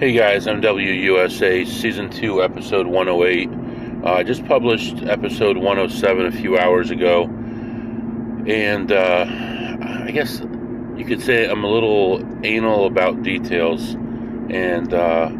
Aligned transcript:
Hey 0.00 0.10
guys, 0.10 0.48
I'm 0.48 0.60
WUSA 0.60 1.68
Season 1.68 2.10
2, 2.10 2.42
Episode 2.42 2.88
108. 2.88 3.48
Uh, 4.04 4.12
I 4.12 4.24
just 4.24 4.44
published 4.44 5.04
Episode 5.04 5.56
107 5.56 6.26
a 6.26 6.32
few 6.32 6.58
hours 6.58 6.90
ago, 6.90 7.26
and 8.44 8.90
uh, 8.90 9.24
I 9.28 10.10
guess 10.12 10.40
you 10.96 11.04
could 11.06 11.22
say 11.22 11.48
I'm 11.48 11.62
a 11.62 11.70
little 11.70 12.20
anal 12.44 12.86
about 12.86 13.22
details. 13.22 13.92
And 14.50 14.92
uh, 14.92 15.30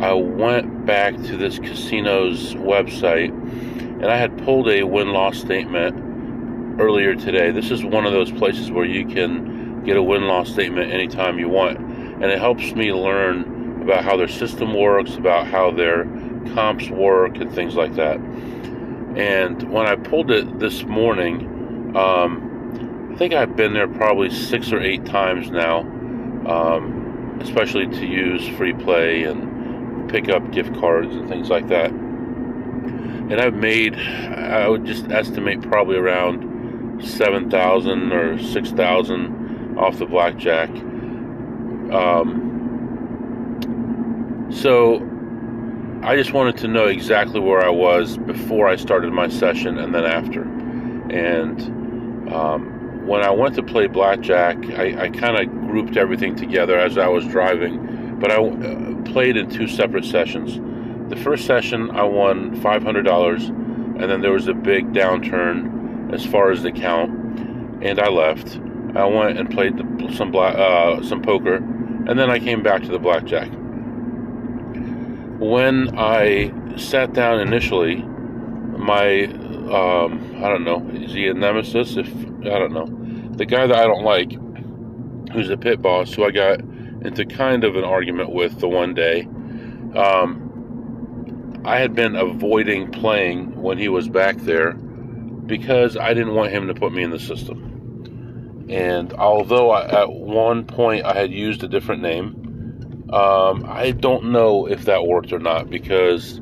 I 0.00 0.14
went 0.14 0.86
back 0.86 1.14
to 1.14 1.36
this 1.36 1.58
casino's 1.58 2.54
website, 2.54 3.28
and 3.28 4.06
I 4.06 4.16
had 4.16 4.42
pulled 4.42 4.70
a 4.70 4.84
win 4.84 5.12
loss 5.12 5.36
statement 5.36 6.80
earlier 6.80 7.14
today. 7.14 7.50
This 7.50 7.70
is 7.70 7.84
one 7.84 8.06
of 8.06 8.12
those 8.14 8.32
places 8.32 8.70
where 8.70 8.86
you 8.86 9.06
can 9.06 9.84
get 9.84 9.98
a 9.98 10.02
win 10.02 10.22
loss 10.28 10.50
statement 10.50 10.90
anytime 10.90 11.38
you 11.38 11.50
want, 11.50 11.76
and 11.76 12.24
it 12.24 12.38
helps 12.38 12.72
me 12.72 12.90
learn 12.90 13.61
about 13.82 14.04
how 14.04 14.16
their 14.16 14.28
system 14.28 14.74
works, 14.74 15.14
about 15.16 15.46
how 15.46 15.70
their 15.70 16.04
comps 16.54 16.88
work, 16.88 17.36
and 17.36 17.52
things 17.54 17.74
like 17.74 17.94
that. 17.96 18.16
And 18.16 19.70
when 19.70 19.86
I 19.86 19.96
pulled 19.96 20.30
it 20.30 20.58
this 20.58 20.84
morning, 20.84 21.94
um, 21.96 23.10
I 23.12 23.16
think 23.16 23.34
I've 23.34 23.56
been 23.56 23.74
there 23.74 23.88
probably 23.88 24.30
six 24.30 24.72
or 24.72 24.80
eight 24.80 25.04
times 25.04 25.50
now, 25.50 25.80
um, 25.80 27.38
especially 27.42 27.86
to 27.86 28.06
use 28.06 28.48
free 28.56 28.72
play 28.72 29.24
and 29.24 30.10
pick 30.10 30.30
up 30.30 30.50
gift 30.50 30.74
cards 30.80 31.14
and 31.14 31.28
things 31.28 31.50
like 31.50 31.68
that. 31.68 31.90
And 31.90 33.40
I've 33.40 33.54
made, 33.54 33.96
I 33.96 34.68
would 34.68 34.84
just 34.86 35.10
estimate 35.10 35.60
probably 35.62 35.96
around 35.96 37.04
7,000 37.04 38.12
or 38.12 38.38
6,000 38.38 39.78
off 39.78 39.98
the 39.98 40.06
blackjack. 40.06 40.70
Um, 41.90 42.51
so 44.52 44.96
I 46.04 46.16
just 46.16 46.32
wanted 46.32 46.56
to 46.58 46.68
know 46.68 46.86
exactly 46.86 47.40
where 47.40 47.64
I 47.64 47.70
was 47.70 48.18
before 48.18 48.68
I 48.68 48.76
started 48.76 49.12
my 49.12 49.28
session 49.28 49.78
and 49.78 49.94
then 49.94 50.04
after. 50.04 50.42
And 50.42 52.32
um, 52.32 53.06
when 53.06 53.22
I 53.22 53.30
went 53.30 53.54
to 53.54 53.62
play 53.62 53.86
blackjack, 53.86 54.56
I, 54.70 55.04
I 55.04 55.08
kind 55.10 55.38
of 55.38 55.48
grouped 55.68 55.96
everything 55.96 56.34
together 56.34 56.76
as 56.76 56.98
I 56.98 57.06
was 57.06 57.24
driving, 57.26 58.18
but 58.18 58.32
I 58.32 58.36
uh, 58.36 59.02
played 59.12 59.36
in 59.36 59.48
two 59.48 59.68
separate 59.68 60.04
sessions. 60.04 60.58
The 61.08 61.16
first 61.16 61.46
session, 61.46 61.90
I 61.92 62.02
won 62.02 62.60
$500, 62.60 63.48
and 63.48 64.10
then 64.10 64.22
there 64.22 64.32
was 64.32 64.48
a 64.48 64.54
big 64.54 64.92
downturn 64.92 66.12
as 66.12 66.26
far 66.26 66.50
as 66.50 66.62
the 66.62 66.72
count, 66.72 67.10
and 67.82 68.00
I 68.00 68.08
left. 68.08 68.58
I 68.96 69.04
went 69.04 69.38
and 69.38 69.48
played 69.48 69.76
the, 69.76 70.14
some 70.14 70.32
black, 70.32 70.56
uh, 70.56 71.00
some 71.02 71.22
poker, 71.22 71.56
and 71.56 72.18
then 72.18 72.28
I 72.28 72.40
came 72.40 72.62
back 72.62 72.82
to 72.82 72.88
the 72.88 72.98
blackjack 72.98 73.50
when 75.42 75.98
I 75.98 76.52
sat 76.76 77.14
down 77.14 77.40
initially, 77.40 77.96
my 77.96 79.24
um, 79.24 80.36
I 80.36 80.48
don't 80.48 80.64
know, 80.64 80.88
is 80.92 81.12
he 81.12 81.26
a 81.26 81.34
nemesis? 81.34 81.96
If 81.96 82.08
I 82.08 82.58
don't 82.58 82.72
know, 82.72 82.86
the 83.36 83.44
guy 83.44 83.66
that 83.66 83.76
I 83.76 83.86
don't 83.86 84.04
like, 84.04 84.32
who's 85.32 85.50
a 85.50 85.56
pit 85.56 85.82
boss, 85.82 86.14
who 86.14 86.24
I 86.24 86.30
got 86.30 86.60
into 86.60 87.26
kind 87.26 87.64
of 87.64 87.74
an 87.74 87.84
argument 87.84 88.32
with 88.32 88.60
the 88.60 88.68
one 88.68 88.94
day. 88.94 89.22
Um, 89.96 91.62
I 91.64 91.78
had 91.78 91.94
been 91.94 92.14
avoiding 92.16 92.92
playing 92.92 93.60
when 93.60 93.78
he 93.78 93.88
was 93.88 94.08
back 94.08 94.36
there 94.38 94.72
because 94.74 95.96
I 95.96 96.14
didn't 96.14 96.34
want 96.34 96.52
him 96.52 96.68
to 96.68 96.74
put 96.74 96.92
me 96.92 97.02
in 97.02 97.10
the 97.10 97.18
system. 97.18 98.66
And 98.68 99.12
although 99.12 99.70
I, 99.70 100.02
at 100.02 100.12
one 100.12 100.64
point 100.66 101.04
I 101.04 101.14
had 101.14 101.32
used 101.32 101.62
a 101.64 101.68
different 101.68 102.02
name, 102.02 102.41
um, 103.12 103.66
I 103.68 103.90
don't 103.90 104.32
know 104.32 104.66
if 104.66 104.86
that 104.86 105.06
worked 105.06 105.32
or 105.32 105.38
not 105.38 105.68
because 105.68 106.40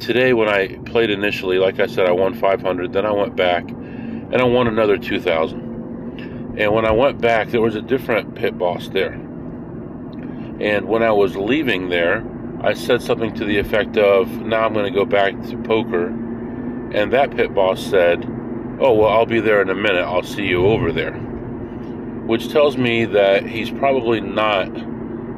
today 0.00 0.32
when 0.32 0.48
I 0.48 0.76
played 0.86 1.10
initially, 1.10 1.58
like 1.58 1.78
I 1.78 1.86
said, 1.86 2.06
I 2.06 2.12
won 2.12 2.34
500. 2.34 2.92
Then 2.92 3.06
I 3.06 3.12
went 3.12 3.36
back 3.36 3.68
and 3.70 4.36
I 4.36 4.44
won 4.44 4.66
another 4.66 4.98
2,000. 4.98 6.56
And 6.58 6.72
when 6.72 6.84
I 6.84 6.90
went 6.90 7.20
back, 7.20 7.50
there 7.50 7.60
was 7.60 7.76
a 7.76 7.82
different 7.82 8.34
pit 8.34 8.58
boss 8.58 8.88
there. 8.88 9.12
And 10.60 10.88
when 10.88 11.02
I 11.02 11.12
was 11.12 11.36
leaving 11.36 11.88
there, 11.90 12.24
I 12.62 12.74
said 12.74 13.02
something 13.02 13.32
to 13.34 13.44
the 13.44 13.58
effect 13.58 13.96
of, 13.96 14.28
"Now 14.42 14.66
I'm 14.66 14.74
going 14.74 14.84
to 14.84 14.98
go 14.98 15.06
back 15.06 15.40
to 15.48 15.56
poker." 15.58 16.08
And 16.08 17.12
that 17.12 17.34
pit 17.34 17.54
boss 17.54 17.80
said, 17.80 18.26
"Oh 18.78 18.92
well, 18.92 19.08
I'll 19.08 19.26
be 19.26 19.40
there 19.40 19.62
in 19.62 19.70
a 19.70 19.74
minute. 19.74 20.02
I'll 20.02 20.22
see 20.22 20.44
you 20.44 20.66
over 20.66 20.92
there." 20.92 21.14
Which 21.14 22.50
tells 22.50 22.76
me 22.76 23.06
that 23.06 23.46
he's 23.46 23.70
probably 23.70 24.20
not 24.20 24.68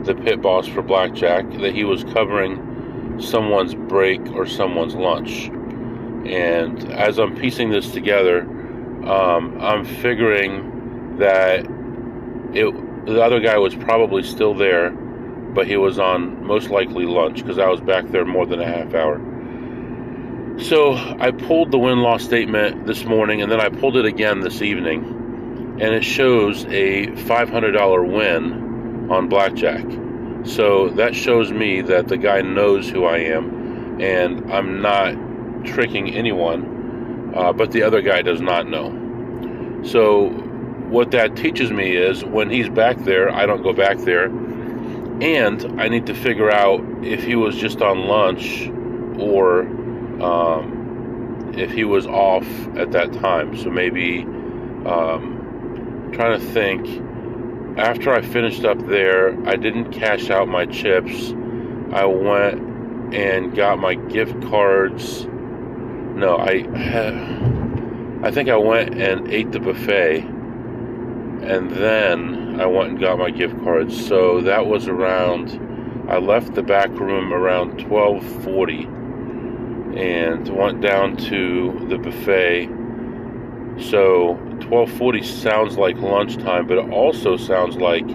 the 0.05 0.15
pit 0.15 0.43
boss 0.43 0.67
for 0.67 0.83
blackjack 0.83 1.49
that 1.61 1.75
he 1.75 1.85
was 1.85 2.05
covering 2.05 3.21
someone's 3.21 3.75
break 3.75 4.21
or 4.33 4.47
someone's 4.47 4.95
lunch. 4.95 5.49
And 6.27 6.93
as 6.93 7.19
I'm 7.19 7.37
piecing 7.37 7.71
this 7.71 7.91
together, 7.91 8.43
um, 8.43 9.61
I'm 9.61 9.85
figuring 9.85 11.19
that 11.19 11.61
it, 12.55 13.07
the 13.07 13.23
other 13.23 13.41
guy 13.41 13.59
was 13.59 13.75
probably 13.75 14.23
still 14.23 14.55
there, 14.55 14.91
but 14.91 15.67
he 15.67 15.77
was 15.77 15.99
on 15.99 16.47
most 16.47 16.71
likely 16.71 17.07
lunch 17.07 17.43
because 17.43 17.59
I 17.59 17.69
was 17.69 17.81
back 17.81 18.09
there 18.09 18.25
more 18.25 18.47
than 18.47 18.61
a 18.61 18.67
half 18.67 18.95
hour. 18.95 19.21
So 20.61 20.93
I 20.95 21.31
pulled 21.33 21.71
the 21.71 21.79
win 21.79 21.99
loss 21.99 22.23
statement 22.23 22.87
this 22.87 23.05
morning 23.05 23.43
and 23.43 23.51
then 23.51 23.61
I 23.61 23.69
pulled 23.69 23.97
it 23.97 24.05
again 24.05 24.41
this 24.41 24.63
evening, 24.63 25.79
and 25.81 25.95
it 25.95 26.05
shows 26.05 26.65
a 26.67 27.07
$500 27.07 28.13
win 28.13 28.62
on 29.13 29.29
blackjack. 29.29 29.85
So 30.45 30.89
that 30.91 31.15
shows 31.15 31.53
me 31.53 31.83
that 31.83 32.09
the 32.09 32.17
guy 32.17 32.41
knows 32.41 32.89
who 32.89 33.05
I 33.05 33.19
am 33.19 34.01
and 34.01 34.53
I'm 34.53 34.81
not 34.81 35.15
tricking 35.65 36.15
anyone, 36.15 37.33
uh, 37.37 37.53
but 37.53 37.71
the 37.71 37.83
other 37.83 38.03
guy 38.03 38.23
does 38.23 38.41
not 38.41 38.67
know. 38.67 39.83
So 39.85 40.31
what 40.89 41.11
that 41.13 41.37
teaches 41.37 41.71
me 41.71 41.97
is 41.97 42.25
when 42.25 42.51
he's 42.51 42.69
back 42.69 42.99
there, 42.99 43.31
I 43.31 43.47
don't 43.47 43.63
go 43.63 43.73
back 43.73 43.99
there. 43.99 44.27
And 44.27 45.81
I 45.81 45.89
need 45.89 46.07
to 46.07 46.15
figure 46.15 46.51
out 46.51 46.81
if 47.05 47.23
he 47.23 47.37
was 47.37 47.57
just 47.57 47.81
on 47.81 48.07
lunch 48.07 48.69
or 49.21 49.61
um, 50.23 51.53
if 51.57 51.71
he 51.71 51.85
was 51.85 52.07
off 52.07 52.47
at 52.77 52.91
that 52.93 53.13
time. 53.13 53.57
So 53.57 53.71
maybe 53.71 54.23
um, 54.85 56.11
trying 56.13 56.41
to 56.41 56.45
think 56.47 56.87
after 57.77 58.13
I 58.13 58.21
finished 58.21 58.65
up 58.65 58.79
there, 58.87 59.37
I 59.49 59.57
didn't 59.57 59.93
cash 59.93 60.31
out 60.31 60.49
my 60.49 60.67
chips. 60.67 61.33
I 61.93 62.05
went 62.05 63.15
and 63.15 63.55
got 63.55 63.79
my 63.79 63.95
gift 63.95 64.41
cards. 64.43 65.27
No, 65.27 66.37
I 66.37 66.67
I 68.25 68.31
think 68.31 68.49
I 68.49 68.57
went 68.57 68.95
and 69.01 69.29
ate 69.29 69.53
the 69.53 69.61
buffet 69.61 70.19
and 71.43 71.71
then 71.73 72.61
I 72.61 72.67
went 72.67 72.91
and 72.91 73.01
got 73.01 73.19
my 73.19 73.31
gift 73.31 73.59
cards. 73.65 74.07
So 74.07 74.41
that 74.43 74.67
was 74.67 74.87
around 74.87 75.59
I 76.09 76.19
left 76.19 76.55
the 76.55 76.63
back 76.63 76.91
room 76.91 77.33
around 77.33 77.79
12:40 77.79 78.87
and 79.97 80.49
went 80.49 80.81
down 80.81 81.17
to 81.17 81.87
the 81.89 81.99
buffet. 81.99 82.69
So 83.79 84.39
12:40 84.61 85.25
sounds 85.25 85.79
like 85.79 85.97
lunchtime, 85.99 86.67
but 86.67 86.79
it 86.79 86.91
also 86.91 87.37
sounds 87.37 87.77
like 87.77 88.07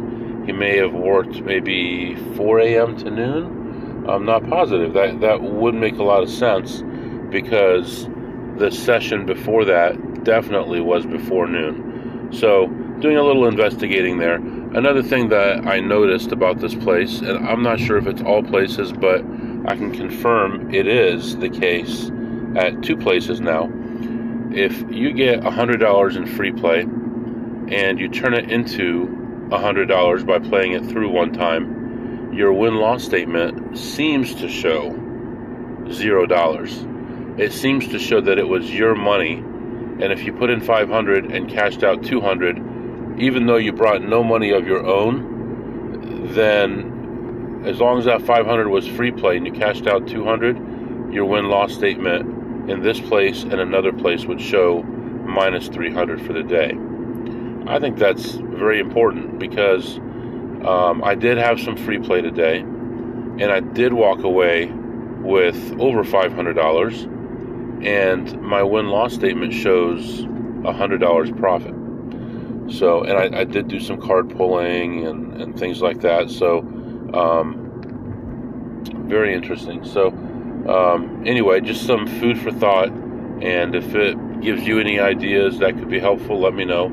he 0.45 0.51
may 0.51 0.77
have 0.77 0.93
worked 0.93 1.41
maybe 1.41 2.15
4 2.35 2.59
a.m. 2.59 2.95
to 2.97 3.11
noon. 3.11 4.05
I'm 4.07 4.25
not 4.25 4.47
positive. 4.49 4.93
That 4.93 5.19
that 5.21 5.41
would 5.41 5.75
make 5.75 5.97
a 5.97 6.03
lot 6.03 6.23
of 6.23 6.29
sense 6.29 6.83
because 7.29 8.07
the 8.57 8.71
session 8.71 9.25
before 9.25 9.65
that 9.65 10.23
definitely 10.23 10.81
was 10.81 11.05
before 11.05 11.47
noon. 11.47 12.29
So 12.31 12.67
doing 12.99 13.17
a 13.17 13.23
little 13.23 13.47
investigating 13.47 14.17
there. 14.17 14.35
Another 14.35 15.01
thing 15.01 15.29
that 15.29 15.65
I 15.65 15.79
noticed 15.79 16.31
about 16.31 16.59
this 16.59 16.75
place, 16.75 17.21
and 17.21 17.47
I'm 17.47 17.63
not 17.63 17.79
sure 17.79 17.97
if 17.97 18.07
it's 18.07 18.21
all 18.21 18.43
places, 18.43 18.91
but 18.91 19.21
I 19.65 19.75
can 19.75 19.91
confirm 19.91 20.73
it 20.73 20.87
is 20.87 21.37
the 21.37 21.49
case 21.49 22.11
at 22.55 22.81
two 22.83 22.97
places 22.97 23.39
now 23.39 23.71
if 24.57 24.91
you 24.91 25.13
get 25.13 25.39
$100 25.41 26.15
in 26.15 26.25
free 26.25 26.51
play 26.51 26.81
and 26.81 27.99
you 27.99 28.09
turn 28.09 28.33
it 28.33 28.49
into 28.49 29.05
$100 29.49 30.25
by 30.25 30.39
playing 30.39 30.71
it 30.71 30.83
through 30.87 31.11
one 31.11 31.31
time, 31.31 32.33
your 32.33 32.51
win 32.51 32.77
loss 32.77 33.03
statement 33.03 33.77
seems 33.77 34.33
to 34.35 34.49
show 34.49 34.89
$0. 34.89 37.39
It 37.39 37.53
seems 37.53 37.87
to 37.89 37.99
show 37.99 38.19
that 38.19 38.39
it 38.39 38.47
was 38.47 38.73
your 38.73 38.95
money, 38.95 39.35
and 39.35 40.11
if 40.11 40.23
you 40.23 40.33
put 40.33 40.49
in 40.49 40.59
500 40.59 41.31
and 41.31 41.47
cashed 41.47 41.83
out 41.83 42.03
200, 42.03 43.21
even 43.21 43.45
though 43.45 43.57
you 43.57 43.73
brought 43.73 44.01
no 44.01 44.23
money 44.23 44.49
of 44.51 44.65
your 44.65 44.83
own, 44.83 46.33
then 46.33 47.61
as 47.63 47.79
long 47.79 47.99
as 47.99 48.05
that 48.05 48.23
500 48.23 48.69
was 48.69 48.87
free 48.87 49.11
play 49.11 49.37
and 49.37 49.45
you 49.45 49.53
cashed 49.53 49.85
out 49.85 50.07
200, 50.07 51.13
your 51.13 51.25
win 51.25 51.45
loss 51.45 51.75
statement 51.75 52.36
in 52.67 52.81
this 52.81 52.99
place 52.99 53.43
and 53.43 53.55
another 53.55 53.93
place 53.93 54.25
would 54.25 54.41
show 54.41 54.83
minus 54.83 55.67
300 55.67 56.21
for 56.21 56.33
the 56.33 56.43
day. 56.43 56.73
I 57.67 57.79
think 57.79 57.97
that's 57.97 58.31
very 58.31 58.79
important 58.79 59.39
because 59.39 59.97
um, 60.65 61.03
I 61.03 61.15
did 61.15 61.37
have 61.37 61.59
some 61.59 61.75
free 61.75 61.99
play 61.99 62.21
today, 62.21 62.59
and 62.59 63.43
I 63.43 63.59
did 63.59 63.93
walk 63.93 64.23
away 64.23 64.71
with 65.21 65.79
over 65.79 66.03
$500, 66.03 67.85
and 67.85 68.41
my 68.41 68.63
win 68.63 68.87
loss 68.87 69.13
statement 69.13 69.53
shows 69.53 70.21
$100 70.21 71.37
profit. 71.37 71.73
So, 72.73 73.03
and 73.03 73.35
I, 73.35 73.41
I, 73.41 73.43
did 73.45 73.67
do 73.69 73.79
some 73.79 74.01
card 74.01 74.29
pulling 74.35 75.05
and, 75.05 75.41
and 75.41 75.57
things 75.57 75.81
like 75.81 76.01
that. 76.01 76.29
So, 76.29 76.59
um, 77.13 78.83
very 79.07 79.33
interesting. 79.33 79.85
So, 79.85 80.11
um, 80.67 81.23
anyway, 81.25 81.61
just 81.61 81.85
some 81.85 82.07
food 82.07 82.39
for 82.39 82.51
thought. 82.51 82.89
And 82.89 83.75
if 83.75 83.93
it 83.93 84.41
gives 84.41 84.63
you 84.63 84.79
any 84.79 84.99
ideas 84.99 85.59
that 85.59 85.77
could 85.77 85.89
be 85.89 85.99
helpful, 85.99 86.39
let 86.39 86.53
me 86.53 86.65
know. 86.65 86.87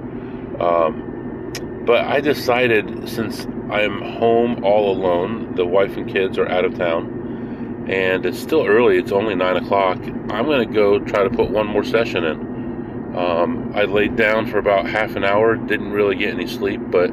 Um, 0.60 1.82
but 1.86 2.04
I 2.04 2.20
decided 2.20 3.08
since 3.08 3.46
I'm 3.70 4.00
home 4.00 4.64
all 4.64 4.90
alone, 4.92 5.54
the 5.54 5.66
wife 5.66 5.96
and 5.96 6.10
kids 6.10 6.38
are 6.38 6.48
out 6.48 6.64
of 6.64 6.76
town, 6.76 7.86
and 7.88 8.24
it's 8.24 8.38
still 8.38 8.66
early, 8.66 8.98
it's 8.98 9.12
only 9.12 9.34
9 9.34 9.56
o'clock, 9.56 9.98
I'm 10.30 10.46
going 10.46 10.66
to 10.66 10.74
go 10.74 10.98
try 10.98 11.24
to 11.24 11.30
put 11.30 11.50
one 11.50 11.66
more 11.66 11.84
session 11.84 12.24
in. 12.24 13.16
Um, 13.16 13.72
I 13.74 13.84
laid 13.84 14.16
down 14.16 14.46
for 14.46 14.58
about 14.58 14.86
half 14.86 15.16
an 15.16 15.24
hour, 15.24 15.56
didn't 15.56 15.92
really 15.92 16.16
get 16.16 16.34
any 16.34 16.46
sleep, 16.46 16.80
but 16.90 17.10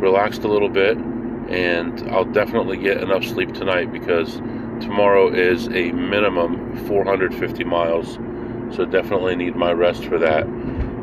relaxed 0.00 0.44
a 0.44 0.48
little 0.48 0.68
bit, 0.68 0.96
and 0.96 2.10
I'll 2.10 2.24
definitely 2.24 2.78
get 2.78 3.02
enough 3.02 3.24
sleep 3.24 3.52
tonight 3.52 3.92
because 3.92 4.36
tomorrow 4.80 5.32
is 5.32 5.66
a 5.68 5.92
minimum 5.92 6.76
450 6.86 7.64
miles, 7.64 8.14
so 8.74 8.84
definitely 8.84 9.36
need 9.36 9.56
my 9.56 9.72
rest 9.72 10.04
for 10.04 10.18
that. 10.18 10.46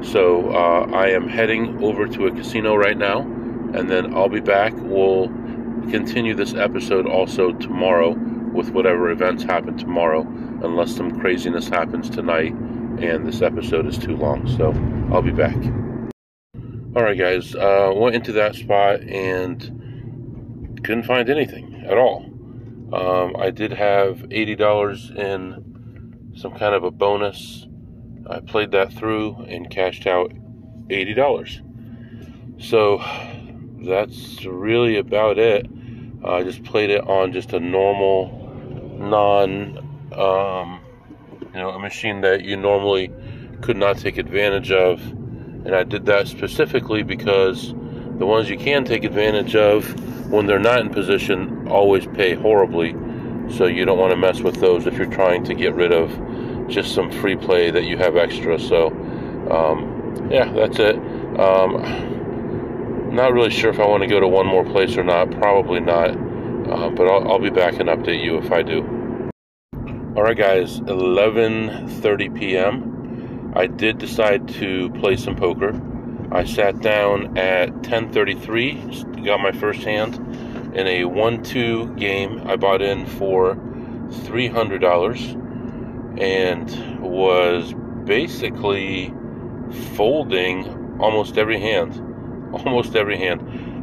So 0.04 0.52
uh, 0.52 0.90
I 0.94 1.10
am 1.10 1.28
heading 1.28 1.84
over 1.84 2.08
to 2.08 2.28
a 2.28 2.32
casino 2.32 2.76
right 2.76 2.98
now, 2.98 3.22
and 3.22 3.90
then 3.90 4.14
I'll 4.14 4.30
be 4.30 4.42
back. 4.42 4.74
We'll 4.76 5.28
continue 5.90 6.34
this 6.34 6.54
episode 6.54 7.08
also 7.08 7.54
tomorrow 7.54 8.16
with 8.54 8.70
whatever 8.72 9.10
events 9.12 9.44
happen 9.44 9.78
tomorrow, 9.78 10.22
unless 10.22 10.96
some 10.96 11.20
craziness 11.20 11.68
happens 11.70 12.10
tonight 12.10 12.54
and 13.00 13.26
this 13.26 13.42
episode 13.42 13.86
is 13.88 13.98
too 13.98 14.16
long. 14.16 14.48
So 14.58 14.74
I'll 15.14 15.22
be 15.22 15.32
back. 15.32 15.56
All 16.96 17.04
right, 17.04 17.18
guys. 17.18 17.56
Uh, 17.56 17.92
went 17.96 18.16
into 18.16 18.32
that 18.34 18.56
spot 18.56 19.02
and 19.02 19.62
couldn't 20.84 21.04
find 21.04 21.30
anything 21.30 21.86
at 21.88 21.98
all. 21.98 22.33
Um, 22.94 23.36
I 23.40 23.50
did 23.50 23.72
have 23.72 24.24
eighty 24.30 24.56
dollars 24.56 25.10
in 25.10 26.32
some 26.38 26.54
kind 26.54 26.76
of 26.76 26.84
a 26.84 26.92
bonus. 26.92 27.66
I 28.30 28.40
played 28.40 28.70
that 28.72 28.94
through 28.94 29.46
and 29.48 29.68
cashed 29.68 30.06
out 30.06 30.32
eighty 30.92 31.16
dollars. 31.16 31.60
So 32.60 33.04
that's 33.80 34.46
really 34.46 34.98
about 34.98 35.40
it. 35.40 35.66
I 36.24 36.44
just 36.44 36.64
played 36.64 36.92
it 36.92 37.02
on 37.02 37.34
just 37.34 37.52
a 37.54 37.60
normal, 37.60 38.54
non 39.00 39.80
um, 40.16 40.80
you 41.42 41.60
know, 41.60 41.72
a 41.72 41.80
machine 41.80 42.22
that 42.22 42.44
you 42.44 42.56
normally 42.56 43.12
could 43.62 43.78
not 43.78 43.98
take 43.98 44.18
advantage 44.18 44.72
of. 44.72 45.02
And 45.02 45.74
I 45.74 45.84
did 45.84 46.06
that 46.06 46.28
specifically 46.28 47.02
because 47.02 47.74
the 48.18 48.26
ones 48.26 48.50
you 48.50 48.58
can 48.58 48.86
take 48.86 49.04
advantage 49.04 49.56
of 49.56 50.32
when 50.32 50.46
they're 50.46 50.60
not 50.60 50.80
in 50.80 50.90
position 50.90 51.68
always 51.68 52.06
pay 52.08 52.34
horribly. 52.36 52.96
So 53.50 53.66
you 53.66 53.86
don't 53.86 53.98
want 53.98 54.12
to 54.12 54.18
mess 54.18 54.40
with 54.42 54.56
those 54.56 54.88
if 54.88 54.96
you're 54.98 55.06
trying 55.06 55.44
to 55.46 55.54
get 55.54 55.76
rid 55.76 55.92
of 55.92 56.10
just 56.70 56.94
some 56.94 57.12
free 57.12 57.36
play 57.36 57.72
that 57.72 57.84
you 57.84 57.98
have 57.98 58.16
extra. 58.16 58.60
So, 58.60 58.88
um, 59.52 60.30
yeah, 60.32 60.52
that's 60.52 60.80
it. 60.80 60.96
Um, 61.40 63.14
not 63.14 63.34
really 63.34 63.52
sure 63.52 63.70
if 63.70 63.80
I 63.80 63.88
want 63.88 64.02
to 64.04 64.08
go 64.08 64.20
to 64.20 64.28
one 64.28 64.48
more 64.48 64.64
place 64.64 64.98
or 64.98 65.04
not. 65.04 65.30
Probably 65.32 65.80
not. 65.80 66.12
Uh, 66.12 66.90
but 66.90 67.08
I'll, 67.08 67.34
I'll 67.34 67.40
be 67.40 67.50
back 67.50 67.80
and 67.80 67.90
update 67.90 68.24
you 68.24 68.38
if 68.38 68.52
I 68.52 68.64
do. 68.64 68.82
All 70.16 70.24
right, 70.24 70.38
guys, 70.38 70.80
11:30 70.82 72.36
p.m. 72.40 73.54
I 73.56 73.68
did 73.68 73.98
decide 73.98 74.48
to 74.60 74.90
play 74.92 75.16
some 75.16 75.36
poker. 75.36 75.80
I 76.32 76.46
sat 76.46 76.82
down 76.82 77.38
at 77.38 77.84
10:33, 77.84 79.24
got 79.24 79.40
my 79.40 79.52
first 79.52 79.84
hand 79.84 80.16
in 80.76 80.88
a 80.88 81.04
1-2 81.04 81.98
game. 81.98 82.42
I 82.46 82.56
bought 82.56 82.82
in 82.82 83.06
for 83.06 83.56
$300 84.26 85.36
and 86.20 87.02
was 87.02 87.74
basically 88.06 89.14
folding 89.96 91.00
almost 91.00 91.38
every 91.38 91.60
hand. 91.60 92.00
Almost 92.54 92.96
every 92.96 93.18
hand. 93.18 93.42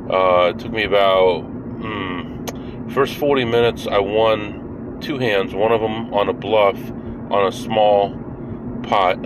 Uh, 0.09 0.53
it 0.55 0.61
took 0.61 0.71
me 0.71 0.85
about 0.85 1.41
hmm, 1.41 2.89
first 2.91 3.17
40 3.17 3.45
minutes. 3.45 3.89
I 3.89 3.99
won 3.99 4.99
two 5.01 5.19
hands, 5.19 5.53
one 5.55 5.73
of 5.73 5.81
them 5.81 6.15
on 6.15 6.29
a 6.29 6.33
bluff 6.33 6.79
on 7.31 7.47
a 7.47 7.53
small 7.53 8.17
pot, 8.83 9.19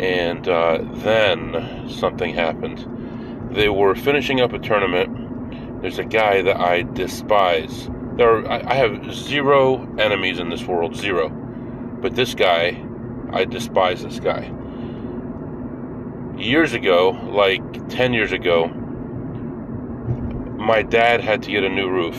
and 0.00 0.48
uh, 0.48 0.78
then 0.82 1.88
something 1.88 2.34
happened. 2.34 3.54
They 3.54 3.68
were 3.68 3.94
finishing 3.94 4.40
up 4.40 4.52
a 4.52 4.58
tournament. 4.58 5.82
There's 5.82 5.98
a 5.98 6.04
guy 6.04 6.42
that 6.42 6.56
I 6.60 6.82
despise. 6.82 7.88
There, 8.16 8.44
are, 8.44 8.68
I 8.68 8.74
have 8.74 9.12
zero 9.12 9.82
enemies 9.98 10.38
in 10.38 10.50
this 10.50 10.64
world, 10.64 10.96
zero. 10.96 11.28
But 11.28 12.14
this 12.14 12.34
guy, 12.34 12.84
I 13.32 13.44
despise 13.44 14.02
this 14.02 14.20
guy. 14.20 14.52
Years 16.36 16.72
ago, 16.72 17.10
like 17.10 17.88
10 17.88 18.12
years 18.12 18.32
ago, 18.32 18.68
my 20.58 20.82
dad 20.82 21.20
had 21.20 21.42
to 21.44 21.50
get 21.50 21.64
a 21.64 21.68
new 21.68 21.88
roof 21.88 22.16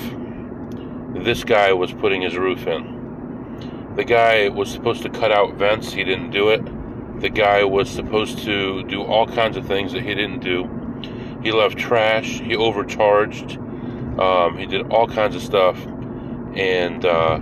this 1.15 1.43
guy 1.43 1.73
was 1.73 1.91
putting 1.91 2.21
his 2.21 2.37
roof 2.37 2.67
in. 2.67 3.93
The 3.95 4.03
guy 4.03 4.49
was 4.49 4.71
supposed 4.71 5.01
to 5.03 5.09
cut 5.09 5.31
out 5.31 5.55
vents, 5.55 5.91
he 5.91 6.03
didn't 6.03 6.31
do 6.31 6.49
it. 6.49 6.61
The 7.19 7.29
guy 7.29 7.63
was 7.63 7.89
supposed 7.89 8.39
to 8.39 8.83
do 8.83 9.03
all 9.03 9.27
kinds 9.27 9.57
of 9.57 9.65
things 9.67 9.93
that 9.93 10.03
he 10.03 10.13
didn't 10.15 10.39
do. 10.39 10.69
He 11.43 11.51
left 11.51 11.77
trash, 11.77 12.39
he 12.39 12.55
overcharged, 12.55 13.57
um, 14.19 14.57
he 14.57 14.65
did 14.65 14.91
all 14.91 15.07
kinds 15.07 15.35
of 15.35 15.41
stuff, 15.41 15.77
and 16.55 17.05
uh, 17.05 17.39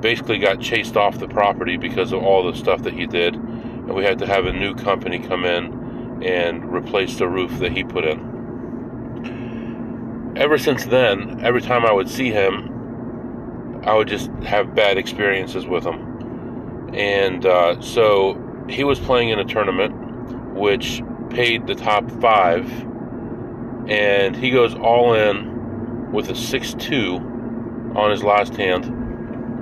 basically 0.00 0.38
got 0.38 0.60
chased 0.60 0.96
off 0.96 1.18
the 1.18 1.28
property 1.28 1.76
because 1.76 2.12
of 2.12 2.22
all 2.22 2.50
the 2.50 2.56
stuff 2.56 2.82
that 2.82 2.94
he 2.94 3.06
did. 3.06 3.34
And 3.34 3.94
we 3.94 4.04
had 4.04 4.18
to 4.20 4.26
have 4.26 4.46
a 4.46 4.52
new 4.52 4.74
company 4.74 5.18
come 5.18 5.44
in 5.44 6.22
and 6.22 6.72
replace 6.72 7.18
the 7.18 7.28
roof 7.28 7.58
that 7.58 7.72
he 7.72 7.84
put 7.84 8.04
in 8.04 8.36
ever 10.36 10.58
since 10.58 10.84
then, 10.84 11.40
every 11.42 11.62
time 11.62 11.84
I 11.86 11.92
would 11.92 12.08
see 12.08 12.30
him, 12.30 13.82
I 13.84 13.94
would 13.94 14.08
just 14.08 14.30
have 14.44 14.74
bad 14.74 14.98
experiences 14.98 15.66
with 15.66 15.84
him. 15.84 16.94
And 16.94 17.44
uh, 17.46 17.80
so 17.80 18.34
he 18.68 18.84
was 18.84 18.98
playing 18.98 19.30
in 19.30 19.38
a 19.38 19.44
tournament 19.44 19.94
which 20.54 21.02
paid 21.30 21.66
the 21.66 21.74
top 21.74 22.10
five, 22.20 22.70
and 23.88 24.34
he 24.34 24.50
goes 24.50 24.74
all 24.74 25.14
in 25.14 26.10
with 26.12 26.30
a 26.30 26.34
6 26.34 26.74
2 26.74 27.16
on 27.94 28.10
his 28.10 28.22
last 28.22 28.54
hand 28.54 28.84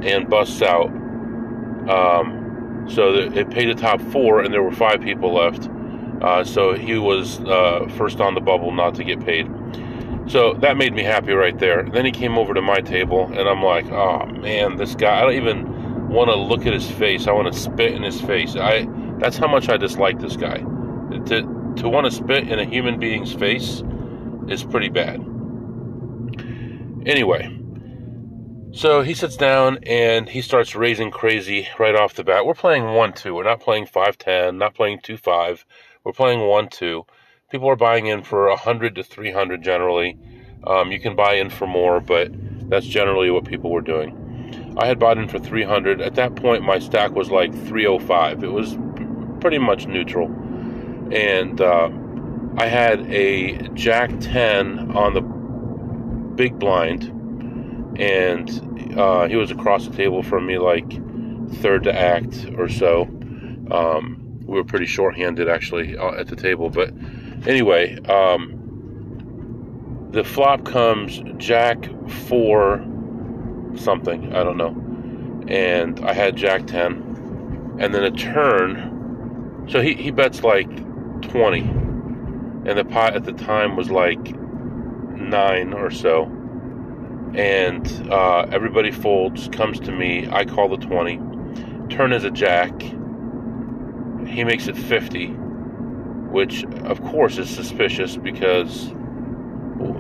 and 0.05 0.29
busts 0.29 0.63
out. 0.63 0.89
Um, 1.89 2.87
so 2.89 3.15
it 3.15 3.51
paid 3.51 3.69
the 3.69 3.81
top 3.81 4.01
four, 4.01 4.41
and 4.41 4.53
there 4.53 4.63
were 4.63 4.73
five 4.73 5.01
people 5.01 5.35
left. 5.35 5.69
Uh, 6.23 6.45
so 6.45 6.75
he 6.75 6.99
was 6.99 7.41
uh, 7.41 7.87
first 7.97 8.21
on 8.21 8.35
the 8.35 8.41
bubble 8.41 8.73
not 8.73 8.95
to 8.95 9.05
get 9.05 9.25
paid. 9.25 9.51
So 10.27 10.55
that 10.55 10.77
made 10.77 10.95
me 10.95 11.03
happy 11.03 11.33
right 11.33 11.59
there. 11.59 11.83
Then 11.83 12.05
he 12.05 12.11
came 12.11 12.39
over 12.39 12.55
to 12.55 12.63
my 12.63 12.81
table, 12.81 13.27
and 13.27 13.49
I'm 13.49 13.63
like, 13.63 13.87
oh 13.91 14.27
man, 14.27 14.77
this 14.77 14.95
guy. 14.95 15.19
I 15.19 15.23
don't 15.23 15.35
even 15.35 15.74
want 16.09 16.31
to 16.31 16.37
look 16.37 16.67
at 16.67 16.73
his 16.73 16.91
face. 16.91 17.27
I 17.27 17.33
want 17.33 17.53
to 17.53 17.59
spit 17.59 17.93
in 17.93 18.03
his 18.03 18.21
face. 18.21 18.57
I. 18.57 18.87
That's 19.19 19.37
how 19.37 19.47
much 19.47 19.69
I 19.69 19.77
dislike 19.77 20.19
this 20.21 20.37
guy. 20.37 20.59
To 20.59 21.75
to 21.77 21.89
want 21.89 22.07
to 22.07 22.11
spit 22.11 22.49
in 22.49 22.59
a 22.59 22.65
human 22.65 22.99
being's 22.99 23.33
face 23.33 23.83
is 24.49 24.65
pretty 24.65 24.89
bad. 24.89 25.21
Anyway, 27.07 27.61
so 28.73 29.03
he 29.03 29.15
sits 29.15 29.37
down 29.37 29.79
and 29.85 30.29
he 30.29 30.41
starts 30.43 30.75
raising 30.75 31.11
crazy 31.11 31.69
right 31.79 31.95
off 31.95 32.15
the 32.15 32.25
bat. 32.25 32.47
We're 32.47 32.55
playing 32.55 32.95
1 32.95 33.13
2. 33.13 33.35
We're 33.35 33.45
not 33.45 33.61
playing 33.61 33.87
5 33.87 34.19
10, 34.19 34.59
not 34.59 34.75
playing 34.75 35.01
2 35.03 35.17
5. 35.17 35.65
We're 36.05 36.13
playing 36.13 36.41
1 36.41 36.69
2 36.69 37.05
people 37.55 37.71
are 37.71 37.77
buying 37.77 38.07
in 38.07 38.21
for 38.21 38.49
100 38.49 38.97
to 38.97 39.05
300 39.05 39.63
generally. 39.63 40.19
Um, 40.67 40.91
you 40.91 40.99
can 40.99 41.15
buy 41.15 41.35
in 41.35 41.51
for 41.51 41.69
more, 41.69 42.01
but 42.01 42.33
that's 42.69 42.85
generally 42.85 43.31
what 43.31 43.45
people 43.45 43.71
were 43.71 43.81
doing. 43.81 44.24
I 44.77 44.87
had 44.87 44.99
bought 44.99 45.19
in 45.19 45.29
for 45.29 45.39
300. 45.39 46.01
At 46.01 46.15
that 46.17 46.37
point, 46.37 46.63
my 46.63 46.79
stack 46.79 47.13
was 47.13 47.31
like 47.31 47.53
305. 47.53 48.43
It 48.43 48.53
was 48.53 48.77
pretty 49.41 49.59
much 49.59 49.87
neutral. 49.87 50.27
And 51.13 51.61
uh, 51.61 51.91
I 52.57 52.67
had 52.67 53.01
a 53.13 53.69
Jack 53.75 54.11
10 54.21 54.97
on 54.97 55.15
the 55.15 55.21
big 55.21 56.59
blind, 56.59 57.05
and 57.99 58.99
uh, 58.99 59.29
he 59.29 59.37
was 59.37 59.51
across 59.51 59.87
the 59.87 59.95
table 59.95 60.23
from 60.23 60.47
me, 60.47 60.59
like 60.59 60.91
third 61.57 61.85
to 61.85 61.95
act 61.95 62.47
or 62.57 62.69
so. 62.69 63.03
Um, 63.71 64.41
we 64.45 64.57
were 64.57 64.65
pretty 64.65 64.87
short-handed 64.87 65.49
actually 65.49 65.97
uh, 65.97 66.13
at 66.13 66.27
the 66.27 66.37
table, 66.37 66.71
but 66.71 66.93
Anyway, 67.47 67.99
um, 68.07 68.59
the 70.13 70.25
flop 70.25 70.65
comes 70.65 71.23
Jack 71.37 71.87
four 72.09 72.79
something. 73.79 74.35
I 74.35 74.45
don't 74.45 74.57
know. 74.57 74.75
And 75.49 76.01
I 76.05 76.13
had 76.13 76.37
Jack 76.37 76.67
10. 76.67 77.77
And 77.79 77.95
then 77.95 78.05
a 78.05 78.11
turn. 78.11 79.67
So 79.69 79.81
he, 79.81 79.95
he 79.95 80.11
bets 80.11 80.43
like 80.43 80.69
20. 81.23 81.61
And 81.61 82.79
the 82.79 82.85
pot 82.85 83.15
at 83.15 83.25
the 83.25 83.33
time 83.33 83.77
was 83.77 83.91
like 83.91 84.37
9 84.37 85.73
or 85.73 85.91
so. 85.91 86.25
And 87.35 87.87
uh, 88.13 88.47
everybody 88.53 88.91
folds, 88.91 89.49
comes 89.49 89.81
to 89.81 89.93
me. 89.93 90.29
I 90.31 90.45
call 90.45 90.69
the 90.69 90.77
20. 90.77 91.19
Turn 91.89 92.13
is 92.13 92.25
a 92.25 92.31
Jack. 92.31 92.81
He 92.81 94.45
makes 94.45 94.69
it 94.69 94.77
50. 94.77 95.29
Which, 96.31 96.65
of 96.65 97.03
course, 97.03 97.39
is 97.39 97.49
suspicious 97.49 98.17
because 98.17 98.93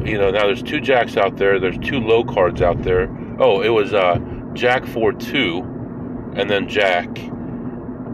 you 0.04 0.18
know, 0.18 0.30
now 0.30 0.46
there's 0.46 0.62
two 0.62 0.80
jacks 0.80 1.16
out 1.16 1.36
there. 1.36 1.58
There's 1.58 1.78
two 1.78 1.98
low 2.00 2.24
cards 2.24 2.62
out 2.62 2.82
there. 2.82 3.06
Oh, 3.38 3.62
it 3.62 3.68
was 3.68 3.92
uh, 3.92 4.18
Jack 4.54 4.86
4 4.86 5.12
2 5.12 6.32
and 6.36 6.48
then 6.48 6.68
Jack. 6.68 7.18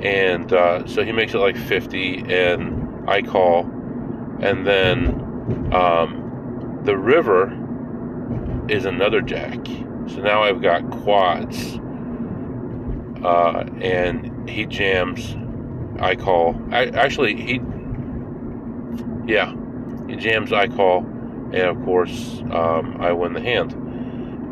And 0.02 0.52
uh, 0.52 0.86
so 0.86 1.04
he 1.04 1.12
makes 1.12 1.34
it 1.34 1.38
like 1.38 1.56
50, 1.56 2.32
and 2.32 3.08
I 3.08 3.20
call. 3.20 3.64
And 4.40 4.66
then 4.66 5.72
um, 5.74 6.80
the 6.84 6.96
river 6.96 7.56
is 8.68 8.86
another 8.86 9.20
Jack. 9.20 9.66
So 10.06 10.22
now 10.22 10.42
I've 10.42 10.62
got 10.62 10.90
quads. 10.90 11.78
Uh, 13.22 13.64
and 13.82 14.48
he 14.48 14.64
jams. 14.64 15.36
I 16.00 16.14
call. 16.14 16.58
I, 16.70 16.86
actually, 16.86 17.36
he. 17.36 17.60
Yeah. 19.26 19.54
He 20.08 20.16
jams. 20.16 20.52
I 20.52 20.66
call 20.66 21.04
and 21.52 21.62
of 21.64 21.84
course 21.84 22.42
um, 22.52 22.96
I 23.00 23.12
win 23.12 23.32
the 23.32 23.40
hand, 23.40 23.72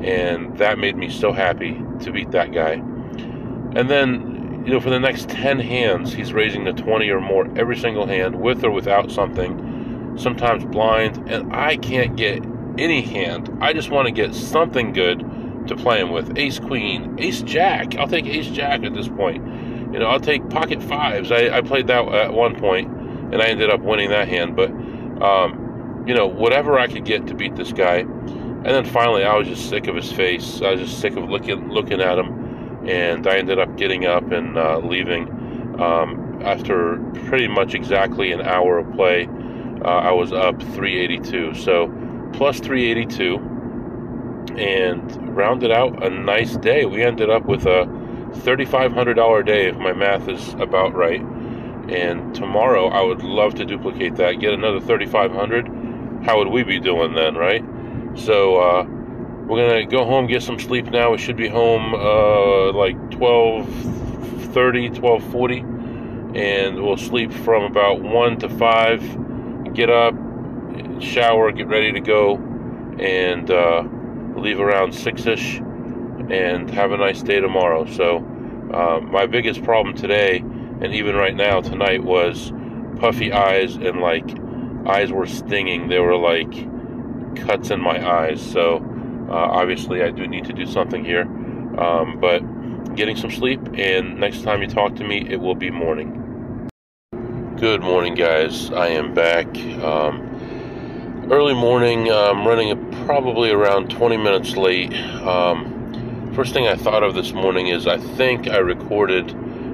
and 0.02 0.57
that 0.59 0.78
made 0.78 0.97
me 0.97 1.09
so 1.09 1.33
happy 1.33 1.81
to 2.00 2.12
beat 2.12 2.31
that 2.31 2.52
guy. 2.52 2.73
And 2.73 3.90
then, 3.90 4.62
you 4.67 4.73
know, 4.73 4.81
for 4.81 4.90
the 4.90 5.00
next 5.00 5.28
ten 5.28 5.59
hands, 5.59 6.12
he's 6.12 6.33
raising 6.33 6.64
the 6.64 6.73
twenty 6.73 7.11
or 7.11 7.21
more 7.21 7.47
every 7.59 7.76
single 7.76 8.07
hand, 8.07 8.40
with 8.40 8.64
or 8.64 8.71
without 8.71 9.11
something, 9.11 10.14
sometimes 10.17 10.64
blind, 10.64 11.28
and 11.31 11.52
I 11.55 11.76
can't 11.76 12.17
get 12.17 12.45
any 12.78 13.02
hand. 13.02 13.57
I 13.61 13.73
just 13.73 13.90
want 13.90 14.07
to 14.07 14.12
get 14.12 14.35
something 14.35 14.93
good 14.93 15.19
to 15.67 15.76
play 15.76 16.00
him 16.00 16.11
with. 16.11 16.38
Ace 16.38 16.59
Queen, 16.59 17.17
Ace 17.19 17.43
Jack. 17.43 17.97
I'll 17.97 18.09
take 18.09 18.26
Ace 18.26 18.49
Jack 18.49 18.85
at 18.85 18.95
this 18.95 19.09
point. 19.09 19.45
You 19.93 19.99
know, 19.99 20.07
I'll 20.07 20.21
take 20.21 20.49
Pocket 20.50 20.83
Fives. 20.83 21.33
I, 21.33 21.49
I 21.59 21.61
played 21.61 21.87
that 21.88 22.07
at 22.09 22.33
one 22.33 22.59
point, 22.59 22.90
and 23.33 23.43
I 23.43 23.47
ended 23.47 23.71
up 23.71 23.81
winning 23.81 24.11
that 24.11 24.28
hand, 24.28 24.57
but. 24.57 24.71
Um, 25.23 25.64
you 26.07 26.14
know, 26.14 26.26
whatever 26.26 26.78
I 26.78 26.87
could 26.87 27.05
get 27.05 27.26
to 27.26 27.35
beat 27.35 27.57
this 27.57 27.71
guy. 27.71 28.07
And 28.58 28.66
then 28.66 28.84
finally, 28.84 29.24
I 29.24 29.36
was 29.36 29.46
just 29.46 29.68
sick 29.68 29.86
of 29.86 29.94
his 29.94 30.10
face. 30.12 30.60
I 30.62 30.72
was 30.72 30.80
just 30.80 31.00
sick 31.00 31.16
of 31.16 31.28
looking 31.30 31.70
looking 31.70 32.00
at 32.00 32.18
him, 32.18 32.88
and 32.88 33.26
I 33.26 33.38
ended 33.38 33.58
up 33.58 33.76
getting 33.76 34.04
up 34.06 34.30
and 34.32 34.58
uh, 34.58 34.78
leaving. 34.78 35.28
Um, 35.80 36.42
after 36.44 36.98
pretty 37.26 37.48
much 37.48 37.74
exactly 37.74 38.32
an 38.32 38.40
hour 38.40 38.78
of 38.78 38.92
play, 38.94 39.28
uh, 39.84 39.88
I 39.88 40.12
was 40.12 40.32
up 40.32 40.60
382. 40.60 41.54
So 41.54 41.88
plus 42.32 42.58
382, 42.60 43.36
and 44.58 45.36
rounded 45.36 45.70
out 45.70 46.02
a 46.04 46.10
nice 46.10 46.56
day. 46.56 46.84
We 46.84 47.02
ended 47.04 47.30
up 47.30 47.46
with 47.46 47.66
a 47.66 47.86
$3,500 48.32 49.46
day, 49.46 49.68
if 49.68 49.76
my 49.76 49.92
math 49.92 50.28
is 50.28 50.54
about 50.54 50.94
right. 50.94 51.20
And 51.88 52.34
tomorrow, 52.34 52.88
I 52.88 53.02
would 53.02 53.22
love 53.22 53.54
to 53.54 53.64
duplicate 53.64 54.16
that, 54.16 54.40
get 54.40 54.52
another 54.52 54.80
3,500 54.80 55.78
how 56.24 56.38
would 56.38 56.48
we 56.48 56.62
be 56.62 56.80
doing 56.80 57.14
then, 57.14 57.36
right? 57.36 57.64
So 58.18 58.56
uh, 58.56 58.84
we're 59.46 59.66
gonna 59.66 59.87
go 59.87 60.04
home, 60.04 60.26
get 60.26 60.42
some 60.42 60.58
sleep 60.58 60.87
now. 60.87 61.12
We 61.12 61.18
should 61.18 61.37
be 61.37 61.48
home 61.48 61.94
uh, 61.94 62.72
like 62.72 62.96
12:30, 63.10 64.94
12:40, 64.96 66.37
and 66.37 66.82
we'll 66.82 66.96
sleep 66.96 67.32
from 67.32 67.62
about 67.62 68.02
one 68.02 68.38
to 68.40 68.48
five. 68.48 69.02
Get 69.72 69.88
up, 69.88 70.14
shower, 71.00 71.52
get 71.52 71.68
ready 71.68 71.92
to 71.92 72.00
go, 72.00 72.37
and 72.98 73.50
uh, 73.50 73.84
leave 74.37 74.58
around 74.58 74.92
six-ish, 74.92 75.58
and 75.58 76.68
have 76.70 76.90
a 76.92 76.96
nice 76.96 77.22
day 77.22 77.40
tomorrow. 77.40 77.87
So 77.87 78.18
uh, 78.75 79.00
my 79.00 79.26
biggest 79.26 79.62
problem 79.62 79.94
today, 79.94 80.38
and 80.38 80.92
even 80.92 81.14
right 81.14 81.37
now 81.37 81.60
tonight, 81.60 82.02
was 82.02 82.52
puffy 82.98 83.32
eyes 83.32 83.76
and 83.76 84.00
like 84.00 84.28
eyes 84.87 85.12
were 85.12 85.26
stinging. 85.26 85.88
They 85.88 86.00
were 86.00 86.16
like 86.16 86.52
cuts 87.47 87.71
in 87.71 87.80
my 87.80 88.07
eyes. 88.07 88.40
So 88.40 88.76
uh, 89.28 89.33
obviously, 89.33 90.02
I 90.02 90.11
do 90.11 90.26
need 90.26 90.45
to 90.47 90.52
do 90.52 90.66
something 90.66 91.04
here. 91.04 91.23
Um, 91.78 92.18
but 92.21 92.40
getting 92.95 93.16
some 93.16 93.30
sleep, 93.30 93.61
and 93.75 94.18
next 94.18 94.42
time 94.42 94.62
you 94.62 94.68
talk 94.68 94.97
to 94.97 95.04
me, 95.04 95.26
it 95.28 95.37
will 95.37 95.54
be 95.54 95.71
morning. 95.71 96.68
Good 97.57 97.83
morning, 97.83 98.14
guys. 98.14 98.71
I 98.71 98.88
am 98.88 99.14
back. 99.14 99.47
Um, 99.83 101.26
early 101.30 101.54
morning. 101.54 102.11
I'm 102.11 102.47
running 102.47 102.90
probably 103.04 103.50
around 103.50 103.90
20 103.90 104.16
minutes 104.16 104.57
late. 104.57 104.95
Um, 104.95 106.33
first 106.35 106.52
thing 106.54 106.66
I 106.66 106.76
thought 106.76 107.02
of 107.02 107.14
this 107.14 107.33
morning 107.33 107.68
is 107.68 107.87
I 107.87 107.99
think 107.99 108.49
I 108.49 108.59
recorded 108.59 109.28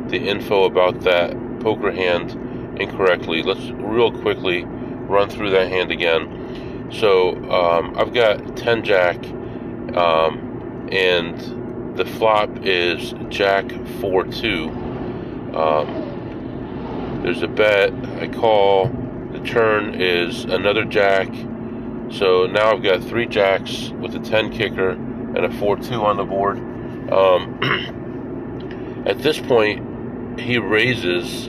the 0.09 0.19
info 0.19 0.65
about 0.65 1.01
that 1.03 1.33
poker 1.61 1.93
hand 1.93 2.33
incorrectly. 2.81 3.43
Let's 3.43 3.71
real 3.73 4.11
quickly 4.11 4.65
run 4.65 5.29
through 5.29 5.51
that 5.51 5.69
hand 5.69 5.91
again. 5.91 6.44
So 6.93 7.37
um, 7.51 7.97
I've 7.97 8.13
got 8.13 8.57
10 8.57 8.85
jack, 8.85 9.17
um, 9.97 10.89
and 10.93 11.97
the 11.97 12.05
flop 12.05 12.51
is 12.63 13.15
jack 13.29 13.71
4 14.01 14.25
2. 14.25 14.69
Um, 15.55 17.21
there's 17.23 17.43
a 17.43 17.49
bet, 17.49 17.93
I 18.21 18.29
call, 18.29 18.89
the 19.33 19.41
turn 19.41 20.01
is 20.01 20.45
another 20.45 20.85
jack. 20.85 21.29
So 22.11 22.47
now 22.47 22.73
I've 22.73 22.83
got 22.83 23.03
three 23.03 23.27
jacks 23.27 23.91
with 24.01 24.15
a 24.15 24.21
10 24.21 24.53
kicker 24.53 24.91
and 24.91 25.39
a 25.39 25.51
4 25.59 25.77
2 25.77 26.05
on 26.05 26.17
the 26.17 26.25
board. 26.25 26.59
Um, 27.11 29.05
at 29.07 29.19
this 29.19 29.41
point, 29.41 30.39
he 30.39 30.59
raises 30.59 31.49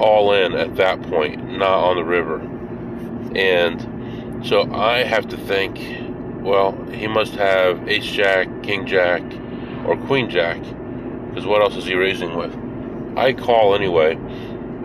all 0.00 0.32
in 0.32 0.54
at 0.54 0.76
that 0.76 1.02
point, 1.02 1.58
not 1.58 1.84
on 1.84 1.96
the 1.96 2.04
river. 2.04 2.40
And 3.36 3.93
so 4.44 4.70
I 4.72 5.02
have 5.04 5.28
to 5.28 5.36
think, 5.36 5.78
well, 6.44 6.72
he 6.90 7.06
must 7.06 7.34
have 7.34 7.88
ace 7.88 8.04
jack, 8.04 8.48
king 8.62 8.86
jack, 8.86 9.22
or 9.86 9.96
queen 10.06 10.28
jack, 10.28 10.60
because 11.28 11.46
what 11.46 11.62
else 11.62 11.76
is 11.76 11.86
he 11.86 11.94
raising 11.94 12.36
with? 12.36 12.54
I 13.16 13.32
call 13.32 13.74
anyway. 13.74 14.16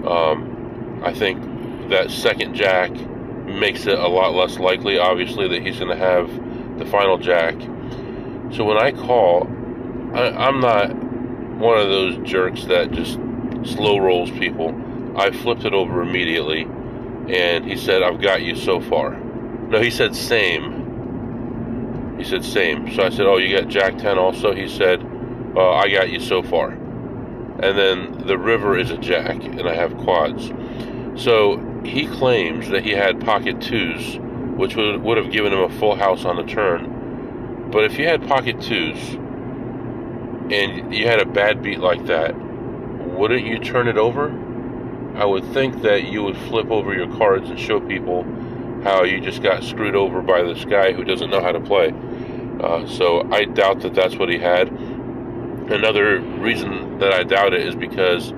Um, 0.05 1.01
I 1.03 1.13
think 1.13 1.89
that 1.89 2.09
second 2.09 2.53
jack 2.55 2.91
makes 3.45 3.85
it 3.85 3.99
a 3.99 4.07
lot 4.07 4.33
less 4.33 4.57
likely, 4.59 4.97
obviously, 4.97 5.47
that 5.49 5.61
he's 5.61 5.79
going 5.79 5.89
to 5.89 5.97
have 5.97 6.29
the 6.79 6.85
final 6.85 7.17
jack. 7.17 7.55
So 8.51 8.63
when 8.63 8.77
I 8.77 8.91
call, 8.91 9.47
I, 10.13 10.29
I'm 10.29 10.59
not 10.61 10.93
one 11.59 11.77
of 11.77 11.89
those 11.89 12.17
jerks 12.27 12.63
that 12.65 12.91
just 12.91 13.19
slow 13.63 13.97
rolls 13.97 14.31
people. 14.31 14.73
I 15.17 15.31
flipped 15.31 15.65
it 15.65 15.73
over 15.73 16.01
immediately, 16.01 16.63
and 16.63 17.65
he 17.65 17.75
said, 17.75 18.03
I've 18.03 18.21
got 18.21 18.41
you 18.41 18.55
so 18.55 18.79
far. 18.79 19.19
No, 19.69 19.79
he 19.79 19.91
said, 19.91 20.15
same. 20.15 20.87
He 22.17 22.23
said, 22.23 22.43
same. 22.43 22.91
So 22.93 23.03
I 23.03 23.09
said, 23.09 23.27
Oh, 23.27 23.37
you 23.37 23.55
got 23.55 23.67
Jack 23.69 23.97
10 23.97 24.17
also? 24.17 24.53
He 24.53 24.67
said, 24.67 25.01
uh, 25.55 25.73
I 25.73 25.89
got 25.89 26.09
you 26.09 26.19
so 26.19 26.41
far. 26.41 26.71
And 26.71 27.77
then 27.77 28.25
the 28.25 28.37
river 28.37 28.77
is 28.77 28.89
a 28.89 28.97
Jack, 28.97 29.43
and 29.43 29.67
I 29.67 29.75
have 29.75 29.95
quads. 29.97 30.51
So 31.21 31.57
he 31.83 32.07
claims 32.07 32.69
that 32.69 32.83
he 32.83 32.91
had 32.91 33.19
pocket 33.21 33.61
twos, 33.61 34.17
which 34.57 34.75
would, 34.75 35.01
would 35.01 35.17
have 35.17 35.31
given 35.31 35.53
him 35.53 35.59
a 35.59 35.69
full 35.77 35.95
house 35.95 36.25
on 36.25 36.37
the 36.37 36.43
turn. 36.43 37.69
But 37.71 37.83
if 37.83 37.99
you 37.99 38.07
had 38.07 38.27
pocket 38.27 38.61
twos, 38.61 38.97
and 40.51 40.93
you 40.93 41.07
had 41.07 41.21
a 41.21 41.25
bad 41.25 41.61
beat 41.61 41.79
like 41.79 42.05
that, 42.07 42.33
wouldn't 42.35 43.45
you 43.45 43.59
turn 43.59 43.87
it 43.87 43.97
over? 43.97 44.29
I 45.15 45.25
would 45.25 45.43
think 45.53 45.81
that 45.81 46.05
you 46.05 46.23
would 46.23 46.37
flip 46.37 46.71
over 46.71 46.93
your 46.93 47.13
cards 47.17 47.49
and 47.49 47.59
show 47.59 47.79
people 47.79 48.23
how 48.83 49.03
you 49.03 49.19
just 49.19 49.41
got 49.43 49.63
screwed 49.63 49.95
over 49.95 50.21
by 50.21 50.43
this 50.43 50.65
guy 50.65 50.93
who 50.93 51.03
doesn't 51.03 51.29
know 51.29 51.41
how 51.41 51.51
to 51.51 51.59
play. 51.59 51.93
Uh, 52.61 52.85
so 52.87 53.27
I 53.31 53.45
doubt 53.45 53.81
that 53.81 53.93
that's 53.93 54.15
what 54.15 54.29
he 54.29 54.37
had. 54.37 54.69
Another 54.69 56.19
reason 56.19 56.99
that 56.99 57.13
I 57.13 57.23
doubt 57.23 57.53
it 57.53 57.65
is 57.65 57.75
because 57.75 58.33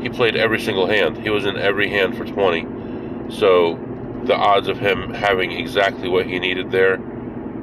he 0.00 0.08
played 0.08 0.36
every 0.36 0.60
single 0.60 0.86
hand. 0.86 1.18
He 1.18 1.30
was 1.30 1.44
in 1.44 1.56
every 1.56 1.88
hand 1.88 2.16
for 2.16 2.24
20. 2.24 3.30
So 3.30 3.78
the 4.24 4.34
odds 4.34 4.68
of 4.68 4.78
him 4.78 5.12
having 5.12 5.52
exactly 5.52 6.08
what 6.08 6.26
he 6.26 6.38
needed 6.38 6.70
there. 6.70 7.00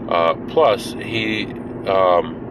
Uh, 0.10 0.36
plus, 0.48 0.94
he 0.94 1.46
um, 1.88 2.44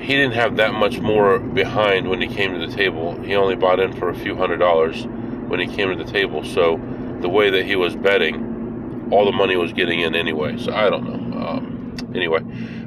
he 0.00 0.08
didn't 0.08 0.32
have 0.32 0.56
that 0.56 0.74
much 0.74 1.00
more 1.00 1.38
behind 1.38 2.08
when 2.08 2.20
he 2.20 2.26
came 2.26 2.58
to 2.58 2.66
the 2.66 2.74
table. 2.74 3.14
He 3.22 3.36
only 3.36 3.54
bought 3.54 3.80
in 3.80 3.92
for 3.92 4.08
a 4.08 4.14
few 4.14 4.36
hundred 4.36 4.58
dollars 4.58 5.06
when 5.46 5.60
he 5.60 5.66
came 5.66 5.96
to 5.96 6.04
the 6.04 6.10
table. 6.10 6.44
So 6.44 6.76
the 7.22 7.28
way 7.28 7.50
that 7.50 7.64
he 7.64 7.76
was 7.76 7.96
betting, 7.96 9.08
all 9.10 9.24
the 9.24 9.32
money 9.32 9.56
was 9.56 9.72
getting 9.72 10.00
in 10.00 10.14
anyway. 10.14 10.58
So 10.58 10.72
I 10.72 10.90
don't 10.90 11.04
know. 11.04 11.38
Um, 11.38 11.96
anyway, 12.14 12.40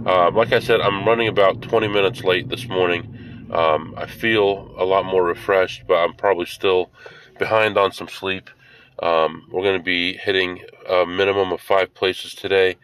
uh, 0.06 0.32
like 0.32 0.54
I 0.54 0.60
said, 0.60 0.82
I'm 0.82 1.06
running 1.06 1.27
about 1.27 1.62
20 1.62 1.88
minutes 1.88 2.24
late 2.24 2.50
this 2.50 2.68
morning. 2.68 3.48
Um, 3.51 3.94
I 3.98 4.06
feel 4.06 4.74
a 4.77 4.86
lot 4.86 5.06
more 5.06 5.24
refreshed, 5.24 5.84
but 5.88 5.96
I'm 5.96 6.13
probably 6.13 6.46
still 6.46 6.92
behind 7.38 7.77
on 7.77 7.92
some 7.92 8.08
sleep. 8.08 8.50
Um, 9.01 9.48
we're 9.51 9.63
going 9.63 9.77
to 9.77 9.84
be 9.84 10.13
hitting 10.13 10.63
a 10.89 11.06
minimum 11.06 11.51
of 11.51 11.62
five 11.62 11.94
places 11.94 12.34
today. 12.34 12.77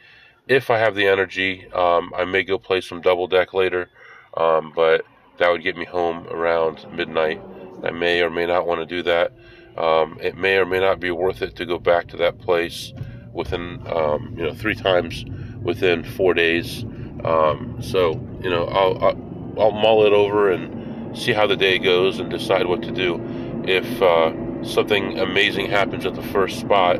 If 0.47 0.69
I 0.69 0.77
have 0.77 0.95
the 0.95 1.07
energy, 1.07 1.71
um, 1.71 2.11
I 2.15 2.25
may 2.25 2.43
go 2.43 2.57
play 2.57 2.81
some 2.81 3.01
double 3.01 3.27
deck 3.27 3.53
later, 3.53 3.89
um, 4.35 4.73
but 4.75 5.05
that 5.37 5.49
would 5.49 5.63
get 5.63 5.77
me 5.77 5.85
home 5.85 6.27
around 6.27 6.85
midnight. 6.91 7.41
I 7.83 7.91
may 7.91 8.21
or 8.21 8.29
may 8.29 8.45
not 8.45 8.67
want 8.67 8.81
to 8.81 8.85
do 8.85 9.01
that. 9.03 9.31
Um, 9.77 10.17
it 10.21 10.37
may 10.37 10.57
or 10.57 10.65
may 10.65 10.79
not 10.79 10.99
be 10.99 11.11
worth 11.11 11.41
it 11.41 11.55
to 11.57 11.65
go 11.65 11.77
back 11.77 12.07
to 12.09 12.17
that 12.17 12.39
place 12.39 12.93
within, 13.33 13.81
um, 13.87 14.33
you 14.37 14.43
know, 14.43 14.53
three 14.53 14.75
times 14.75 15.23
within 15.61 16.03
four 16.03 16.33
days. 16.33 16.83
Um, 17.23 17.77
so, 17.81 18.13
you 18.41 18.49
know, 18.49 18.65
I'll, 18.65 19.03
I'll, 19.03 19.61
I'll, 19.61 19.71
mull 19.71 20.05
it 20.05 20.13
over 20.13 20.51
and 20.51 21.17
see 21.17 21.33
how 21.33 21.47
the 21.47 21.55
day 21.55 21.77
goes 21.77 22.19
and 22.19 22.29
decide 22.29 22.65
what 22.65 22.81
to 22.83 22.91
do. 22.91 23.21
If 23.65 24.01
uh, 24.01 24.33
something 24.63 25.19
amazing 25.19 25.69
happens 25.69 26.05
at 26.05 26.15
the 26.15 26.23
first 26.23 26.59
spot, 26.59 26.99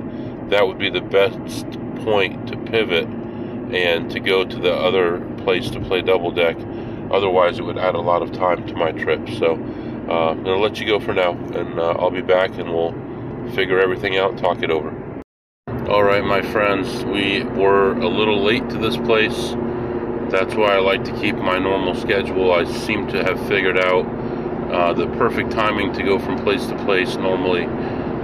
that 0.49 0.67
would 0.67 0.77
be 0.77 0.89
the 0.89 1.01
best 1.01 1.65
point 2.03 2.47
to 2.47 2.57
pivot 2.57 3.07
and 3.73 4.11
to 4.11 4.19
go 4.19 4.43
to 4.43 4.55
the 4.57 4.73
other 4.73 5.19
place 5.37 5.69
to 5.71 5.79
play 5.79 6.01
double 6.01 6.31
deck. 6.31 6.57
Otherwise, 7.09 7.59
it 7.59 7.63
would 7.63 7.77
add 7.77 7.95
a 7.95 8.01
lot 8.01 8.21
of 8.21 8.31
time 8.31 8.65
to 8.67 8.73
my 8.75 8.91
trip. 8.91 9.27
So, 9.39 9.55
uh, 10.11 10.31
I'm 10.31 10.43
going 10.43 10.57
to 10.57 10.61
let 10.61 10.77
you 10.77 10.85
go 10.85 10.99
for 10.99 11.13
now, 11.13 11.31
and 11.31 11.79
uh, 11.79 11.91
I'll 11.91 12.11
be 12.11 12.21
back 12.21 12.51
and 12.57 12.69
we'll 12.73 12.91
figure 13.55 13.79
everything 13.79 14.17
out, 14.17 14.37
talk 14.37 14.61
it 14.61 14.69
over. 14.69 14.93
All 15.87 16.03
right, 16.03 16.23
my 16.23 16.41
friends, 16.41 17.05
we 17.05 17.43
were 17.43 17.93
a 17.93 18.09
little 18.09 18.43
late 18.43 18.69
to 18.71 18.77
this 18.77 18.97
place. 18.97 19.51
That's 20.29 20.53
why 20.53 20.75
I 20.75 20.79
like 20.79 21.05
to 21.05 21.13
keep 21.13 21.35
my 21.37 21.57
normal 21.59 21.95
schedule. 21.95 22.51
I 22.51 22.65
seem 22.65 23.07
to 23.07 23.23
have 23.23 23.39
figured 23.47 23.77
out 23.77 24.05
uh, 24.69 24.93
the 24.93 25.07
perfect 25.15 25.51
timing 25.51 25.93
to 25.93 26.03
go 26.03 26.19
from 26.19 26.37
place 26.43 26.65
to 26.67 26.75
place 26.83 27.15
normally, 27.15 27.63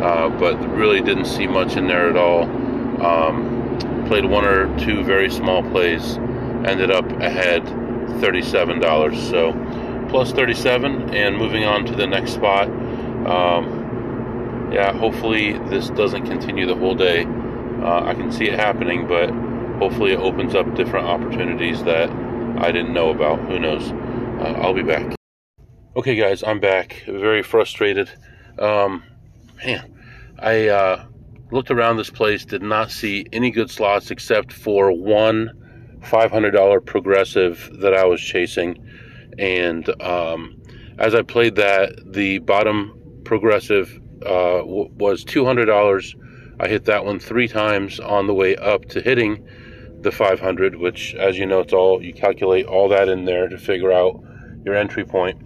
uh, 0.02 0.28
but 0.28 0.58
really 0.72 1.00
didn't 1.00 1.26
see 1.26 1.48
much 1.48 1.78
in 1.78 1.88
there 1.88 2.10
at 2.10 2.18
all. 2.18 2.44
Um, 3.02 4.06
played 4.08 4.26
one 4.26 4.44
or 4.44 4.78
two 4.78 5.06
very 5.06 5.30
small 5.30 5.64
plays, 5.72 6.18
ended 6.66 6.92
up 6.92 7.10
ahead 7.22 7.64
$37. 8.20 9.30
So 9.30 9.54
plus 10.10 10.32
37 10.32 11.14
and 11.14 11.38
moving 11.38 11.66
on 11.66 11.86
to 11.86 11.96
the 11.96 12.08
next 12.08 12.34
spot. 12.34 12.68
Um, 12.68 14.70
yeah, 14.72 14.94
hopefully 14.94 15.58
this 15.70 15.90
doesn't 15.90 16.26
continue 16.26 16.66
the 16.66 16.76
whole 16.76 16.96
day. 16.96 17.26
Uh, 17.26 18.06
I 18.06 18.14
can 18.14 18.32
see 18.32 18.46
it 18.46 18.60
happening, 18.60 19.08
but 19.08 19.30
hopefully 19.80 20.14
it 20.14 20.20
opens 20.20 20.56
up 20.56 20.74
different 20.76 21.08
opportunities 21.08 21.84
that 21.84 22.10
I 22.58 22.72
didn't 22.72 22.94
know 22.94 23.10
about. 23.10 23.40
Who 23.48 23.60
knows? 23.60 23.92
Uh, 23.92 24.60
I'll 24.62 24.74
be 24.74 24.84
back. 24.84 25.16
Okay, 25.96 26.16
guys, 26.16 26.44
I'm 26.44 26.60
back. 26.60 27.04
Very 27.08 27.44
frustrated. 27.44 28.10
Um, 28.60 29.04
man, 29.64 29.94
I 30.40 30.68
uh, 30.68 31.06
looked 31.52 31.72
around 31.72 31.98
this 31.98 32.10
place, 32.10 32.46
did 32.46 32.62
not 32.62 32.92
see 32.92 33.26
any 33.32 33.52
good 33.52 33.70
slots 33.70 34.12
except 34.12 34.52
for 34.52 34.92
one 34.92 35.52
$500 36.02 36.86
progressive 36.86 37.70
that 37.80 37.94
I 37.94 38.06
was 38.06 38.22
chasing 38.22 38.78
and 39.38 39.90
um, 40.02 40.62
as 40.98 41.14
I 41.14 41.22
played 41.22 41.56
that, 41.56 42.12
the 42.12 42.40
bottom 42.40 43.22
progressive 43.24 44.00
uh, 44.26 44.60
w- 44.60 44.90
was 44.96 45.24
two 45.24 45.46
hundred 45.46 45.66
dollars. 45.66 46.16
I 46.60 46.68
hit 46.68 46.86
that 46.86 47.06
one 47.06 47.20
three 47.20 47.48
times 47.48 48.00
on 48.00 48.26
the 48.26 48.34
way 48.34 48.56
up 48.56 48.86
to 48.90 49.02
hitting 49.02 49.48
the 50.02 50.12
500, 50.12 50.76
which, 50.76 51.14
as 51.16 51.38
you 51.38 51.46
know, 51.46 51.60
it's 51.60 51.74
all 51.74 52.02
you 52.02 52.14
calculate 52.14 52.66
all 52.66 52.90
that 52.90 53.10
in 53.10 53.26
there 53.26 53.48
to 53.48 53.58
figure 53.58 53.92
out 53.92 54.24
your 54.66 54.76
entry 54.76 55.06
point. 55.06 55.40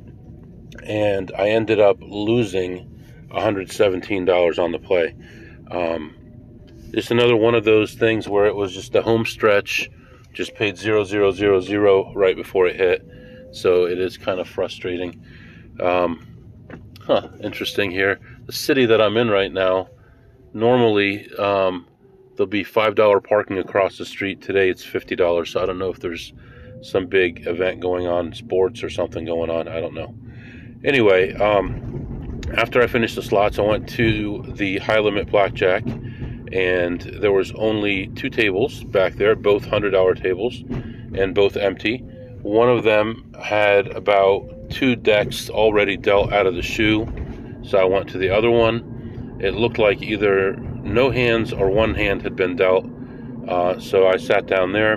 And 0.83 1.31
I 1.37 1.49
ended 1.49 1.79
up 1.79 1.97
losing 2.01 3.27
$117 3.29 4.59
on 4.59 4.71
the 4.71 4.79
play. 4.79 5.15
Um, 5.69 6.15
just 6.91 7.11
another 7.11 7.35
one 7.35 7.55
of 7.55 7.63
those 7.63 7.93
things 7.93 8.27
where 8.27 8.45
it 8.45 8.55
was 8.55 8.73
just 8.73 8.95
a 8.95 9.01
home 9.01 9.25
stretch, 9.25 9.89
just 10.33 10.55
paid 10.55 10.77
zero 10.77 11.03
zero 11.03 11.31
zero 11.31 11.59
zero 11.59 12.13
right 12.13 12.35
before 12.35 12.67
it 12.67 12.75
hit 12.75 13.05
so 13.51 13.85
it 13.85 13.99
is 13.99 14.17
kind 14.17 14.39
of 14.39 14.47
frustrating. 14.47 15.23
Um, 15.79 16.27
huh, 17.01 17.29
interesting 17.41 17.91
here. 17.91 18.19
The 18.45 18.53
city 18.53 18.85
that 18.85 19.01
I'm 19.01 19.17
in 19.17 19.29
right 19.29 19.51
now, 19.51 19.89
normally 20.53 21.31
um, 21.35 21.87
there'll 22.35 22.49
be 22.49 22.63
$5 22.63 23.23
parking 23.23 23.57
across 23.57 23.97
the 23.97 24.05
street. 24.05 24.41
Today 24.41 24.69
it's 24.69 24.85
$50, 24.85 25.47
so 25.47 25.61
I 25.61 25.65
don't 25.65 25.79
know 25.79 25.89
if 25.89 25.99
there's 25.99 26.33
some 26.81 27.05
big 27.05 27.45
event 27.47 27.79
going 27.79 28.07
on, 28.07 28.33
sports 28.33 28.83
or 28.83 28.89
something 28.89 29.25
going 29.25 29.49
on. 29.49 29.67
I 29.67 29.79
don't 29.79 29.93
know. 29.93 30.15
Anyway, 30.83 31.33
um, 31.35 32.41
after 32.57 32.81
I 32.81 32.87
finished 32.87 33.15
the 33.15 33.21
slots, 33.21 33.59
I 33.59 33.61
went 33.61 33.87
to 33.89 34.43
the 34.55 34.79
high 34.79 34.99
limit 34.99 35.29
blackjack, 35.29 35.83
and 36.51 37.01
there 37.01 37.31
was 37.31 37.51
only 37.53 38.07
two 38.07 38.29
tables 38.29 38.83
back 38.85 39.13
there, 39.13 39.35
both 39.35 39.65
$100 39.65 40.21
tables, 40.21 40.63
and 41.13 41.35
both 41.35 41.55
empty. 41.55 42.03
One 42.41 42.69
of 42.69 42.83
them 42.83 43.35
had 43.39 43.87
about 43.87 44.69
two 44.69 44.95
decks 44.95 45.49
already 45.49 45.97
dealt 45.97 46.33
out 46.33 46.47
of 46.47 46.55
the 46.55 46.61
shoe, 46.61 47.07
so 47.63 47.77
I 47.77 47.83
went 47.83 48.09
to 48.09 48.17
the 48.17 48.29
other 48.29 48.49
one. 48.49 49.37
It 49.39 49.53
looked 49.53 49.77
like 49.77 50.01
either 50.01 50.53
no 50.83 51.11
hands 51.11 51.53
or 51.53 51.69
one 51.69 51.93
hand 51.93 52.21
had 52.23 52.35
been 52.35 52.55
dealt, 52.55 52.85
uh, 53.47 53.79
so 53.79 54.07
I 54.07 54.17
sat 54.17 54.47
down 54.47 54.71
there 54.71 54.93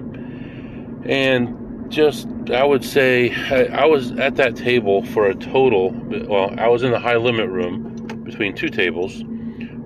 and 1.06 1.90
just 1.90 2.28
I 2.52 2.64
would 2.64 2.84
say 2.84 3.34
I 3.70 3.84
was 3.84 4.12
at 4.12 4.36
that 4.36 4.56
table 4.56 5.04
for 5.04 5.26
a 5.26 5.34
total. 5.34 5.90
Well, 5.90 6.54
I 6.58 6.68
was 6.68 6.82
in 6.82 6.90
the 6.90 6.98
high 6.98 7.16
limit 7.16 7.48
room 7.48 7.94
between 8.24 8.54
two 8.54 8.68
tables 8.68 9.22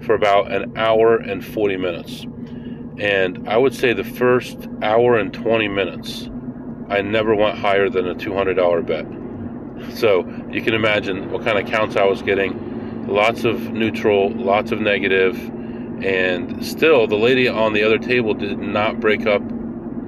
for 0.02 0.14
about 0.14 0.52
an 0.52 0.76
hour 0.78 1.16
and 1.16 1.44
40 1.44 1.76
minutes. 1.76 2.24
And 2.98 3.48
I 3.48 3.56
would 3.56 3.74
say 3.74 3.92
the 3.92 4.04
first 4.04 4.56
hour 4.82 5.18
and 5.18 5.32
20 5.32 5.68
minutes 5.68 6.30
I 6.88 7.02
never 7.02 7.34
went 7.34 7.58
higher 7.58 7.90
than 7.90 8.08
a 8.08 8.14
$200 8.14 8.86
bet. 8.86 9.06
So 9.96 10.26
you 10.50 10.62
can 10.62 10.74
imagine 10.74 11.30
what 11.30 11.44
kind 11.44 11.58
of 11.58 11.66
counts 11.66 11.96
I 11.96 12.04
was 12.04 12.22
getting. 12.22 13.06
Lots 13.06 13.44
of 13.44 13.72
neutral, 13.72 14.30
lots 14.30 14.72
of 14.72 14.80
negative, 14.80 15.36
and 16.02 16.64
still 16.64 17.06
the 17.06 17.16
lady 17.16 17.48
on 17.48 17.72
the 17.72 17.82
other 17.82 17.98
table 17.98 18.34
did 18.34 18.58
not 18.58 19.00
break 19.00 19.26
up 19.26 19.42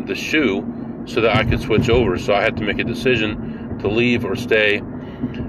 the 0.07 0.15
shoe 0.15 1.05
so 1.07 1.21
that 1.21 1.37
I 1.37 1.45
could 1.45 1.61
switch 1.61 1.89
over. 1.89 2.19
So 2.19 2.35
I 2.35 2.43
had 2.43 2.57
to 2.59 2.63
make 2.63 2.79
a 2.79 2.85
decision 2.85 3.79
to 3.81 3.89
leave 3.89 4.25
or 4.25 4.37
stay. 4.37 4.79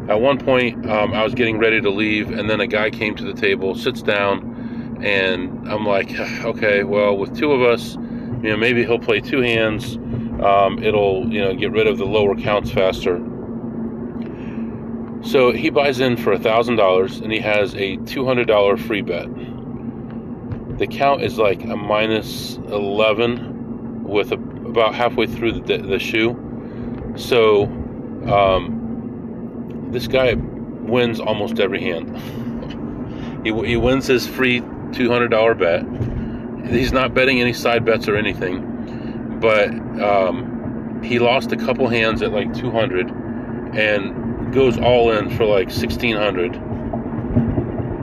At 0.10 0.20
one 0.20 0.38
point, 0.38 0.90
um, 0.90 1.14
I 1.14 1.24
was 1.24 1.34
getting 1.34 1.58
ready 1.58 1.82
to 1.82 1.90
leave, 1.90 2.32
and 2.32 2.50
then 2.50 2.60
a 2.60 2.68
guy 2.68 2.90
came 2.90 3.16
to 3.16 3.24
the 3.24 3.34
table, 3.34 3.76
sits 3.76 4.02
down, 4.02 5.00
and 5.04 5.70
I'm 5.70 5.86
like, 5.86 6.12
okay, 6.20 6.84
well, 6.84 7.18
with 7.18 7.38
two 7.38 7.52
of 7.52 7.62
us, 7.62 7.96
you 7.96 8.50
know, 8.50 8.58
maybe 8.58 8.84
he'll 8.84 9.00
play 9.00 9.22
two 9.22 9.42
hands 9.42 9.98
um, 10.40 10.82
it'll 10.82 11.32
you 11.32 11.42
know 11.42 11.54
get 11.54 11.72
rid 11.72 11.88
of 11.88 11.98
the 11.98 12.06
lower 12.06 12.36
counts 12.36 12.72
faster. 12.72 13.18
So 15.24 15.52
he 15.52 15.70
buys 15.70 16.00
in 16.00 16.18
for 16.18 16.32
a 16.32 16.40
thousand 16.40 16.78
dollars 16.78 17.20
and 17.20 17.32
he 17.32 17.40
has 17.40 17.76
a 17.76 17.98
two 17.98 18.26
hundred 18.26 18.48
dollar 18.48 18.78
free 18.78 19.02
bet. 19.02 19.28
The 20.78 20.88
count 20.88 21.22
is 21.22 21.38
like 21.38 21.64
a 21.64 21.76
minus 21.76 22.56
eleven 22.56 24.04
with 24.04 24.32
a, 24.32 24.36
about 24.36 24.96
halfway 24.96 25.28
through 25.28 25.62
the, 25.62 25.78
the 25.78 26.00
shoe. 26.00 26.36
So 27.18 27.66
um, 28.26 29.90
this 29.92 30.08
guy 30.08 30.34
wins 30.34 31.20
almost 31.20 31.60
every 31.60 31.82
hand. 31.82 33.46
he, 33.46 33.54
he 33.68 33.78
wins 33.78 34.08
his 34.08 34.26
free 34.26 34.62
two 34.92 35.10
hundred 35.10 35.28
dollar 35.28 35.54
bet. 35.54 35.86
He's 36.68 36.94
not 36.94 37.14
betting 37.14 37.40
any 37.40 37.54
side 37.54 37.86
bets 37.86 38.08
or 38.08 38.16
anything 38.16 38.71
but 39.42 39.70
um, 40.00 41.02
he 41.04 41.20
lost 41.20 41.52
a 41.52 41.58
couple 41.58 41.88
hands 41.88 42.22
at 42.22 42.32
like 42.32 42.54
200 42.54 43.10
and 43.76 44.54
goes 44.54 44.78
all 44.78 45.12
in 45.12 45.30
for 45.36 45.46
like 45.46 45.68
1600 45.68 46.54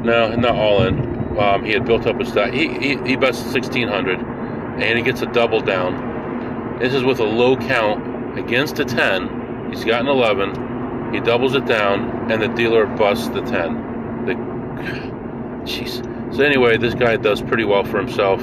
no 0.05 0.35
not 0.35 0.57
all 0.57 0.83
in. 0.85 1.17
Um, 1.39 1.65
he 1.65 1.71
had 1.71 1.85
built 1.85 2.07
up 2.07 2.21
a 2.21 2.25
stack 2.25 2.53
he, 2.53 2.69
he, 2.79 2.97
he 3.07 3.17
bets 3.17 3.41
1600 3.41 4.19
and 4.19 4.99
he 4.99 5.05
gets 5.05 5.23
a 5.23 5.27
double 5.27 5.61
down. 5.61 6.79
This 6.81 6.95
is 6.95 7.05
with 7.05 7.21
a 7.21 7.25
low 7.25 7.57
count 7.57 8.39
against 8.39 8.81
a 8.81 8.85
10 8.85 9.71
he's 9.71 9.85
got 9.85 10.01
an 10.01 10.09
11 10.09 11.15
he 11.15 11.21
doubles 11.21 11.55
it 11.55 11.67
down 11.67 12.31
and 12.33 12.43
the 12.43 12.49
dealer 12.49 12.87
busts 12.87 13.29
the 13.29 13.43
10 13.43 14.27
the 14.27 14.35
jeez. 15.65 16.03
So 16.35 16.43
anyway 16.43 16.79
this 16.79 16.95
guy 16.95 17.17
does 17.17 17.41
pretty 17.41 17.65
well 17.65 17.85
for 17.85 17.99
himself 17.99 18.43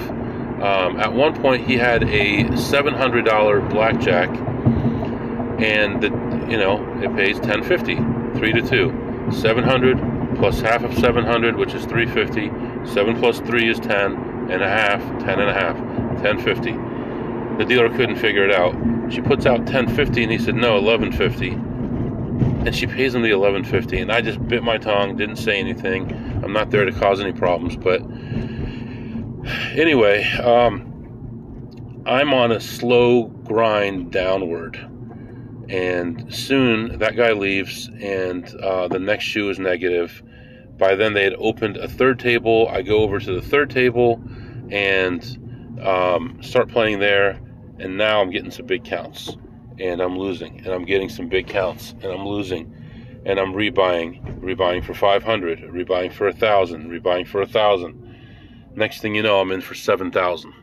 um, 0.62 1.00
at 1.00 1.12
one 1.14 1.40
point, 1.42 1.68
he 1.68 1.76
had 1.78 2.04
a 2.04 2.44
$700 2.46 3.70
blackjack, 3.70 4.30
and 5.60 6.02
the 6.02 6.08
you 6.50 6.58
know 6.58 6.78
it 7.02 7.16
pays 7.16 7.38
1050, 7.40 7.96
three 8.38 8.54
to 8.54 8.62
two, 8.62 9.32
700 9.32 9.98
plus 10.36 10.60
half 10.60 10.84
of 10.84 10.94
700, 10.94 11.56
which 11.56 11.74
is 11.74 11.86
350. 11.86 12.92
Seven 12.92 13.18
plus 13.20 13.40
three 13.40 13.70
is 13.70 13.80
10 13.80 14.50
and 14.52 14.62
a 14.62 14.70
half, 14.70 15.02
10 15.24 15.40
and 15.40 15.50
a 15.50 15.54
half, 15.54 15.76
1050. 16.22 16.72
The 17.58 17.66
dealer 17.66 17.90
couldn't 17.90 18.18
figure 18.18 18.48
it 18.48 18.54
out. 18.54 18.76
She 19.12 19.22
puts 19.22 19.46
out 19.46 19.60
1050 19.60 20.24
and 20.24 20.32
he 20.32 20.38
said, 20.38 20.56
no, 20.56 20.80
1150. 20.82 21.50
And 22.68 22.76
she 22.76 22.86
pays 22.86 23.16
him 23.16 23.22
the 23.22 23.34
1150 23.34 24.00
and 24.00 24.12
I 24.12 24.22
just 24.22 24.46
bit 24.48 24.64
my 24.64 24.78
tongue, 24.78 25.16
didn't 25.16 25.38
say 25.38 25.60
anything. 25.60 26.12
I'm 26.44 26.54
not 26.54 26.70
there 26.70 26.86
to 26.86 26.92
cause 26.92 27.20
any 27.22 27.32
problems, 27.32 27.76
but 27.76 28.02
anyway, 29.46 30.24
um, 30.44 32.04
I'm 32.06 32.34
on 32.34 32.52
a 32.52 32.60
slow 32.60 33.24
grind 33.24 34.12
downward. 34.12 34.78
And 35.70 36.34
soon 36.34 37.00
that 37.00 37.16
guy 37.16 37.32
leaves, 37.32 37.90
and 38.00 38.48
uh, 38.62 38.88
the 38.88 39.00
next 39.00 39.24
shoe 39.24 39.50
is 39.50 39.58
negative. 39.58 40.22
By 40.78 40.96
then, 40.96 41.14
they 41.14 41.24
had 41.24 41.36
opened 41.40 41.78
a 41.78 41.88
third 41.88 42.20
table. 42.20 42.68
I 42.70 42.82
go 42.82 43.00
over 43.00 43.20
to 43.20 43.34
the 43.34 43.42
third 43.42 43.72
table 43.72 44.22
and 44.70 45.80
um, 45.82 46.38
start 46.42 46.70
playing 46.70 47.00
there. 47.00 47.40
And 47.80 47.98
now 47.98 48.22
I'm 48.22 48.30
getting 48.30 48.52
some 48.52 48.68
big 48.68 48.84
counts, 48.84 49.36
and 49.80 50.02
I'm 50.02 50.18
losing. 50.18 50.60
And 50.60 50.68
I'm 50.68 50.86
getting 50.86 51.10
some 51.10 51.28
big 51.28 51.48
counts, 51.48 51.92
and 51.94 52.06
I'm 52.06 52.26
losing. 52.26 52.74
And 53.26 53.40
I'm 53.40 53.54
rebuying, 53.54 54.40
rebuying 54.40 54.86
for 54.86 54.94
500, 54.94 55.62
rebuying 55.62 56.14
for 56.14 56.28
a 56.28 56.34
thousand, 56.34 56.90
rebuying 56.90 57.28
for 57.28 57.42
a 57.42 57.48
thousand. 57.48 58.05
Next 58.76 59.02
thing 59.02 59.16
you 59.16 59.24
know, 59.24 59.40
I'm 59.40 59.52
in 59.52 59.62
for 59.62 59.74
7,000 59.74 60.54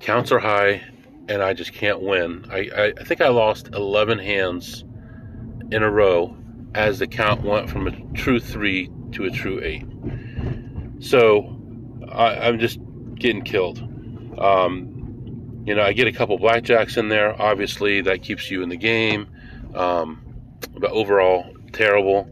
counts 0.00 0.32
are 0.32 0.38
high 0.38 0.82
and 1.28 1.42
I 1.42 1.52
just 1.52 1.72
can't 1.72 2.00
win. 2.00 2.46
I, 2.50 2.70
I, 2.74 2.92
I, 2.98 3.04
think 3.04 3.20
I 3.20 3.28
lost 3.28 3.68
11 3.72 4.18
hands 4.18 4.84
in 5.70 5.82
a 5.82 5.90
row 5.90 6.36
as 6.74 6.98
the 6.98 7.06
count 7.06 7.42
went 7.42 7.70
from 7.70 7.86
a 7.86 8.12
true 8.14 8.40
three 8.40 8.90
to 9.12 9.24
a 9.24 9.30
true 9.30 9.60
eight. 9.62 9.84
So 11.00 11.56
I, 12.10 12.48
am 12.48 12.58
just 12.58 12.80
getting 13.14 13.42
killed. 13.42 13.78
Um, 14.38 15.62
you 15.66 15.74
know, 15.74 15.82
I 15.82 15.92
get 15.92 16.08
a 16.08 16.12
couple 16.12 16.38
blackjacks 16.38 16.96
in 16.96 17.08
there. 17.08 17.40
Obviously, 17.40 18.00
that 18.02 18.22
keeps 18.22 18.50
you 18.50 18.62
in 18.62 18.68
the 18.68 18.76
game. 18.76 19.28
Um, 19.74 20.22
but 20.78 20.90
overall, 20.90 21.54
terrible. 21.72 22.28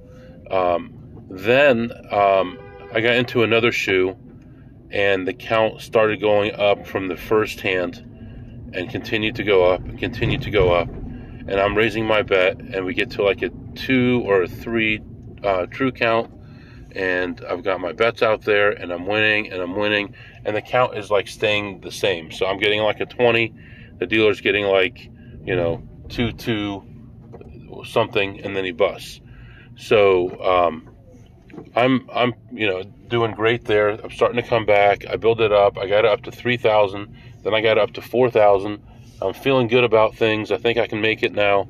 Um, 0.51 1.27
then 1.31 1.93
um, 2.11 2.59
I 2.91 3.03
got 3.03 3.17
into 3.17 3.43
another 3.43 3.71
shoe 3.71 4.17
and 4.91 5.29
the 5.29 5.35
count 5.35 5.83
started 5.83 6.21
going 6.21 6.55
up 6.55 6.87
from 6.87 7.09
the 7.09 7.17
first 7.17 7.61
hand 7.61 7.97
and 8.73 8.89
continued 8.89 9.37
to 9.37 9.45
go 9.45 9.71
up 9.71 9.81
and 9.81 9.99
continued 9.99 10.43
to 10.43 10.51
go 10.51 10.73
up. 10.73 10.89
And 10.89 11.53
i'm 11.53 11.77
raising 11.77 12.07
my 12.07 12.23
bet 12.23 12.59
and 12.59 12.87
we 12.87 12.95
get 12.95 13.11
to 13.13 13.23
like 13.23 13.43
a 13.43 13.51
two 13.75 14.23
or 14.25 14.43
a 14.43 14.49
three 14.49 15.03
uh, 15.45 15.67
true 15.67 15.93
count. 15.93 16.33
And 16.93 17.45
i've 17.47 17.63
got 17.63 17.79
my 17.81 17.93
bets 17.93 18.23
out 18.23 18.43
there 18.43 18.71
and 18.71 18.91
i'm 18.91 19.07
winning 19.07 19.53
and 19.53 19.61
i'm 19.61 19.77
winning. 19.77 20.15
And 20.47 20.57
the 20.57 20.63
count 20.63 20.97
is 20.97 21.11
like 21.11 21.29
staying 21.29 21.83
the 21.83 21.93
same. 21.93 22.33
So 22.33 22.47
i'm 22.47 22.59
getting 22.59 22.81
like 22.81 23.01
a 23.01 23.07
20 23.07 23.55
the 23.99 24.07
dealer's 24.07 24.41
getting 24.41 24.65
like 24.65 25.11
you 25.45 25.57
know 25.57 25.83
two 26.09 26.33
two 26.33 26.83
something 27.85 28.41
and 28.41 28.57
then 28.57 28.65
he 28.65 28.73
busts. 28.73 29.21
So 29.77 30.43
um, 30.43 30.88
I'm 31.77 32.09
I'm 32.13 32.35
you 32.53 32.67
know 32.67 32.83
doing 32.83 33.33
great 33.33 33.65
there. 33.65 33.91
I'm 33.91 34.11
starting 34.11 34.41
to 34.41 34.49
come 34.49 34.67
back. 34.67 35.07
I 35.07 35.17
build 35.17 35.41
it 35.41 35.53
up. 35.53 35.79
I 35.79 35.87
got 35.87 36.05
it 36.05 36.07
up 36.07 36.23
to 36.23 36.31
three 36.31 36.57
thousand. 36.57 37.15
Then 37.43 37.55
I 37.55 37.61
got 37.61 37.79
it 37.79 37.79
up 37.79 37.93
to 37.95 38.03
four 38.03 38.31
thousand. 38.31 38.83
I'm 39.21 39.35
feeling 39.35 39.67
good 39.69 39.85
about 39.85 40.15
things. 40.15 40.53
I 40.53 40.59
think 40.59 40.79
I 40.79 40.87
can 40.87 41.01
make 41.01 41.23
it 41.23 41.33
now. 41.33 41.69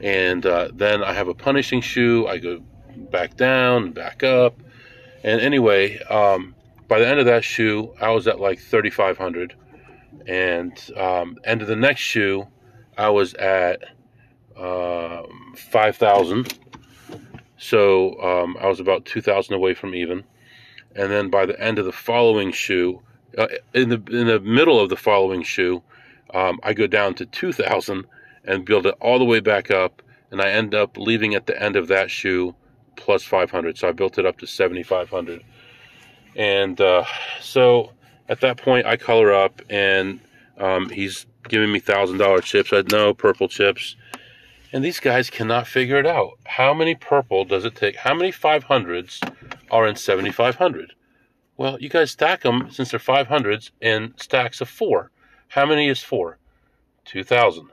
And 0.00 0.44
uh, 0.46 0.70
then 0.72 1.04
I 1.04 1.12
have 1.12 1.28
a 1.28 1.34
punishing 1.34 1.80
shoe. 1.80 2.26
I 2.26 2.38
go 2.38 2.60
back 3.10 3.36
down, 3.36 3.92
back 3.92 4.22
up. 4.22 4.58
And 5.22 5.40
anyway, 5.40 5.98
um, 6.04 6.54
by 6.88 6.98
the 6.98 7.06
end 7.06 7.20
of 7.20 7.26
that 7.26 7.44
shoe, 7.44 7.94
I 8.00 8.10
was 8.10 8.26
at 8.26 8.40
like 8.40 8.58
3,500. 8.58 9.54
And 10.26 10.90
um, 10.96 11.36
end 11.44 11.62
of 11.62 11.68
the 11.68 11.76
next 11.76 12.00
shoe, 12.00 12.48
I 12.96 13.10
was 13.10 13.34
at 13.34 13.82
uh, 14.56 15.22
5,000 15.56 16.58
so 17.60 18.18
um, 18.22 18.56
I 18.58 18.68
was 18.68 18.80
about 18.80 19.04
2,000 19.04 19.54
away 19.54 19.74
from 19.74 19.94
even. 19.94 20.24
And 20.96 21.12
then 21.12 21.28
by 21.28 21.44
the 21.44 21.60
end 21.60 21.78
of 21.78 21.84
the 21.84 21.92
following 21.92 22.52
shoe, 22.52 23.02
uh, 23.36 23.48
in 23.74 23.90
the 23.90 24.02
in 24.10 24.26
the 24.26 24.40
middle 24.40 24.80
of 24.80 24.88
the 24.88 24.96
following 24.96 25.42
shoe, 25.42 25.82
um, 26.32 26.58
I 26.62 26.72
go 26.72 26.86
down 26.86 27.14
to 27.16 27.26
2,000 27.26 28.06
and 28.44 28.64
build 28.64 28.86
it 28.86 28.94
all 28.98 29.18
the 29.18 29.26
way 29.26 29.40
back 29.40 29.70
up, 29.70 30.00
and 30.30 30.40
I 30.40 30.48
end 30.48 30.74
up 30.74 30.96
leaving 30.96 31.34
at 31.34 31.46
the 31.46 31.62
end 31.62 31.76
of 31.76 31.88
that 31.88 32.10
shoe 32.10 32.54
plus 32.96 33.22
500. 33.24 33.76
So 33.76 33.88
I 33.88 33.92
built 33.92 34.18
it 34.18 34.24
up 34.24 34.38
to 34.38 34.46
7,500. 34.46 35.44
And 36.36 36.80
uh, 36.80 37.04
so 37.42 37.92
at 38.30 38.40
that 38.40 38.56
point, 38.56 38.86
I 38.86 38.96
color 38.96 39.34
up, 39.34 39.60
and 39.68 40.20
um, 40.56 40.88
he's 40.88 41.26
giving 41.48 41.70
me 41.70 41.78
thousand 41.78 42.16
dollar 42.16 42.40
chips. 42.40 42.72
I 42.72 42.76
had 42.76 42.90
no 42.90 43.12
purple 43.12 43.48
chips. 43.48 43.96
And 44.72 44.84
these 44.84 45.00
guys 45.00 45.30
cannot 45.30 45.66
figure 45.66 45.98
it 45.98 46.06
out. 46.06 46.38
How 46.46 46.72
many 46.72 46.94
purple 46.94 47.44
does 47.44 47.64
it 47.64 47.74
take? 47.74 47.96
How 47.96 48.14
many 48.14 48.30
500s 48.30 49.20
are 49.70 49.86
in 49.86 49.96
7,500? 49.96 50.92
Well, 51.56 51.78
you 51.80 51.88
guys 51.88 52.12
stack 52.12 52.42
them 52.42 52.68
since 52.70 52.90
they're 52.90 53.00
500s 53.00 53.70
in 53.80 54.14
stacks 54.16 54.60
of 54.60 54.68
four. 54.68 55.10
How 55.48 55.66
many 55.66 55.88
is 55.88 56.02
four? 56.02 56.38
2,000. 57.04 57.70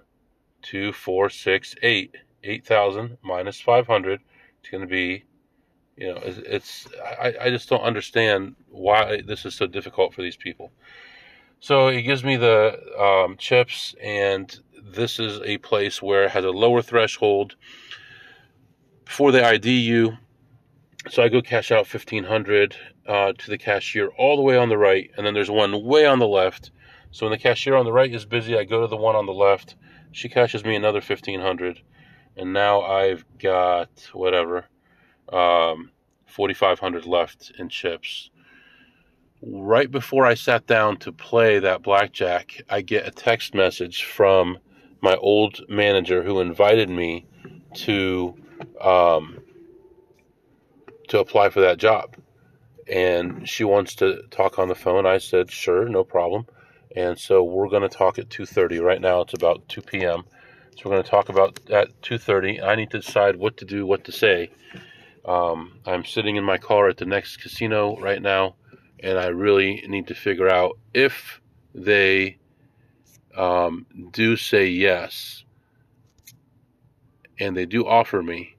2, 0.63 0.91
4, 0.91 1.29
6, 1.29 1.75
8. 1.83 2.15
8,000 2.43 3.17
minus 3.21 3.59
500 3.59 4.21
It's 4.59 4.69
going 4.69 4.81
to 4.81 4.87
be, 4.87 5.25
you 5.95 6.07
know, 6.13 6.19
it's, 6.23 6.37
it's 6.37 6.87
I, 7.19 7.33
I 7.41 7.49
just 7.49 7.69
don't 7.69 7.81
understand 7.81 8.55
why 8.69 9.21
this 9.21 9.45
is 9.45 9.55
so 9.55 9.67
difficult 9.67 10.13
for 10.13 10.21
these 10.21 10.37
people. 10.37 10.71
So 11.59 11.87
it 11.87 12.03
gives 12.03 12.23
me 12.23 12.37
the 12.37 12.79
um, 12.99 13.35
chips 13.37 13.95
and 14.01 14.57
this 14.93 15.19
is 15.19 15.39
a 15.41 15.57
place 15.59 16.01
where 16.01 16.23
it 16.23 16.31
has 16.31 16.45
a 16.45 16.49
lower 16.49 16.81
threshold 16.81 17.55
before 19.05 19.31
they 19.31 19.43
ID 19.43 19.71
you. 19.71 20.17
So 21.09 21.23
I 21.23 21.29
go 21.29 21.41
cash 21.41 21.71
out 21.71 21.91
1500 21.91 22.75
uh, 23.07 23.33
to 23.37 23.49
the 23.49 23.57
cashier 23.57 24.09
all 24.17 24.35
the 24.35 24.41
way 24.41 24.57
on 24.57 24.69
the 24.69 24.77
right, 24.77 25.09
and 25.15 25.25
then 25.25 25.33
there's 25.33 25.49
one 25.49 25.83
way 25.83 26.05
on 26.05 26.19
the 26.19 26.27
left. 26.27 26.71
So 27.11 27.25
when 27.25 27.31
the 27.31 27.41
cashier 27.41 27.75
on 27.75 27.85
the 27.85 27.93
right 27.93 28.13
is 28.13 28.25
busy, 28.25 28.57
I 28.57 28.65
go 28.65 28.81
to 28.81 28.87
the 28.87 28.97
one 28.97 29.15
on 29.15 29.25
the 29.25 29.33
left. 29.33 29.75
She 30.11 30.29
cashes 30.29 30.65
me 30.65 30.75
another 30.75 30.99
1500 30.99 31.81
and 32.35 32.53
now 32.53 32.81
I've 32.81 33.25
got 33.39 33.89
whatever 34.13 34.65
um, 35.31 35.91
4500 36.25 37.05
left 37.05 37.51
in 37.57 37.69
chips 37.69 38.29
right 39.41 39.89
before 39.89 40.25
I 40.25 40.33
sat 40.33 40.65
down 40.67 40.97
to 40.97 41.11
play 41.11 41.59
that 41.59 41.83
blackjack, 41.83 42.61
I 42.69 42.81
get 42.81 43.07
a 43.07 43.11
text 43.11 43.53
message 43.53 44.03
from 44.03 44.57
my 45.01 45.15
old 45.15 45.61
manager 45.69 46.23
who 46.23 46.39
invited 46.39 46.89
me 46.89 47.25
to 47.73 48.35
um, 48.81 49.39
to 51.09 51.19
apply 51.19 51.49
for 51.49 51.61
that 51.61 51.77
job, 51.77 52.15
and 52.87 53.47
she 53.47 53.63
wants 53.63 53.95
to 53.95 54.23
talk 54.31 54.59
on 54.59 54.67
the 54.67 54.75
phone. 54.75 55.05
I 55.05 55.17
said, 55.17 55.51
"Sure, 55.51 55.87
no 55.87 56.03
problem." 56.03 56.45
And 56.95 57.19
so 57.19 57.43
we're 57.43 57.69
going 57.69 57.87
to 57.87 57.89
talk 57.89 58.17
at 58.17 58.29
2:30. 58.29 58.81
Right 58.83 59.01
now 59.01 59.21
it's 59.21 59.33
about 59.33 59.67
2 59.69 59.81
p.m. 59.81 60.23
So 60.75 60.83
we're 60.85 60.91
going 60.91 61.03
to 61.03 61.09
talk 61.09 61.29
about 61.29 61.59
at 61.69 62.01
2:30. 62.01 62.63
I 62.63 62.75
need 62.75 62.91
to 62.91 62.99
decide 62.99 63.35
what 63.35 63.57
to 63.57 63.65
do, 63.65 63.85
what 63.85 64.03
to 64.05 64.11
say. 64.11 64.49
Um, 65.25 65.79
I'm 65.85 66.05
sitting 66.05 66.37
in 66.37 66.43
my 66.43 66.57
car 66.57 66.87
at 66.87 66.97
the 66.97 67.05
next 67.05 67.37
casino 67.37 67.97
right 67.99 68.21
now, 68.21 68.55
and 69.01 69.17
I 69.19 69.27
really 69.27 69.83
need 69.87 70.07
to 70.07 70.15
figure 70.15 70.49
out 70.49 70.77
if 70.93 71.41
they 71.75 72.37
um, 73.37 73.85
do 74.11 74.35
say 74.35 74.67
yes 74.67 75.43
and 77.39 77.55
they 77.55 77.65
do 77.65 77.85
offer 77.85 78.21
me, 78.21 78.55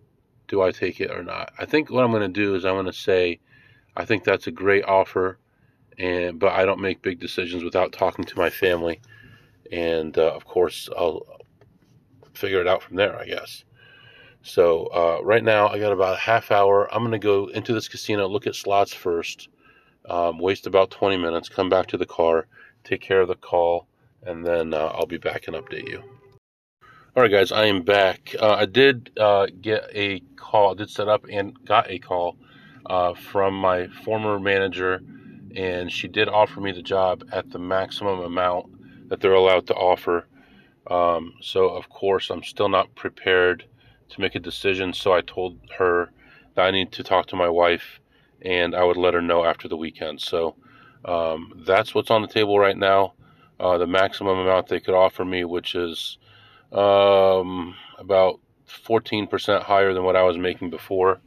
do 0.47 0.63
I 0.63 0.71
take 0.71 1.01
it 1.01 1.11
or 1.11 1.23
not? 1.23 1.53
I 1.59 1.65
think 1.65 1.91
what 1.91 2.05
I'm 2.05 2.11
going 2.11 2.23
to 2.23 2.29
do 2.29 2.55
is 2.55 2.65
I'm 2.65 2.75
going 2.75 2.87
to 2.87 2.93
say, 2.93 3.41
I 3.97 4.05
think 4.05 4.25
that's 4.25 4.47
a 4.47 4.53
great 4.53 4.85
offer, 4.85 5.39
and 5.99 6.39
but 6.39 6.53
I 6.53 6.65
don't 6.65 6.81
make 6.81 7.03
big 7.03 7.19
decisions 7.19 7.65
without 7.65 7.93
talking 7.93 8.25
to 8.25 8.39
my 8.39 8.51
family, 8.51 9.01
and 9.73 10.17
uh, 10.17 10.33
of 10.33 10.45
course 10.45 10.89
I'll 10.97 11.27
figure 12.35 12.61
it 12.61 12.69
out 12.69 12.83
from 12.83 12.97
there, 12.97 13.19
I 13.19 13.27
guess. 13.27 13.65
So 14.43 14.87
uh, 14.87 15.23
right 15.25 15.43
now 15.43 15.69
I 15.69 15.81
got 15.81 15.93
about 15.93 16.15
a 16.15 16.21
half 16.21 16.53
hour. 16.53 16.93
I'm 16.95 17.01
going 17.03 17.13
to 17.13 17.19
go 17.19 17.49
into 17.49 17.75
this 17.75 17.89
casino, 17.89 18.29
look 18.29 18.47
at 18.47 18.55
slots 18.55 18.95
first, 18.95 19.49
um, 20.09 20.39
waste 20.39 20.67
about 20.67 20.91
20 20.91 21.17
minutes, 21.17 21.49
come 21.49 21.69
back 21.69 21.89
to 21.89 21.97
the 21.97 22.07
car, 22.07 22.47
take 22.85 23.01
care 23.01 23.21
of 23.21 23.29
the 23.29 23.35
call, 23.35 23.88
and 24.23 24.45
then 24.45 24.75
uh, 24.75 24.93
I'll 24.95 25.07
be 25.07 25.19
back 25.19 25.49
and 25.49 25.57
update 25.57 25.89
you. 25.89 26.03
All 27.17 27.23
right, 27.23 27.33
guys, 27.33 27.51
I 27.51 27.65
am 27.65 27.83
back. 27.83 28.37
Uh, 28.39 28.53
I 28.53 28.67
did 28.67 29.11
uh, 29.19 29.47
get 29.61 29.91
a 29.93 30.21
call, 30.37 30.77
did 30.77 30.89
set 30.89 31.09
up 31.09 31.27
and 31.29 31.53
got 31.65 31.91
a 31.91 31.99
call 31.99 32.37
uh, 32.87 33.15
from 33.15 33.55
my 33.55 33.89
former 34.05 34.39
manager, 34.39 35.01
and 35.57 35.91
she 35.91 36.07
did 36.07 36.29
offer 36.29 36.61
me 36.61 36.71
the 36.71 36.83
job 36.83 37.25
at 37.33 37.51
the 37.51 37.59
maximum 37.59 38.21
amount 38.21 39.09
that 39.09 39.21
they're 39.21 39.33
allowed 39.33 39.67
to 39.67 39.75
offer. 39.75 40.27
Um, 40.89 41.35
so, 41.41 41.71
of 41.71 41.89
course, 41.89 42.31
I'm 42.31 42.45
still 42.45 42.69
not 42.69 42.95
prepared 42.95 43.65
to 44.11 44.21
make 44.21 44.37
a 44.37 44.41
decision. 44.41 44.93
So, 44.93 45.13
I 45.13 45.23
told 45.23 45.59
her 45.77 46.11
that 46.55 46.67
I 46.67 46.71
need 46.71 46.93
to 46.93 47.03
talk 47.03 47.27
to 47.29 47.37
my 47.37 47.49
wife, 47.49 48.01
and 48.43 48.77
I 48.77 48.85
would 48.85 48.97
let 48.97 49.15
her 49.15 49.23
know 49.23 49.45
after 49.45 49.67
the 49.67 49.77
weekend. 49.77 50.21
So, 50.21 50.55
um, 51.05 51.65
that's 51.67 51.95
what's 51.95 52.11
on 52.11 52.23
the 52.23 52.29
table 52.29 52.59
right 52.59 52.77
now. 52.77 53.15
Uh, 53.61 53.79
the 53.79 53.87
maximum 53.87 54.39
amount 54.39 54.69
they 54.69 54.81
could 54.81 54.95
offer 54.95 55.25
me, 55.25 55.45
which 55.45 55.75
is 55.75 56.19
um, 56.73 57.75
about 57.99 58.41
14% 58.69 59.63
higher 59.63 59.95
than 59.95 60.05
what 60.05 60.17
I 60.17 60.23
was 60.23 60.39
making 60.39 60.71
before, 60.71 61.21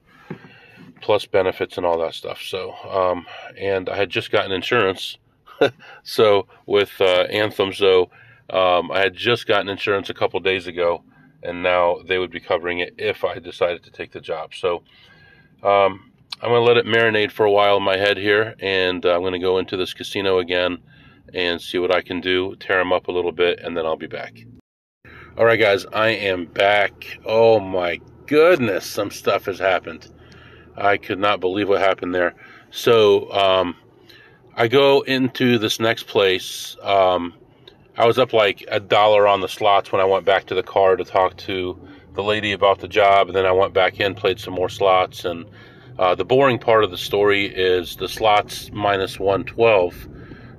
plus 1.02 1.26
benefits 1.26 1.78
and 1.78 1.86
all 1.86 2.00
that 2.00 2.14
stuff. 2.14 2.42
So, 2.42 2.74
um, 2.90 3.26
and 3.58 3.90
I 3.90 3.98
had 3.98 4.10
just 4.10 4.32
gotten 4.32 4.52
insurance. 4.52 5.18
so 6.04 6.48
with 6.66 6.92
uh, 7.02 7.24
Anthem, 7.30 7.74
so 7.74 8.10
um, 8.50 8.92
I 8.92 9.00
had 9.00 9.16
just 9.16 9.48
gotten 9.48 9.70
insurance 9.70 10.10
a 10.10 10.14
couple 10.14 10.40
days 10.40 10.68
ago, 10.68 11.04
and 11.44 11.64
now 11.64 11.98
they 12.06 12.18
would 12.18 12.32
be 12.32 12.40
covering 12.40 12.80
it 12.80 12.96
if 12.98 13.24
I 13.24 13.40
decided 13.40 13.84
to 13.84 13.92
take 13.92 14.12
the 14.12 14.22
job. 14.22 14.54
So 14.54 14.84
um, 15.64 16.12
I'm 16.42 16.50
going 16.50 16.62
to 16.62 16.74
let 16.74 16.78
it 16.78 16.86
marinate 16.86 17.32
for 17.32 17.46
a 17.46 17.52
while 17.52 17.78
in 17.78 17.84
my 17.84 17.98
head 17.98 18.18
here, 18.18 18.56
and 18.60 19.06
uh, 19.06 19.16
I'm 19.16 19.22
going 19.22 19.34
to 19.34 19.40
go 19.40 19.58
into 19.58 19.76
this 19.76 19.94
casino 19.94 20.40
again 20.40 20.80
and 21.34 21.62
see 21.62 21.78
what 21.78 21.94
I 21.94 22.02
can 22.02 22.22
do, 22.22 22.56
tear 22.56 22.78
them 22.78 22.94
up 22.94 23.08
a 23.08 23.12
little 23.12 23.32
bit, 23.32 23.60
and 23.60 23.76
then 23.76 23.86
I'll 23.86 23.98
be 23.98 24.08
back. 24.08 24.46
All 25.38 25.46
right, 25.46 25.60
guys, 25.60 25.86
I 25.94 26.10
am 26.10 26.46
back. 26.46 27.20
Oh 27.26 27.60
my 27.60 28.00
goodness, 28.28 28.86
some 28.86 29.12
stuff 29.12 29.46
has 29.46 29.60
happened. 29.60 30.10
I 30.78 30.98
could 30.98 31.20
not 31.20 31.40
believe 31.40 31.70
what 31.70 31.82
happened 31.82 32.14
there. 32.14 32.36
So, 32.70 33.32
um, 33.32 33.76
I 34.56 34.68
go 34.68 35.02
into 35.02 35.58
this 35.58 35.80
next 35.80 36.08
place. 36.08 36.76
Um, 36.82 37.34
I 37.98 38.06
was 38.06 38.20
up 38.20 38.34
like 38.34 38.66
a 38.68 38.80
dollar 38.80 39.28
on 39.28 39.42
the 39.42 39.48
slots 39.48 39.92
when 39.92 40.02
I 40.02 40.06
went 40.06 40.26
back 40.26 40.46
to 40.48 40.56
the 40.56 40.64
car 40.64 40.96
to 40.96 41.04
talk 41.04 41.38
to 41.38 41.80
the 42.14 42.24
lady 42.24 42.52
about 42.52 42.80
the 42.80 42.88
job, 42.88 43.28
and 43.28 43.36
then 43.36 43.46
I 43.46 43.52
went 43.52 43.74
back 43.74 44.00
in, 44.00 44.16
played 44.16 44.40
some 44.40 44.54
more 44.54 44.70
slots, 44.70 45.24
and 45.24 45.46
uh, 45.98 46.16
the 46.16 46.26
boring 46.26 46.60
part 46.60 46.84
of 46.84 46.92
the 46.92 46.98
story 46.98 47.46
is 47.46 47.96
the 47.96 48.10
slots 48.10 48.70
minus 48.72 49.20
112. 49.20 50.08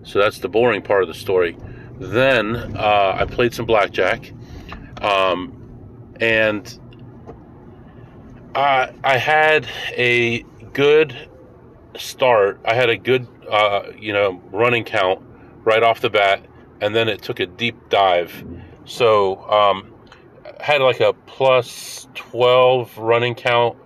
So 0.05 0.19
that's 0.19 0.39
the 0.39 0.49
boring 0.49 0.83
part 0.83 1.03
of 1.03 1.09
the 1.09 1.15
story. 1.15 1.57
Then 1.99 2.57
uh, 2.77 3.17
I 3.21 3.27
played 3.27 3.55
some 3.55 3.67
blackjack 3.67 4.33
um, 5.03 6.15
and 6.21 6.79
I, 8.55 8.93
I 9.03 9.19
had 9.19 9.67
a 9.97 10.45
good 10.73 11.29
start. 11.97 12.61
I 12.65 12.75
had 12.75 12.89
a 12.89 12.97
good, 12.97 13.27
uh, 13.51 13.91
you 13.99 14.13
know, 14.13 14.41
running 14.53 14.85
count 14.85 15.23
right 15.65 15.83
off 15.83 16.01
the 16.01 16.11
bat, 16.11 16.45
and 16.81 16.95
then 16.95 17.09
it 17.09 17.23
took 17.23 17.41
a 17.41 17.47
deep 17.47 17.89
dive. 17.89 18.45
So 18.85 19.43
um, 19.51 19.93
had 20.61 20.81
like 20.81 21.01
a 21.01 21.13
plus 21.13 22.09
12 22.15 22.99
running 22.99 23.35
count 23.35 23.77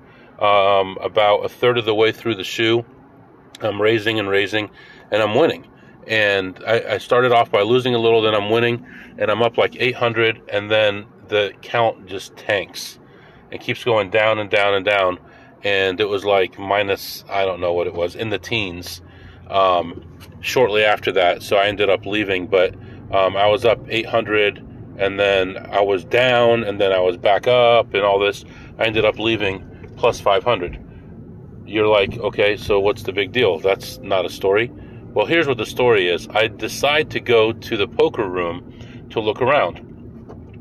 um, 0.40 0.98
about 1.00 1.44
a 1.44 1.48
third 1.48 1.78
of 1.78 1.84
the 1.84 1.94
way 1.94 2.12
through 2.12 2.34
the 2.34 2.44
shoe. 2.44 2.84
I'm 3.60 3.80
raising 3.80 4.18
and 4.18 4.28
raising, 4.28 4.70
and 5.10 5.22
I'm 5.22 5.34
winning 5.34 5.66
and 6.06 6.62
I, 6.66 6.94
I, 6.94 6.98
started 6.98 7.32
off 7.32 7.50
by 7.50 7.62
losing 7.62 7.94
a 7.94 7.98
little, 7.98 8.22
then 8.22 8.34
I'm 8.34 8.50
winning, 8.50 8.86
and 9.18 9.30
I'm 9.30 9.42
up 9.42 9.58
like 9.58 9.76
800, 9.76 10.40
and 10.48 10.70
then 10.70 11.06
the 11.28 11.52
count 11.62 12.06
just 12.06 12.36
tanks 12.36 12.98
and 13.50 13.60
keeps 13.60 13.82
going 13.82 14.10
down 14.10 14.38
and 14.38 14.48
down 14.48 14.74
and 14.74 14.84
down, 14.84 15.18
and 15.64 16.00
it 16.00 16.08
was 16.08 16.24
like 16.24 16.58
minus 16.58 17.24
I 17.28 17.44
don't 17.44 17.60
know 17.60 17.72
what 17.72 17.86
it 17.86 17.94
was 17.94 18.14
in 18.14 18.30
the 18.30 18.38
teens. 18.38 19.02
Um, 19.48 20.04
shortly 20.40 20.84
after 20.84 21.12
that, 21.12 21.42
so 21.42 21.56
I 21.56 21.66
ended 21.66 21.90
up 21.90 22.06
leaving, 22.06 22.46
but 22.46 22.74
um, 23.12 23.36
I 23.36 23.46
was 23.48 23.64
up 23.64 23.80
800, 23.88 24.58
and 24.98 25.18
then 25.18 25.56
I 25.56 25.80
was 25.80 26.04
down, 26.04 26.62
and 26.62 26.80
then 26.80 26.92
I 26.92 27.00
was 27.00 27.16
back 27.16 27.48
up, 27.48 27.94
and 27.94 28.02
all 28.02 28.18
this. 28.18 28.44
I 28.78 28.84
ended 28.84 29.04
up 29.04 29.18
leaving 29.18 29.64
plus 29.96 30.20
500. 30.20 30.82
You're 31.64 31.88
like, 31.88 32.16
okay, 32.18 32.56
so 32.56 32.78
what's 32.78 33.02
the 33.02 33.12
big 33.12 33.32
deal? 33.32 33.58
That's 33.58 33.98
not 33.98 34.24
a 34.24 34.28
story 34.28 34.70
well, 35.16 35.24
here's 35.24 35.46
what 35.46 35.56
the 35.56 35.64
story 35.64 36.10
is 36.10 36.28
I 36.28 36.46
decide 36.46 37.10
to 37.12 37.20
go 37.20 37.50
to 37.50 37.76
the 37.78 37.88
poker 37.88 38.28
room 38.28 38.78
to 39.08 39.18
look 39.18 39.40
around. 39.40 39.78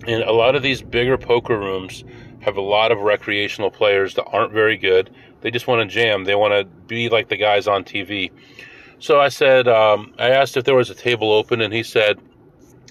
And 0.08 0.24
a 0.24 0.32
lot 0.32 0.56
of 0.56 0.64
these 0.64 0.82
bigger 0.82 1.18
poker 1.18 1.60
rooms 1.60 2.06
have 2.40 2.56
a 2.56 2.62
lot 2.62 2.94
of 2.94 3.00
recreational 3.00 3.70
players 3.70 4.14
that 4.14 4.24
aren't 4.24 4.54
very 4.54 4.78
good. 4.78 5.14
They 5.42 5.52
just 5.52 5.68
want 5.68 5.82
to 5.82 5.94
jam, 5.94 6.24
they 6.24 6.36
want 6.36 6.54
to 6.54 6.64
be 6.88 7.10
like 7.10 7.28
the 7.28 7.36
guys 7.36 7.68
on 7.68 7.84
TV. 7.84 8.32
So 9.00 9.20
I 9.20 9.28
said, 9.28 9.68
um, 9.68 10.14
I 10.18 10.30
asked 10.30 10.56
if 10.56 10.64
there 10.64 10.74
was 10.74 10.90
a 10.90 10.96
table 10.96 11.34
open, 11.34 11.60
and 11.60 11.74
he 11.74 11.84
said 11.84 12.18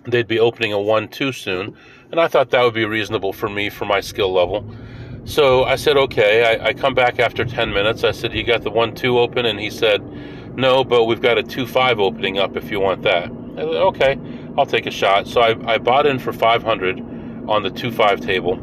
they'd 0.05 0.29
be 0.29 0.39
opening 0.39 0.75
a 0.75 0.79
1 0.79 1.09
2 1.09 1.33
soon. 1.33 1.75
And 2.11 2.21
I 2.21 2.29
thought 2.29 2.51
that 2.51 2.63
would 2.63 2.75
be 2.75 2.85
reasonable 2.85 3.33
for 3.33 3.49
me 3.49 3.71
for 3.71 3.87
my 3.87 4.01
skill 4.01 4.35
level. 4.35 4.69
So 5.25 5.65
I 5.65 5.77
said, 5.77 5.97
okay. 5.97 6.59
I, 6.61 6.67
I 6.67 6.75
come 6.75 6.93
back 6.93 7.19
after 7.19 7.43
10 7.43 7.73
minutes. 7.73 8.05
I 8.05 8.11
said, 8.11 8.35
You 8.35 8.45
got 8.45 8.65
the 8.65 8.71
1 8.71 8.95
2 8.95 9.19
open? 9.19 9.47
And 9.47 9.59
he 9.59 9.71
said, 9.71 10.03
no, 10.57 10.85
but 10.85 11.05
we've 11.05 11.21
got 11.21 11.39
a 11.39 11.43
2.5 11.43 11.99
opening 11.99 12.39
up 12.39 12.57
if 12.57 12.71
you 12.71 12.81
want 12.81 13.03
that. 13.03 13.31
Said, 13.57 13.65
okay, 13.65 14.19
I'll 14.57 14.67
take 14.67 14.87
a 14.87 14.91
shot. 14.91 15.27
So 15.27 15.41
I, 15.41 15.75
I 15.75 15.79
bought 15.79 16.07
in 16.07 16.19
for 16.19 16.33
500 16.33 17.01
on 17.49 17.63
the 17.63 17.71
2.5 17.71 18.21
table, 18.21 18.55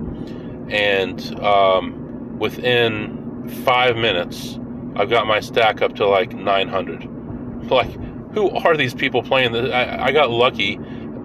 and 0.74 1.40
um, 1.40 2.38
within 2.40 3.48
five 3.66 3.96
minutes, 3.96 4.60
I've 4.96 5.10
got 5.10 5.28
my 5.28 5.40
stack 5.40 5.82
up 5.82 5.96
to 5.96 6.08
like 6.08 6.34
900. 6.34 7.70
Like, 7.70 7.92
who 8.34 8.50
are 8.50 8.76
these 8.76 8.94
people 8.94 9.24
playing 9.24 9.52
this? 9.52 9.72
I, 9.72 10.06
I 10.06 10.12
got 10.12 10.30
lucky. 10.30 10.80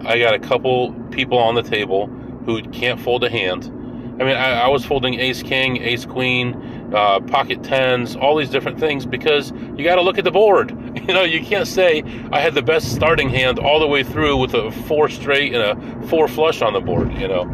I 0.05 0.19
got 0.19 0.33
a 0.33 0.39
couple 0.39 0.93
people 1.11 1.37
on 1.37 1.55
the 1.55 1.63
table 1.63 2.07
who 2.45 2.61
can't 2.69 2.99
fold 2.99 3.23
a 3.23 3.29
hand. 3.29 3.65
I 4.19 4.23
mean, 4.23 4.35
I, 4.35 4.61
I 4.61 4.67
was 4.67 4.85
folding 4.85 5.19
ace 5.19 5.43
king, 5.43 5.77
ace 5.77 6.05
queen, 6.05 6.53
uh, 6.93 7.19
pocket 7.21 7.63
tens, 7.63 8.15
all 8.15 8.35
these 8.37 8.49
different 8.49 8.79
things 8.79 9.05
because 9.05 9.51
you 9.75 9.83
got 9.83 9.95
to 9.95 10.01
look 10.01 10.17
at 10.17 10.23
the 10.23 10.31
board. 10.31 10.75
You 11.07 11.13
know, 11.13 11.23
you 11.23 11.41
can't 11.41 11.67
say 11.67 12.03
I 12.33 12.41
had 12.41 12.53
the 12.53 12.61
best 12.61 12.93
starting 12.93 13.29
hand 13.29 13.59
all 13.59 13.79
the 13.79 13.87
way 13.87 14.03
through 14.03 14.35
with 14.37 14.53
a 14.53 14.71
four 14.71 15.07
straight 15.07 15.53
and 15.53 15.63
a 15.63 16.07
four 16.07 16.27
flush 16.27 16.61
on 16.61 16.73
the 16.73 16.81
board. 16.81 17.13
You 17.13 17.29
know, 17.29 17.45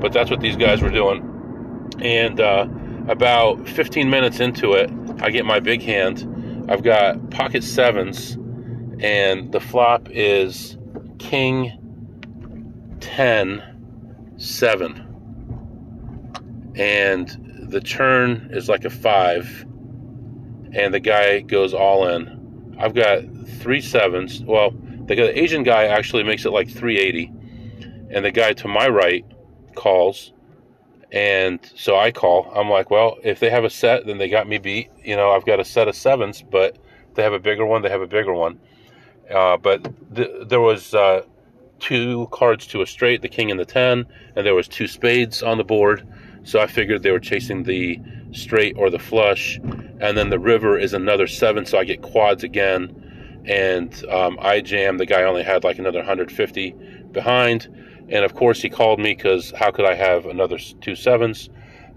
but 0.00 0.14
that's 0.14 0.30
what 0.30 0.40
these 0.40 0.56
guys 0.56 0.80
were 0.80 0.88
doing. 0.88 1.90
And 2.00 2.40
uh, 2.40 2.66
about 3.08 3.68
15 3.68 4.08
minutes 4.08 4.40
into 4.40 4.72
it, 4.72 4.90
I 5.20 5.28
get 5.28 5.44
my 5.44 5.60
big 5.60 5.82
hand. 5.82 6.66
I've 6.70 6.82
got 6.82 7.28
pocket 7.30 7.64
sevens, 7.64 8.38
and 9.00 9.52
the 9.52 9.60
flop 9.60 10.08
is 10.08 10.78
king 11.18 12.96
10 13.00 14.34
7 14.38 15.12
and 16.76 17.41
the 17.72 17.80
turn 17.80 18.50
is 18.52 18.68
like 18.68 18.84
a 18.84 18.90
five, 18.90 19.66
and 20.72 20.92
the 20.94 21.00
guy 21.00 21.40
goes 21.40 21.74
all 21.74 22.06
in. 22.08 22.76
I've 22.78 22.94
got 22.94 23.22
three 23.60 23.80
sevens. 23.80 24.42
Well, 24.42 24.72
the, 25.06 25.14
the 25.14 25.38
Asian 25.38 25.62
guy 25.62 25.84
actually 25.84 26.22
makes 26.22 26.44
it 26.44 26.50
like 26.50 26.68
380, 26.68 27.32
and 28.10 28.24
the 28.24 28.30
guy 28.30 28.52
to 28.52 28.68
my 28.68 28.88
right 28.88 29.24
calls, 29.74 30.32
and 31.10 31.58
so 31.74 31.98
I 31.98 32.12
call. 32.12 32.52
I'm 32.54 32.68
like, 32.68 32.90
well, 32.90 33.16
if 33.24 33.40
they 33.40 33.50
have 33.50 33.64
a 33.64 33.70
set, 33.70 34.06
then 34.06 34.18
they 34.18 34.28
got 34.28 34.46
me 34.46 34.58
beat. 34.58 34.90
You 35.02 35.16
know, 35.16 35.30
I've 35.32 35.46
got 35.46 35.58
a 35.58 35.64
set 35.64 35.88
of 35.88 35.96
sevens, 35.96 36.42
but 36.42 36.76
they 37.14 37.22
have 37.22 37.32
a 37.32 37.40
bigger 37.40 37.66
one. 37.66 37.82
They 37.82 37.90
have 37.90 38.02
a 38.02 38.06
bigger 38.06 38.34
one. 38.34 38.60
Uh, 39.30 39.56
but 39.56 39.82
th- 40.14 40.48
there 40.48 40.60
was 40.60 40.94
uh, 40.94 41.22
two 41.78 42.28
cards 42.32 42.66
to 42.68 42.82
a 42.82 42.86
straight, 42.86 43.22
the 43.22 43.28
king 43.28 43.50
and 43.50 43.58
the 43.58 43.64
ten, 43.64 44.06
and 44.36 44.46
there 44.46 44.54
was 44.54 44.68
two 44.68 44.86
spades 44.86 45.42
on 45.42 45.58
the 45.58 45.64
board. 45.64 46.06
So 46.44 46.60
I 46.60 46.66
figured 46.66 47.02
they 47.02 47.10
were 47.10 47.20
chasing 47.20 47.62
the 47.62 48.00
straight 48.32 48.76
or 48.76 48.90
the 48.90 48.98
flush. 48.98 49.58
And 50.00 50.16
then 50.16 50.30
the 50.30 50.38
river 50.38 50.78
is 50.78 50.94
another 50.94 51.26
seven, 51.26 51.64
so 51.66 51.78
I 51.78 51.84
get 51.84 52.02
quads 52.02 52.42
again. 52.42 53.42
And 53.44 54.04
um, 54.06 54.38
I 54.40 54.60
jam. 54.60 54.98
The 54.98 55.06
guy 55.06 55.22
only 55.22 55.42
had 55.42 55.64
like 55.64 55.78
another 55.78 55.98
150 55.98 56.70
behind. 57.12 57.68
And 58.08 58.24
of 58.24 58.34
course, 58.34 58.60
he 58.60 58.68
called 58.68 58.98
me 58.98 59.14
because 59.14 59.52
how 59.56 59.70
could 59.70 59.84
I 59.84 59.94
have 59.94 60.26
another 60.26 60.58
two 60.58 60.96
sevens? 60.96 61.48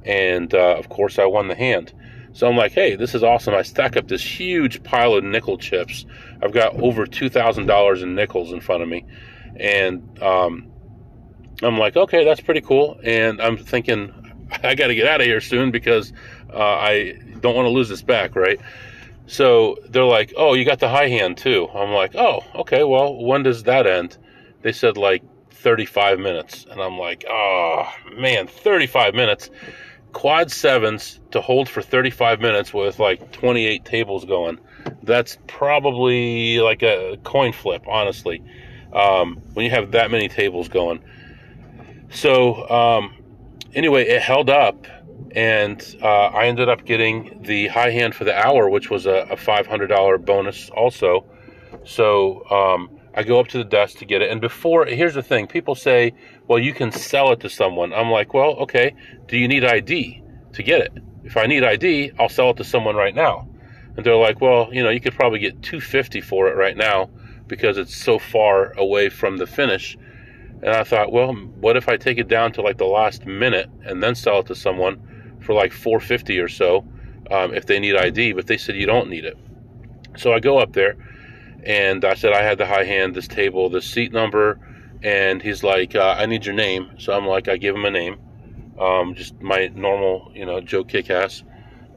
And 0.04 0.54
uh, 0.54 0.76
of 0.78 0.90
course, 0.90 1.18
I 1.18 1.26
won 1.26 1.48
the 1.48 1.56
hand. 1.56 1.94
So 2.34 2.48
I'm 2.48 2.58
like, 2.58 2.74
hey, 2.74 2.96
this 2.96 3.16
is 3.16 3.24
awesome. 3.24 3.56
I 3.56 3.62
stack 3.62 3.96
up 3.96 4.08
this 4.08 4.22
huge 4.22 4.84
pile 4.84 5.14
of 5.14 5.24
nickel 5.24 5.58
chips. 5.58 6.06
I've 6.42 6.52
got 6.52 6.76
over 6.76 7.06
$2,000 7.06 8.04
in 8.04 8.14
nickels 8.14 8.52
in 8.52 8.60
front 8.60 8.84
of 8.84 8.90
me. 8.90 9.06
And 9.56 10.22
um, 10.22 10.70
I'm 11.64 11.78
like, 11.78 11.96
okay, 11.96 12.26
that's 12.26 12.42
pretty 12.42 12.60
cool. 12.60 13.00
And 13.04 13.42
I'm 13.42 13.56
thinking, 13.56 14.25
I 14.64 14.76
got 14.76 14.88
to 14.88 14.96
get 14.96 15.08
out 15.08 15.22
of 15.22 15.28
here 15.28 15.42
soon 15.42 15.72
because 15.72 16.14
uh, 16.54 16.60
I 16.60 17.20
don't 17.42 17.56
want 17.56 17.66
to 17.66 17.72
lose 17.72 17.90
this 17.90 18.02
back, 18.02 18.36
right? 18.36 18.60
So 19.28 19.78
they're 19.90 20.04
like, 20.04 20.34
oh, 20.38 20.54
you 20.54 20.66
got 20.66 20.80
the 20.80 20.90
high 20.90 21.10
hand 21.10 21.38
too. 21.38 21.68
I'm 21.74 21.92
like, 21.92 22.16
oh, 22.16 22.44
okay, 22.56 22.84
well, 22.84 23.16
when 23.24 23.44
does 23.44 23.64
that 23.64 23.88
end? 23.88 24.18
They 24.62 24.72
said 24.72 24.98
like 24.98 25.24
35 25.52 26.20
minutes. 26.20 26.66
And 26.70 26.80
I'm 26.80 26.98
like, 27.00 27.26
oh, 27.28 27.92
man, 28.16 28.48
35 28.48 29.16
minutes. 29.16 29.50
Quad 30.14 30.52
sevens 30.52 31.20
to 31.32 31.42
hold 31.42 31.68
for 31.68 31.82
35 31.82 32.40
minutes 32.40 32.74
with 32.74 33.00
like 33.00 33.32
28 33.32 33.84
tables 33.84 34.26
going. 34.26 34.60
That's 35.04 35.38
probably 35.48 36.60
like 36.60 36.84
a 36.84 37.18
coin 37.24 37.52
flip, 37.52 37.84
honestly, 37.88 38.44
um, 38.94 39.42
when 39.54 39.66
you 39.66 39.72
have 39.72 39.92
that 39.92 40.12
many 40.12 40.30
tables 40.30 40.70
going. 40.70 41.04
So, 42.12 42.70
um, 42.70 43.15
anyway, 43.76 44.08
it 44.08 44.22
held 44.22 44.50
up, 44.50 44.88
and 45.32 45.98
uh, 46.02 46.28
I 46.28 46.46
ended 46.46 46.70
up 46.70 46.86
getting 46.86 47.44
the 47.44 47.68
high 47.68 47.92
hand 47.92 48.16
for 48.16 48.24
the 48.24 48.36
hour, 48.36 48.70
which 48.70 48.90
was 48.90 49.06
a, 49.06 49.28
a 49.30 49.36
$500 49.36 50.26
bonus 50.26 50.70
also. 50.70 51.26
So 51.84 52.50
um, 52.50 53.00
I 53.14 53.24
go 53.24 53.40
up 53.40 53.48
to 53.50 53.58
the 53.58 53.64
desk 53.64 54.00
to 54.00 54.06
get 54.06 54.22
it. 54.22 54.32
And 54.32 54.42
before, 54.42 54.86
here's 54.86 55.14
the 55.14 55.24
thing 55.24 55.48
people 55.48 55.76
say, 55.76 56.14
well, 56.48 56.60
you 56.60 56.74
can 56.74 56.92
sell 56.92 57.32
it 57.32 57.40
to 57.42 57.50
someone. 57.50 57.94
I'm 57.94 58.10
like, 58.10 58.34
well, 58.34 58.56
okay, 58.62 58.96
do 59.28 59.38
you 59.38 59.48
need 59.48 59.64
ID 59.64 60.24
to 60.54 60.64
get 60.64 60.82
it? 60.82 60.94
If 61.24 61.38
I 61.38 61.46
need 61.46 61.64
ID, 61.64 62.12
I'll 62.20 62.30
sell 62.30 62.52
it 62.52 62.58
to 62.58 62.64
someone 62.64 62.96
right 62.96 63.16
now. 63.16 63.48
And 63.96 64.06
they're 64.06 64.16
like, 64.16 64.42
well, 64.42 64.70
you 64.74 64.84
know, 64.84 64.90
you 64.90 65.00
could 65.00 65.16
probably 65.16 65.40
get 65.40 65.62
250 65.62 66.22
for 66.22 66.48
it 66.48 66.56
right 66.56 66.76
now 66.76 67.10
because 67.48 67.78
it's 67.78 67.96
so 67.96 68.20
far 68.20 68.74
away 68.78 69.10
from 69.10 69.38
the 69.38 69.48
finish. 69.48 69.98
And 70.62 70.74
I 70.74 70.84
thought, 70.84 71.12
well, 71.12 71.34
what 71.34 71.78
if 71.78 71.88
I 71.90 71.98
take 71.98 72.18
it 72.18 72.28
down 72.28 72.52
to 72.54 72.62
like 72.62 72.78
the 72.78 72.86
last 72.86 73.26
minute 73.26 73.70
and 73.86 74.02
then 74.02 74.16
sell 74.16 74.40
it 74.40 74.48
to 74.48 74.56
someone 74.56 75.38
for 75.42 75.54
like 75.54 75.72
450 75.72 76.40
or 76.40 76.48
so 76.48 76.86
um, 77.30 77.54
if 77.54 77.66
they 77.66 77.80
need 77.80 77.96
ID? 77.96 78.34
But 78.34 78.48
they 78.48 78.58
said 78.58 78.76
you 78.76 78.86
don't 78.86 79.10
need 79.10 79.26
it. 79.26 79.38
So 80.18 80.34
I 80.34 80.40
go 80.40 80.58
up 80.58 80.74
there 80.74 80.96
and 81.66 82.06
I 82.06 82.14
said 82.14 82.32
I 82.32 82.44
had 82.44 82.58
the 82.58 82.66
high 82.66 82.84
hand, 82.84 83.16
this 83.16 83.28
table, 83.28 83.70
this 83.70 83.86
seat 83.86 84.14
number, 84.14 84.60
and 85.04 85.42
he's 85.42 85.64
like, 85.64 85.96
uh, 85.96 86.16
I 86.18 86.26
need 86.26 86.46
your 86.46 86.56
name. 86.56 86.92
So 87.00 87.14
I'm 87.14 87.26
like, 87.26 87.48
I 87.48 87.58
give 87.58 87.76
him 87.76 87.86
a 87.86 87.92
name, 87.92 88.18
um, 88.80 89.16
just 89.16 89.40
my 89.42 89.68
normal, 89.76 90.32
you 90.34 90.46
know, 90.46 90.62
Joe 90.62 90.84
Kickass, 90.84 91.44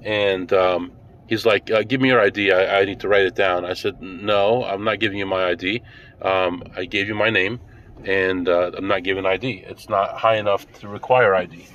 and 0.03 0.53
um, 0.53 0.93
he's 1.29 1.45
like, 1.45 1.71
uh, 1.71 1.83
give 1.83 2.01
me 2.01 2.09
your 2.09 2.21
ID. 2.21 2.51
I, 2.51 2.81
I, 2.81 2.85
need 2.85 3.01
to 3.01 3.09
write 3.09 3.27
it 3.27 3.35
down. 3.35 3.65
I 3.65 3.75
said, 3.75 4.01
no, 4.01 4.65
I'm 4.65 4.85
not 4.85 5.01
giving 5.01 5.19
you 5.19 5.27
my 5.27 5.51
ID. 5.51 5.83
Um, 6.23 6.63
I 6.75 6.87
gave 6.87 7.07
you 7.09 7.15
my 7.15 7.31
name, 7.31 7.61
and 8.05 8.49
uh, 8.49 8.73
I'm 8.77 8.89
not 8.89 9.03
giving 9.03 9.27
ID. 9.27 9.65
It's 9.67 9.89
not 9.89 10.17
high 10.17 10.37
enough 10.37 10.71
to 10.81 10.89
require 10.89 11.35
ID. 11.35 11.67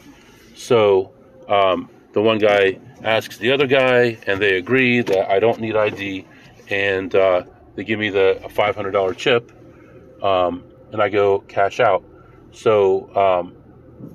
So 0.56 1.14
um, 1.48 1.90
the 2.14 2.22
one 2.22 2.38
guy 2.38 2.80
asks 3.04 3.38
the 3.38 3.52
other 3.52 3.68
guy, 3.68 4.18
and 4.28 4.42
they 4.42 4.58
agree 4.58 5.02
that 5.02 5.30
I 5.30 5.40
don't 5.40 5.60
need 5.60 5.76
ID, 5.76 6.26
and 6.70 7.14
uh, 7.14 7.44
they 7.76 7.84
give 7.84 8.00
me 8.00 8.10
the 8.10 8.40
$500 8.44 9.18
chip, 9.18 9.52
um, 10.24 10.64
and 10.92 11.02
I 11.02 11.10
go 11.10 11.40
cash 11.40 11.80
out. 11.80 12.04
So 12.52 13.16
um, 13.16 13.56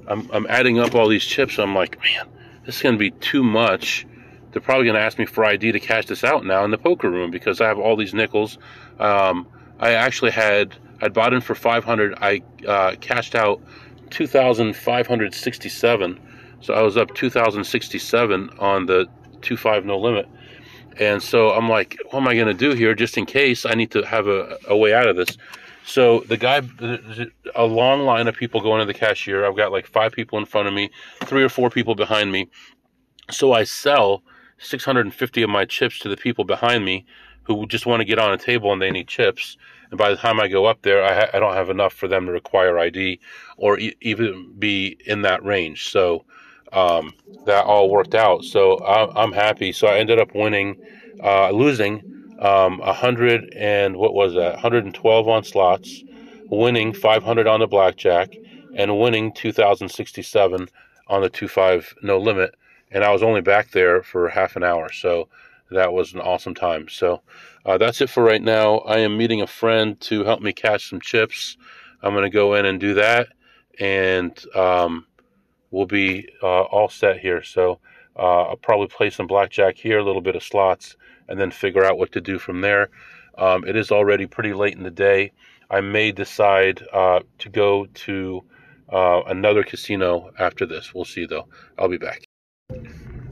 I'm, 0.07 0.31
I'm 0.33 0.47
adding 0.49 0.79
up 0.79 0.95
all 0.95 1.09
these 1.09 1.25
chips. 1.25 1.59
I'm 1.59 1.75
like, 1.75 1.99
man, 2.03 2.29
this 2.65 2.77
is 2.77 2.83
going 2.83 2.95
to 2.95 2.99
be 2.99 3.11
too 3.11 3.43
much 3.43 4.07
they're 4.53 4.63
probably 4.63 4.85
going 4.85 4.97
to 4.97 5.03
ask 5.03 5.19
me 5.19 5.27
for 5.27 5.45
ID 5.45 5.73
to 5.73 5.81
cash 5.81 6.07
this 6.07 6.25
out 6.25 6.45
now 6.45 6.65
in 6.65 6.71
the 6.71 6.79
poker 6.79 7.11
room 7.11 7.31
because 7.31 7.61
I 7.61 7.69
have 7.69 7.79
all 7.79 7.97
these 7.97 8.15
nickels. 8.15 8.59
Um, 8.99 9.47
I 9.79 9.93
actually 9.93 10.31
had 10.31 10.75
I'd 11.01 11.15
bought 11.15 11.33
in 11.33 11.41
for 11.41 11.55
500. 11.55 12.19
I 12.21 12.43
uh, 12.67 12.97
cashed 13.01 13.35
out 13.35 13.63
2,567, 14.11 16.21
so 16.61 16.75
I 16.75 16.83
was 16.83 16.97
up 16.97 17.15
2,067 17.15 18.51
on 18.59 18.87
the 18.87 19.07
two 19.41 19.57
five 19.57 19.85
no 19.85 19.99
limit. 19.99 20.29
And 20.99 21.23
so 21.23 21.51
I'm 21.51 21.69
like, 21.69 21.97
what 22.11 22.21
am 22.21 22.29
I 22.29 22.35
going 22.35 22.49
to 22.49 22.55
do 22.55 22.75
here, 22.75 22.95
just 22.95 23.17
in 23.17 23.27
case 23.27 23.65
I 23.65 23.75
need 23.75 23.93
to 23.93 24.03
have 24.03 24.27
a, 24.27 24.59
a 24.67 24.77
way 24.77 24.93
out 24.93 25.07
of 25.07 25.17
this? 25.17 25.39
So 25.85 26.21
the 26.21 26.37
guy, 26.37 26.63
a 27.55 27.65
long 27.65 28.03
line 28.03 28.29
of 28.29 28.35
people 28.35 28.61
going 28.61 28.81
to 28.81 28.87
the 28.87 28.93
cashier. 28.93 29.47
I've 29.47 29.57
got 29.57 29.73
like 29.73 29.87
five 29.87 30.13
people 30.13 30.39
in 30.39 30.45
front 30.45 30.69
of 30.69 30.75
me, 30.75 30.91
three 31.25 31.43
or 31.43 31.49
four 31.49 31.71
people 31.71 31.95
behind 31.95 32.33
me. 32.33 32.51
So 33.31 33.53
I 33.53 33.65
sell 33.65 34.23
650 34.59 35.43
of 35.43 35.51
my 35.51 35.65
chips 35.65 35.99
to 36.01 36.09
the 36.09 36.17
people 36.17 36.45
behind 36.45 36.85
me 36.85 37.07
who 37.49 37.67
just 37.67 37.87
want 37.87 38.01
to 38.01 38.07
get 38.07 38.21
on 38.21 38.33
a 38.33 38.39
table 38.39 38.73
and 38.73 38.83
they 38.83 38.93
need 38.93 39.09
chips. 39.09 39.57
And 39.91 39.99
by 39.99 40.11
the 40.11 40.17
time 40.17 40.41
I 40.41 40.49
go 40.49 40.67
up 40.67 40.83
there, 40.83 41.05
I, 41.05 41.15
ha- 41.15 41.31
I 41.35 41.41
don't 41.41 41.55
have 41.55 41.71
enough 41.71 41.95
for 41.95 42.09
them 42.09 42.27
to 42.27 42.33
require 42.33 42.79
ID 42.79 43.21
or 43.57 43.79
e- 43.81 43.97
even 44.03 44.55
be 44.59 44.99
in 45.07 45.23
that 45.23 45.45
range. 45.45 45.91
So 45.91 46.27
um, 46.73 47.15
that 47.45 47.65
all 47.65 47.91
worked 47.91 48.15
out. 48.15 48.45
So 48.45 48.77
I- 48.79 49.23
am 49.25 49.33
happy. 49.33 49.73
So 49.73 49.89
I 49.89 49.99
ended 49.99 50.21
up 50.21 50.35
winning, 50.35 50.77
uh, 51.23 51.51
losing 51.51 52.05
um, 52.39 52.79
100 52.79 53.53
and 53.57 53.97
what 53.97 54.15
was 54.15 54.35
that? 54.35 54.53
112 54.55 55.29
on 55.29 55.45
slots, 55.45 56.05
winning 56.51 56.93
500 56.93 57.47
on 57.47 57.61
the 57.61 57.67
blackjack, 57.67 58.39
and 58.75 58.99
winning 59.01 59.33
2,067 59.33 60.69
on 61.09 61.23
the 61.23 61.31
2-5 61.31 61.95
no 62.03 62.19
limit 62.19 62.55
and 62.91 63.05
I 63.05 63.11
was 63.11 63.23
only 63.23 63.41
back 63.41 63.71
there 63.71 64.03
for 64.03 64.29
half 64.29 64.57
an 64.57 64.63
hour. 64.65 64.91
So 64.93 65.29
that 65.71 65.93
was 65.93 66.15
an 66.15 66.21
awesome 66.21 66.55
time. 66.55 66.89
So 66.89 67.23
uh, 67.67 67.79
that's 67.79 68.01
it 68.01 68.11
for 68.11 68.23
right 68.23 68.43
now. 68.43 68.79
I 68.79 68.99
am 68.99 69.17
meeting 69.17 69.43
a 69.43 69.47
friend 69.47 70.01
to 70.03 70.25
help 70.25 70.41
me 70.41 70.53
catch 70.53 70.89
some 70.89 71.01
chips. 71.01 71.57
I'm 72.03 72.13
going 72.13 72.25
to 72.25 72.31
go 72.31 72.55
in 72.55 72.65
and 72.67 72.79
do 72.79 72.95
that, 72.95 73.29
and 73.81 74.39
um, 74.55 75.07
we'll 75.71 75.87
be 75.87 76.29
uh, 76.43 76.63
all 76.63 76.89
set 76.89 77.19
here. 77.19 77.43
So 77.43 77.81
uh, 78.17 78.43
I'll 78.43 78.57
probably 78.57 78.89
play 78.89 79.11
some 79.11 79.27
blackjack 79.27 79.77
here, 79.77 79.99
a 79.99 80.05
little 80.05 80.23
bit 80.23 80.37
of 80.37 80.43
slots, 80.43 80.97
and 81.29 81.39
then 81.41 81.51
figure 81.51 81.85
out 81.85 81.99
what 81.99 82.13
to 82.13 82.21
do 82.21 82.39
from 82.39 82.61
there. 82.61 82.91
Um, 83.37 83.65
it 83.65 83.77
is 83.77 83.91
already 83.91 84.27
pretty 84.27 84.53
late 84.53 84.77
in 84.77 84.83
the 84.83 84.91
day. 84.91 85.33
I 85.71 85.81
may 85.81 86.13
decide 86.13 86.83
uh, 86.93 87.21
to 87.39 87.49
go 87.49 87.87
to 87.87 88.43
uh, 88.91 89.23
another 89.27 89.63
casino 89.63 90.31
after 90.39 90.67
this. 90.67 90.95
We'll 90.95 91.05
see, 91.05 91.27
though. 91.27 91.47
I'll 91.79 91.89
be 91.89 91.99
back. 91.99 92.28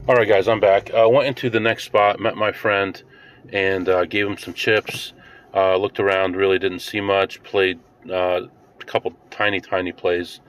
All 0.07 0.15
right, 0.15 0.25
guys, 0.25 0.47
I'm 0.47 0.61
back. 0.61 0.93
I 0.93 1.01
uh, 1.01 1.09
went 1.09 1.27
into 1.27 1.49
the 1.49 1.59
next 1.59 1.83
spot, 1.83 2.17
met 2.17 2.37
my 2.37 2.53
friend, 2.53 3.03
and 3.51 3.89
uh, 3.89 4.05
gave 4.05 4.25
him 4.25 4.37
some 4.37 4.53
chips. 4.53 5.11
Uh, 5.53 5.75
looked 5.75 5.99
around, 5.99 6.37
really 6.37 6.57
didn't 6.57 6.79
see 6.79 7.01
much. 7.01 7.43
Played 7.43 7.81
uh, 8.09 8.43
a 8.79 8.85
couple 8.85 9.11
tiny, 9.31 9.59
tiny 9.59 9.91
plays, 9.91 10.39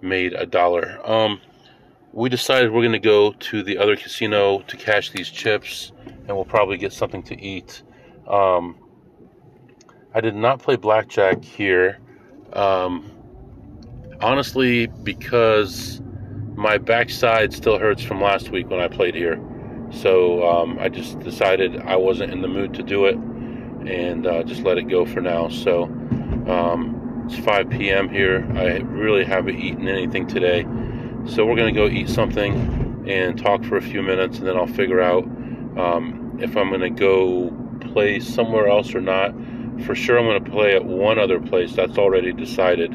made 0.00 0.32
a 0.34 0.46
dollar. 0.46 1.00
Um, 1.04 1.40
we 2.12 2.28
decided 2.28 2.70
we're 2.70 2.82
going 2.82 2.92
to 2.92 3.00
go 3.00 3.32
to 3.32 3.64
the 3.64 3.78
other 3.78 3.96
casino 3.96 4.60
to 4.60 4.76
cash 4.76 5.10
these 5.10 5.28
chips, 5.28 5.90
and 6.06 6.28
we'll 6.28 6.44
probably 6.44 6.76
get 6.76 6.92
something 6.92 7.24
to 7.24 7.42
eat. 7.42 7.82
Um, 8.28 8.76
I 10.14 10.20
did 10.20 10.36
not 10.36 10.60
play 10.60 10.76
blackjack 10.76 11.42
here, 11.42 11.98
um, 12.52 13.10
honestly, 14.20 14.86
because 14.86 16.00
my 16.60 16.76
backside 16.76 17.54
still 17.54 17.78
hurts 17.78 18.02
from 18.02 18.20
last 18.20 18.50
week 18.50 18.68
when 18.68 18.80
I 18.80 18.86
played 18.86 19.14
here. 19.14 19.40
So 19.90 20.46
um, 20.46 20.78
I 20.78 20.90
just 20.90 21.18
decided 21.20 21.80
I 21.80 21.96
wasn't 21.96 22.32
in 22.32 22.42
the 22.42 22.48
mood 22.48 22.74
to 22.74 22.82
do 22.82 23.06
it 23.06 23.14
and 23.16 24.26
uh, 24.26 24.42
just 24.42 24.62
let 24.62 24.76
it 24.76 24.82
go 24.82 25.06
for 25.06 25.22
now. 25.22 25.48
So 25.48 25.84
um, 25.84 27.24
it's 27.26 27.42
5 27.42 27.70
p.m. 27.70 28.10
here. 28.10 28.46
I 28.54 28.76
really 28.76 29.24
haven't 29.24 29.58
eaten 29.58 29.88
anything 29.88 30.26
today. 30.26 30.64
So 31.24 31.46
we're 31.46 31.56
going 31.56 31.74
to 31.74 31.80
go 31.80 31.88
eat 31.88 32.10
something 32.10 33.06
and 33.08 33.38
talk 33.38 33.64
for 33.64 33.78
a 33.78 33.82
few 33.82 34.02
minutes 34.02 34.36
and 34.36 34.46
then 34.46 34.58
I'll 34.58 34.66
figure 34.66 35.00
out 35.00 35.24
um, 35.78 36.38
if 36.42 36.58
I'm 36.58 36.68
going 36.68 36.82
to 36.82 36.90
go 36.90 37.56
play 37.90 38.20
somewhere 38.20 38.68
else 38.68 38.94
or 38.94 39.00
not. 39.00 39.32
For 39.86 39.94
sure, 39.94 40.18
I'm 40.18 40.26
going 40.26 40.44
to 40.44 40.50
play 40.50 40.76
at 40.76 40.84
one 40.84 41.18
other 41.18 41.40
place. 41.40 41.74
That's 41.74 41.96
already 41.96 42.34
decided. 42.34 42.94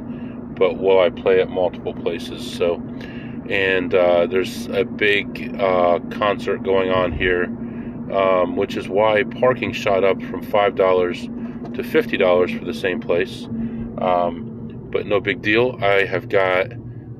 But 0.55 0.77
will 0.77 0.99
I 0.99 1.09
play 1.09 1.41
at 1.41 1.49
multiple 1.49 1.95
places? 1.95 2.49
So 2.49 2.79
and 3.49 3.93
uh, 3.93 4.25
there's 4.27 4.67
a 4.67 4.83
big 4.83 5.55
uh, 5.59 5.99
concert 6.11 6.63
going 6.63 6.89
on 6.89 7.11
here, 7.11 7.45
um, 8.13 8.55
which 8.55 8.75
is 8.75 8.87
why 8.87 9.23
parking 9.23 9.71
shot 9.71 10.03
up 10.03 10.21
from 10.23 10.41
five 10.41 10.75
dollars 10.75 11.27
to 11.73 11.83
fifty 11.83 12.17
dollars 12.17 12.51
for 12.51 12.65
the 12.65 12.73
same 12.73 12.99
place. 12.99 13.45
Um, 13.99 14.87
but 14.91 15.05
no 15.05 15.19
big 15.19 15.41
deal. 15.41 15.77
I 15.83 16.05
have 16.05 16.29
got 16.29 16.67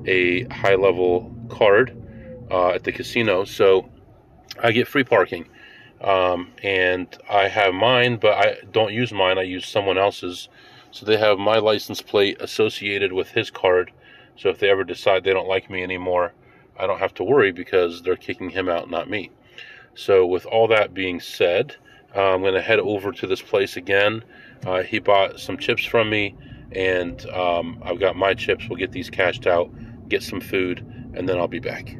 a 0.06 0.44
high 0.44 0.76
level 0.76 1.34
card 1.48 1.96
uh, 2.50 2.70
at 2.70 2.84
the 2.84 2.92
casino, 2.92 3.44
so 3.44 3.88
I 4.62 4.72
get 4.72 4.88
free 4.88 5.04
parking. 5.04 5.46
Um, 6.00 6.52
and 6.62 7.06
I 7.30 7.48
have 7.48 7.72
mine, 7.72 8.16
but 8.16 8.34
I 8.34 8.56
don't 8.70 8.92
use 8.92 9.12
mine. 9.12 9.38
I 9.38 9.42
use 9.42 9.66
someone 9.66 9.98
else's. 9.98 10.48
So 10.90 11.04
they 11.04 11.16
have 11.16 11.38
my 11.38 11.58
license 11.58 12.00
plate 12.00 12.38
associated 12.40 13.12
with 13.12 13.30
his 13.30 13.50
card 13.50 13.92
so 14.36 14.48
if 14.48 14.58
they 14.58 14.70
ever 14.70 14.84
decide 14.84 15.24
they 15.24 15.32
don't 15.32 15.48
like 15.48 15.70
me 15.70 15.82
anymore, 15.82 16.32
I 16.78 16.86
don't 16.86 16.98
have 16.98 17.14
to 17.14 17.24
worry 17.24 17.52
because 17.52 18.02
they're 18.02 18.16
kicking 18.16 18.50
him 18.50 18.68
out, 18.68 18.90
not 18.90 19.08
me. 19.08 19.30
So 19.94 20.26
with 20.26 20.44
all 20.46 20.68
that 20.68 20.92
being 20.92 21.20
said, 21.20 21.76
uh, 22.14 22.34
I'm 22.34 22.42
going 22.42 22.54
to 22.54 22.60
head 22.60 22.78
over 22.78 23.12
to 23.12 23.26
this 23.26 23.42
place 23.42 23.76
again. 23.76 24.22
Uh, 24.64 24.82
he 24.82 24.98
bought 24.98 25.40
some 25.40 25.56
chips 25.56 25.84
from 25.84 26.10
me, 26.10 26.34
and 26.72 27.24
um, 27.30 27.82
I've 27.82 28.00
got 28.00 28.16
my 28.16 28.34
chips. 28.34 28.68
We'll 28.68 28.78
get 28.78 28.92
these 28.92 29.10
cashed 29.10 29.46
out, 29.46 29.70
get 30.08 30.22
some 30.22 30.40
food, 30.40 30.84
and 31.14 31.28
then 31.28 31.38
I'll 31.38 31.48
be 31.48 31.60
back. 31.60 31.96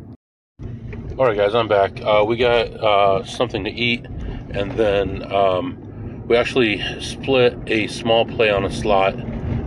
All 1.18 1.24
right, 1.24 1.36
guys, 1.36 1.54
I'm 1.54 1.68
back. 1.68 2.00
Uh, 2.02 2.24
we 2.26 2.36
got 2.36 2.66
uh, 2.68 3.24
something 3.24 3.64
to 3.64 3.70
eat, 3.70 4.04
and 4.50 4.72
then 4.72 5.32
um, 5.32 6.22
we 6.26 6.36
actually 6.36 6.82
split 7.00 7.56
a 7.66 7.86
small 7.86 8.26
play 8.26 8.50
on 8.50 8.64
a 8.64 8.70
slot 8.70 9.14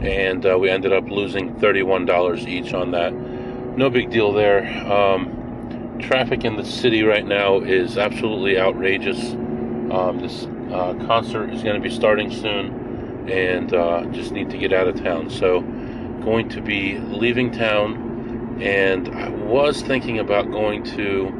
and 0.01 0.45
uh, 0.45 0.57
we 0.57 0.69
ended 0.69 0.93
up 0.93 1.09
losing 1.09 1.55
$31 1.55 2.47
each 2.47 2.73
on 2.73 2.91
that. 2.91 3.13
No 3.13 3.89
big 3.89 4.09
deal 4.09 4.31
there. 4.31 4.65
Um, 4.91 5.97
traffic 5.99 6.45
in 6.45 6.55
the 6.55 6.63
city 6.63 7.03
right 7.03 7.25
now 7.25 7.59
is 7.59 7.97
absolutely 7.97 8.59
outrageous. 8.59 9.33
Um, 9.91 10.19
this 10.21 10.45
uh, 10.71 10.93
concert 11.05 11.49
is 11.51 11.63
going 11.63 11.75
to 11.75 11.81
be 11.81 11.93
starting 11.93 12.31
soon, 12.31 13.27
and 13.29 13.73
uh, 13.73 14.05
just 14.05 14.31
need 14.31 14.49
to 14.51 14.57
get 14.57 14.71
out 14.71 14.87
of 14.87 15.01
town. 15.01 15.29
So, 15.29 15.61
going 16.23 16.49
to 16.49 16.61
be 16.61 16.97
leaving 16.99 17.51
town, 17.51 18.59
and 18.61 19.09
I 19.09 19.29
was 19.29 19.81
thinking 19.81 20.19
about 20.19 20.51
going 20.51 20.83
to 20.95 21.35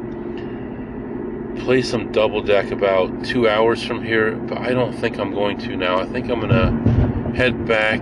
play 1.60 1.82
some 1.82 2.10
double 2.12 2.42
deck 2.42 2.70
about 2.70 3.24
two 3.24 3.48
hours 3.48 3.84
from 3.84 4.02
here, 4.02 4.32
but 4.32 4.58
I 4.58 4.70
don't 4.70 4.92
think 4.94 5.18
I'm 5.18 5.32
going 5.32 5.58
to 5.58 5.76
now. 5.76 5.98
I 5.98 6.06
think 6.06 6.30
I'm 6.30 6.40
going 6.40 6.50
to 6.50 7.32
head 7.36 7.66
back 7.66 8.00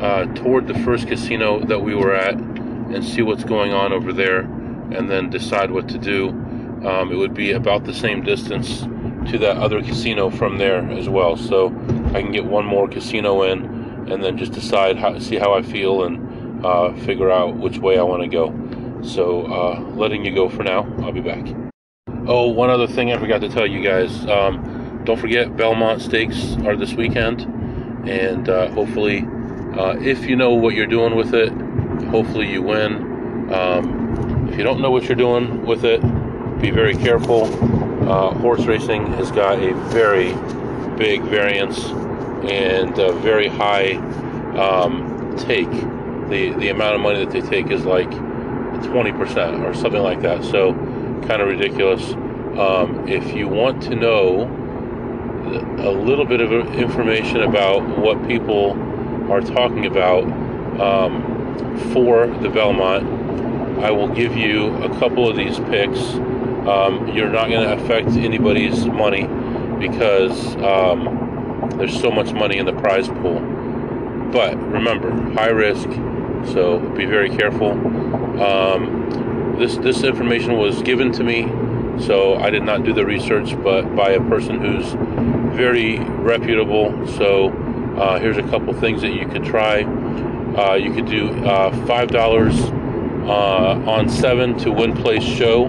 uh, 0.00 0.26
toward 0.34 0.66
the 0.66 0.78
first 0.80 1.08
casino 1.08 1.64
that 1.64 1.80
we 1.80 1.94
were 1.94 2.14
at 2.14 2.34
and 2.34 3.04
see 3.04 3.22
what's 3.22 3.44
going 3.44 3.72
on 3.72 3.92
over 3.92 4.12
there 4.12 4.40
and 4.40 5.10
then 5.10 5.30
decide 5.30 5.70
what 5.70 5.88
to 5.88 5.98
do. 5.98 6.28
Um, 6.28 7.10
it 7.10 7.16
would 7.16 7.34
be 7.34 7.52
about 7.52 7.84
the 7.84 7.92
same 7.92 8.22
distance 8.22 8.82
to 9.30 9.38
that 9.38 9.56
other 9.56 9.82
casino 9.82 10.30
from 10.30 10.58
there 10.58 10.88
as 10.90 11.08
well. 11.08 11.36
So 11.36 11.68
I 12.14 12.22
can 12.22 12.32
get 12.32 12.44
one 12.44 12.64
more 12.64 12.88
casino 12.88 13.42
in 13.42 13.64
and 14.10 14.24
then 14.24 14.38
just 14.38 14.52
decide 14.52 14.96
how 14.96 15.18
see 15.18 15.36
how 15.36 15.52
I 15.52 15.62
feel 15.62 16.04
and 16.04 16.64
uh, 16.64 16.94
figure 17.04 17.30
out 17.30 17.56
which 17.56 17.78
way 17.78 17.98
I 17.98 18.02
want 18.02 18.22
to 18.22 18.28
go. 18.28 19.02
So 19.02 19.46
uh, 19.46 19.80
letting 19.96 20.24
you 20.24 20.34
go 20.34 20.48
for 20.48 20.62
now. 20.62 20.82
I'll 21.02 21.12
be 21.12 21.20
back. 21.20 21.46
Oh, 22.26 22.48
one 22.48 22.70
other 22.70 22.86
thing 22.86 23.12
I 23.12 23.18
forgot 23.18 23.40
to 23.40 23.48
tell 23.48 23.66
you 23.66 23.82
guys. 23.82 24.26
Um, 24.26 25.02
don't 25.04 25.18
forget 25.18 25.56
Belmont 25.56 26.02
Stakes 26.02 26.56
are 26.64 26.76
this 26.76 26.92
weekend, 26.92 27.42
and 28.08 28.48
uh, 28.48 28.68
hopefully, 28.70 29.26
uh, 29.78 29.96
if 30.00 30.26
you 30.26 30.34
know 30.34 30.54
what 30.54 30.74
you're 30.74 30.86
doing 30.86 31.14
with 31.14 31.34
it, 31.34 31.52
hopefully 32.10 32.50
you 32.50 32.62
win. 32.62 33.52
Um, 33.52 34.48
if 34.48 34.58
you 34.58 34.64
don't 34.64 34.80
know 34.80 34.90
what 34.90 35.04
you're 35.04 35.14
doing 35.14 35.64
with 35.64 35.84
it, 35.84 36.00
be 36.60 36.70
very 36.70 36.96
careful. 36.96 37.44
Uh, 38.10 38.34
horse 38.34 38.64
racing 38.64 39.06
has 39.12 39.30
got 39.30 39.62
a 39.62 39.74
very 39.90 40.32
big 40.96 41.22
variance 41.22 41.78
and 42.50 42.96
very 43.22 43.46
high 43.46 43.92
um, 44.56 45.36
take. 45.36 45.70
The 46.28 46.52
the 46.58 46.70
amount 46.70 46.96
of 46.96 47.00
money 47.00 47.24
that 47.24 47.30
they 47.30 47.40
take 47.40 47.70
is 47.70 47.84
like 47.84 48.10
20% 48.10 49.64
or 49.64 49.74
something 49.74 50.02
like 50.02 50.20
that. 50.22 50.42
So 50.42 50.74
kind 51.28 51.40
of 51.40 51.48
ridiculous. 51.48 52.14
Um, 52.58 53.06
if 53.06 53.32
you 53.32 53.46
want 53.46 53.82
to 53.84 53.94
know 53.94 54.42
a 55.78 55.90
little 55.90 56.24
bit 56.24 56.40
of 56.40 56.52
information 56.74 57.42
about 57.42 57.98
what 57.98 58.26
people 58.26 58.74
are 59.30 59.40
talking 59.40 59.86
about 59.86 60.24
um, 60.80 61.78
for 61.92 62.26
the 62.26 62.48
Belmont, 62.48 63.06
I 63.82 63.90
will 63.90 64.08
give 64.08 64.36
you 64.36 64.74
a 64.82 64.88
couple 64.98 65.28
of 65.28 65.36
these 65.36 65.58
picks. 65.58 66.00
Um, 66.66 67.08
you're 67.14 67.30
not 67.30 67.48
going 67.48 67.66
to 67.66 67.84
affect 67.84 68.08
anybody's 68.10 68.86
money 68.86 69.26
because 69.78 70.56
um, 70.56 71.72
there's 71.76 71.98
so 71.98 72.10
much 72.10 72.32
money 72.32 72.58
in 72.58 72.66
the 72.66 72.72
prize 72.72 73.08
pool. 73.08 73.40
But 74.32 74.56
remember, 74.56 75.10
high 75.32 75.48
risk, 75.48 75.88
so 76.52 76.80
be 76.96 77.06
very 77.06 77.30
careful. 77.30 77.72
Um, 78.42 79.56
this 79.58 79.76
this 79.76 80.02
information 80.02 80.58
was 80.58 80.82
given 80.82 81.12
to 81.12 81.24
me, 81.24 81.48
so 82.04 82.36
I 82.36 82.50
did 82.50 82.62
not 82.62 82.84
do 82.84 82.92
the 82.92 83.04
research, 83.04 83.56
but 83.62 83.96
by 83.96 84.10
a 84.10 84.20
person 84.20 84.60
who's 84.60 84.92
very 85.56 85.98
reputable. 85.98 87.06
So 87.06 87.50
uh, 87.98 88.18
here's 88.18 88.36
a 88.36 88.42
couple 88.42 88.72
things 88.74 89.00
that 89.02 89.12
you 89.12 89.26
could 89.26 89.44
try. 89.44 89.82
Uh, 89.82 90.74
you 90.74 90.92
could 90.92 91.06
do 91.06 91.30
uh, 91.44 91.70
five 91.86 92.08
dollars 92.08 92.54
uh, 93.28 93.82
on 93.86 94.08
seven 94.08 94.56
to 94.58 94.70
win 94.70 94.94
place 94.94 95.22
show. 95.22 95.66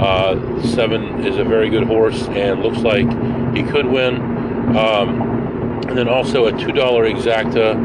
Uh, 0.00 0.62
seven 0.62 1.24
is 1.24 1.38
a 1.38 1.44
very 1.44 1.70
good 1.70 1.84
horse 1.84 2.26
and 2.28 2.62
looks 2.62 2.78
like 2.78 3.06
he 3.54 3.62
could 3.62 3.86
win. 3.86 4.16
Um, 4.76 5.20
and 5.88 5.96
then 5.96 6.08
also 6.08 6.46
a 6.46 6.58
two 6.58 6.72
dollar 6.72 7.08
exacta, 7.08 7.76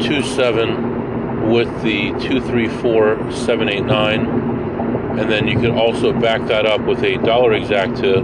two 0.00 0.22
seven 0.22 1.50
with 1.50 1.68
the 1.82 2.12
234789 2.20 4.26
and 5.18 5.28
then 5.30 5.48
you 5.48 5.58
can 5.58 5.72
also 5.72 6.12
back 6.12 6.46
that 6.46 6.66
up 6.66 6.82
with 6.82 7.02
a 7.02 7.16
dollar 7.18 7.52
exacta 7.52 8.22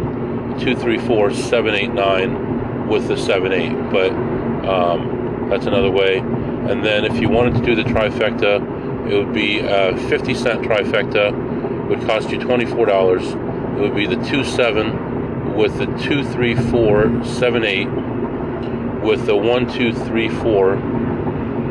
234789 0.60 2.88
with 2.88 3.08
the 3.08 3.16
78 3.16 3.72
but 3.90 4.12
um, 4.68 5.48
that's 5.50 5.66
another 5.66 5.90
way. 5.90 6.18
And 6.18 6.84
then 6.84 7.04
if 7.04 7.20
you 7.20 7.28
wanted 7.28 7.54
to 7.54 7.62
do 7.62 7.74
the 7.74 7.82
trifecta 7.82 8.62
it 9.10 9.18
would 9.18 9.34
be 9.34 9.58
a 9.60 9.94
50 10.08 10.34
cent 10.34 10.62
trifecta 10.62 11.32
would 11.88 12.00
cost 12.06 12.30
you 12.30 12.38
$24 12.38 13.76
it 13.76 13.80
would 13.80 13.94
be 13.94 14.06
the 14.06 14.16
2 14.24 14.44
7 14.44 15.54
with 15.54 15.76
the 15.76 15.84
23478 15.84 17.84
with 19.04 19.26
the 19.26 19.36
1234 19.36 20.94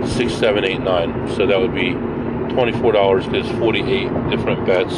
six, 0.07 0.33
seven, 0.33 0.65
eight, 0.65 0.81
nine. 0.81 1.27
So 1.35 1.47
that 1.47 1.59
would 1.59 1.73
be 1.73 1.91
twenty-four 2.53 2.91
dollars. 2.91 3.25
Because 3.25 3.49
forty-eight 3.59 4.09
different 4.29 4.65
bets 4.65 4.93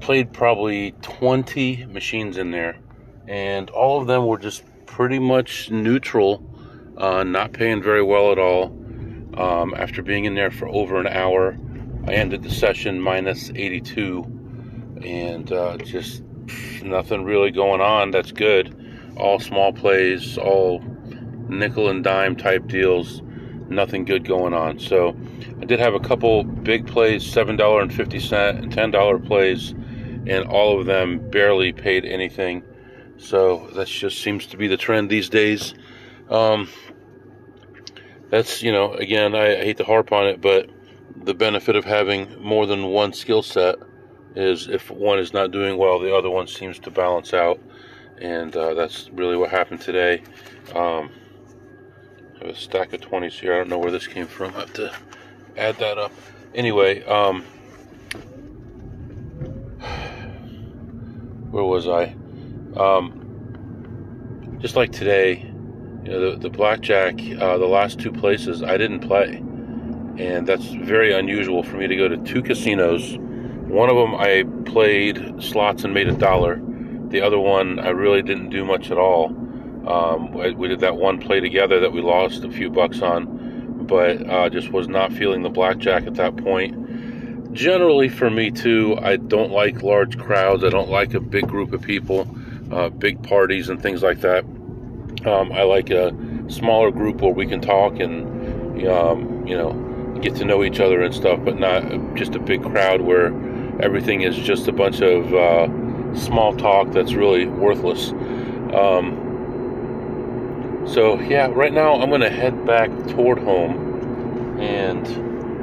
played 0.00 0.32
probably 0.32 0.92
20 1.02 1.86
machines 1.86 2.38
in 2.38 2.50
there, 2.50 2.78
and 3.26 3.68
all 3.70 4.00
of 4.00 4.06
them 4.06 4.26
were 4.26 4.38
just 4.38 4.62
pretty 4.86 5.18
much 5.18 5.70
neutral, 5.70 6.42
uh, 6.98 7.24
not 7.24 7.52
paying 7.52 7.82
very 7.82 8.02
well 8.02 8.32
at 8.32 8.38
all. 8.38 8.76
Um, 9.34 9.72
after 9.76 10.02
being 10.02 10.24
in 10.24 10.34
there 10.34 10.50
for 10.50 10.68
over 10.68 10.98
an 10.98 11.06
hour, 11.06 11.56
I 12.06 12.12
ended 12.12 12.42
the 12.42 12.50
session 12.50 13.00
minus 13.00 13.50
82, 13.50 14.22
and 15.04 15.50
uh, 15.52 15.76
just 15.78 16.22
nothing 16.82 17.24
really 17.24 17.50
going 17.50 17.80
on. 17.80 18.10
That's 18.10 18.32
good. 18.32 18.74
All 19.16 19.38
small 19.38 19.72
plays, 19.72 20.36
all 20.38 20.82
nickel 21.48 21.88
and 21.88 22.04
dime 22.04 22.36
type 22.36 22.66
deals 22.66 23.22
nothing 23.68 24.04
good 24.04 24.26
going 24.26 24.54
on. 24.54 24.78
So 24.78 25.16
I 25.60 25.64
did 25.64 25.78
have 25.80 25.94
a 25.94 26.00
couple 26.00 26.44
big 26.44 26.86
plays, 26.86 27.24
$7.50 27.24 28.58
and 28.58 28.72
$10 28.72 29.26
plays, 29.26 29.70
and 30.26 30.44
all 30.48 30.78
of 30.78 30.86
them 30.86 31.30
barely 31.30 31.72
paid 31.72 32.04
anything. 32.04 32.62
So 33.18 33.68
that 33.74 33.88
just 33.88 34.22
seems 34.22 34.46
to 34.46 34.56
be 34.56 34.68
the 34.68 34.76
trend 34.76 35.10
these 35.10 35.28
days. 35.28 35.74
Um, 36.30 36.68
that's, 38.30 38.62
you 38.62 38.72
know, 38.72 38.92
again, 38.94 39.34
I, 39.34 39.60
I 39.60 39.64
hate 39.64 39.76
to 39.78 39.84
harp 39.84 40.12
on 40.12 40.26
it, 40.26 40.40
but 40.40 40.70
the 41.16 41.34
benefit 41.34 41.76
of 41.76 41.84
having 41.84 42.40
more 42.40 42.66
than 42.66 42.86
one 42.86 43.12
skill 43.12 43.42
set 43.42 43.76
is 44.34 44.68
if 44.68 44.90
one 44.90 45.18
is 45.18 45.32
not 45.32 45.50
doing 45.50 45.78
well, 45.78 45.98
the 45.98 46.14
other 46.14 46.30
one 46.30 46.46
seems 46.46 46.78
to 46.80 46.90
balance 46.90 47.34
out. 47.34 47.58
And 48.20 48.54
uh, 48.56 48.74
that's 48.74 49.08
really 49.10 49.36
what 49.36 49.50
happened 49.50 49.80
today. 49.80 50.22
Um, 50.74 51.10
have 52.40 52.48
a 52.48 52.54
stack 52.54 52.92
of 52.92 53.00
20s 53.00 53.32
here. 53.32 53.54
I 53.54 53.58
don't 53.58 53.68
know 53.68 53.78
where 53.78 53.90
this 53.90 54.06
came 54.06 54.26
from. 54.26 54.54
I 54.54 54.60
have 54.60 54.72
to 54.74 54.92
add 55.56 55.76
that 55.78 55.98
up. 55.98 56.12
Anyway, 56.54 57.04
um, 57.04 57.42
where 61.50 61.64
was 61.64 61.88
I? 61.88 62.14
Um, 62.76 64.58
just 64.60 64.76
like 64.76 64.92
today, 64.92 65.47
you 66.04 66.10
know, 66.10 66.30
the, 66.30 66.36
the 66.38 66.50
blackjack, 66.50 67.14
uh, 67.40 67.58
the 67.58 67.66
last 67.66 67.98
two 67.98 68.12
places, 68.12 68.62
I 68.62 68.76
didn't 68.76 69.00
play. 69.00 69.42
and 70.18 70.46
that's 70.46 70.66
very 70.66 71.12
unusual 71.12 71.62
for 71.62 71.76
me 71.76 71.86
to 71.86 71.96
go 71.96 72.08
to 72.08 72.16
two 72.18 72.42
casinos. 72.42 73.16
One 73.68 73.88
of 73.88 73.96
them 73.96 74.14
I 74.16 74.44
played 74.64 75.42
slots 75.42 75.84
and 75.84 75.94
made 75.94 76.08
a 76.08 76.12
dollar. 76.12 76.60
The 77.08 77.20
other 77.20 77.38
one 77.38 77.78
I 77.78 77.90
really 77.90 78.22
didn't 78.22 78.50
do 78.50 78.64
much 78.64 78.90
at 78.90 78.98
all. 78.98 79.26
Um, 79.86 80.32
we 80.58 80.68
did 80.68 80.80
that 80.80 80.96
one 80.96 81.18
play 81.20 81.40
together 81.40 81.80
that 81.80 81.92
we 81.92 82.02
lost 82.02 82.44
a 82.44 82.50
few 82.50 82.68
bucks 82.68 83.00
on, 83.00 83.86
but 83.86 84.28
uh, 84.28 84.48
just 84.50 84.70
was 84.70 84.88
not 84.88 85.12
feeling 85.12 85.42
the 85.42 85.48
blackjack 85.50 86.06
at 86.06 86.14
that 86.16 86.36
point. 86.36 87.52
Generally, 87.54 88.10
for 88.10 88.28
me 88.28 88.50
too, 88.50 88.98
I 89.00 89.16
don't 89.16 89.52
like 89.52 89.82
large 89.82 90.18
crowds. 90.18 90.64
I 90.64 90.68
don't 90.68 90.90
like 90.90 91.14
a 91.14 91.20
big 91.20 91.46
group 91.46 91.72
of 91.72 91.80
people, 91.80 92.28
uh, 92.70 92.88
big 92.90 93.22
parties, 93.22 93.68
and 93.68 93.80
things 93.80 94.02
like 94.02 94.20
that. 94.20 94.44
Um, 95.24 95.52
I 95.52 95.62
like 95.62 95.90
a 95.90 96.14
smaller 96.48 96.90
group 96.90 97.20
where 97.20 97.32
we 97.32 97.46
can 97.46 97.60
talk 97.60 97.98
and 97.98 98.86
um, 98.86 99.46
you 99.46 99.56
know 99.56 99.72
get 100.20 100.34
to 100.36 100.44
know 100.44 100.64
each 100.64 100.80
other 100.80 101.02
and 101.02 101.14
stuff, 101.14 101.40
but 101.44 101.58
not 101.58 102.14
just 102.14 102.34
a 102.34 102.38
big 102.38 102.62
crowd 102.62 103.00
where 103.00 103.26
everything 103.80 104.22
is 104.22 104.36
just 104.36 104.66
a 104.68 104.72
bunch 104.72 105.00
of 105.00 105.32
uh, 105.32 105.68
small 106.14 106.56
talk 106.56 106.90
that's 106.92 107.14
really 107.14 107.46
worthless. 107.46 108.10
Um, 108.74 109.24
so 110.86 111.20
yeah, 111.20 111.46
right 111.48 111.72
now 111.72 112.00
I'm 112.00 112.10
gonna 112.10 112.30
head 112.30 112.66
back 112.66 112.90
toward 113.08 113.38
home, 113.38 114.58
and 114.60 115.06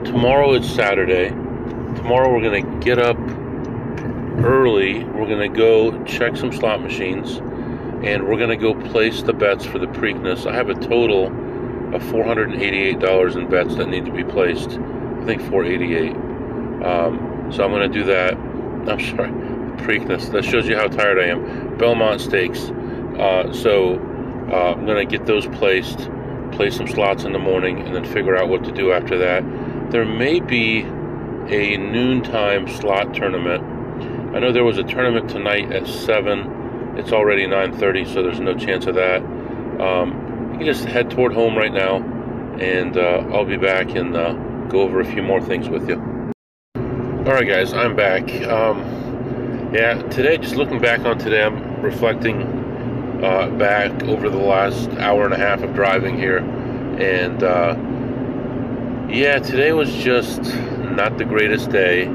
tomorrow 0.06 0.53
is 0.53 0.70
Saturday. 0.70 1.30
Tomorrow 1.30 2.32
we're 2.34 2.43
gonna 2.43 2.80
get 2.80 2.99
up 2.99 3.18
early. 4.43 5.03
We're 5.03 5.28
gonna 5.28 5.49
go 5.49 6.03
check 6.06 6.38
some 6.38 6.51
slot 6.51 6.82
machines, 6.82 7.38
and 8.04 8.28
we're 8.28 8.38
gonna 8.38 8.58
go 8.58 8.74
place 8.89 9.22
the 9.22 9.34
bets 9.34 9.66
for 9.66 9.80
the 9.80 9.88
Preakness. 9.88 10.46
I 10.46 10.54
have 10.54 10.70
a 10.70 10.76
total 10.76 11.28
of 11.96 12.02
$488 12.04 13.36
in 13.36 13.50
bets 13.50 13.76
that 13.76 13.88
need 13.88 14.06
to 14.06 14.12
be 14.12 14.24
placed. 14.24 14.72
I 14.72 15.26
think 15.26 15.41
488. 15.50 16.16
Um, 16.86 17.52
so 17.52 17.64
I'm 17.64 17.72
gonna 17.72 17.88
do 17.88 18.04
that. 18.06 18.34
I'm 18.88 19.00
sorry, 19.00 19.32
Preakness. 19.84 20.32
That 20.32 20.46
shows 20.46 20.68
you 20.68 20.76
how 20.76 20.88
tired 20.88 21.20
I 21.20 21.28
am. 21.28 21.78
Belmont 21.78 22.22
Stakes. 22.22 22.70
Uh, 23.18 23.52
so 23.54 23.96
uh, 24.52 24.74
I'm 24.74 24.86
going 24.86 25.08
to 25.08 25.18
get 25.18 25.26
those 25.26 25.48
placed, 25.48 26.10
play 26.52 26.70
some 26.70 26.88
slots 26.88 27.24
in 27.24 27.34
the 27.34 27.39
morning, 27.39 27.80
and 27.80 27.96
then 27.96 28.06
figure 28.06 28.38
out 28.38 28.48
what 28.48 28.64
to 28.66 28.72
do 28.72 28.91
after 28.91 29.18
that. 29.18 29.43
There 29.91 30.06
may 30.06 30.39
be 30.39 30.82
a 30.82 31.78
noontime 31.78 32.68
slot 32.68 33.14
tournament. 33.16 33.64
I 34.36 34.39
know 34.39 34.52
there 34.52 34.64
was 34.64 34.78
a 34.78 34.84
tournament 34.84 35.30
tonight 35.30 35.72
at 35.72 35.88
7. 35.88 36.55
It's 36.98 37.12
already 37.12 37.46
9.30, 37.46 38.14
so 38.14 38.24
there's 38.24 38.39
no 38.39 38.56
chance 38.56 38.86
of 38.86 38.96
that. 38.96 39.22
Um, 39.82 40.52
you 40.54 40.60
can 40.60 40.66
just 40.66 40.86
head 40.86 41.12
toward 41.12 41.34
home 41.34 41.58
right 41.58 41.74
now, 41.74 41.98
and 42.60 42.98
uh, 42.98 43.26
I'll 43.34 43.43
be 43.43 43.58
back 43.58 43.96
and 43.96 44.16
uh, 44.16 44.34
go 44.70 44.82
over 44.82 45.02
a 45.02 45.06
few 45.06 45.22
more 45.22 45.41
things 45.41 45.68
with 45.68 45.89
you. 45.89 45.96
Alright 46.78 47.48
guys, 47.48 47.74
I'm 47.74 47.96
back. 47.96 48.32
Um, 48.43 48.80
yeah, 49.74 50.02
today, 50.04 50.38
just 50.38 50.56
looking 50.56 50.80
back 50.80 51.02
on 51.02 51.18
today, 51.18 51.43
I'm 51.43 51.82
reflecting 51.82 52.43
uh, 53.22 53.50
back 53.58 54.04
over 54.04 54.30
the 54.30 54.38
last 54.38 54.89
hour 54.91 55.26
and 55.26 55.34
a 55.34 55.38
half 55.38 55.64
of 55.64 55.74
driving 55.74 56.18
here. 56.18 56.38
And 56.38 57.43
uh, 57.43 57.76
yeah, 59.12 59.39
today 59.39 59.74
was 59.74 59.93
just 59.93 60.41
not 60.80 61.18
the 61.18 61.26
greatest 61.26 61.72
day. 61.72 62.08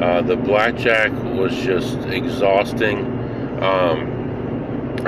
Uh, 0.00 0.20
the 0.20 0.36
blackjack 0.36 1.12
was 1.34 1.56
just 1.56 1.98
exhausting. 2.00 3.06
Um, 3.62 4.17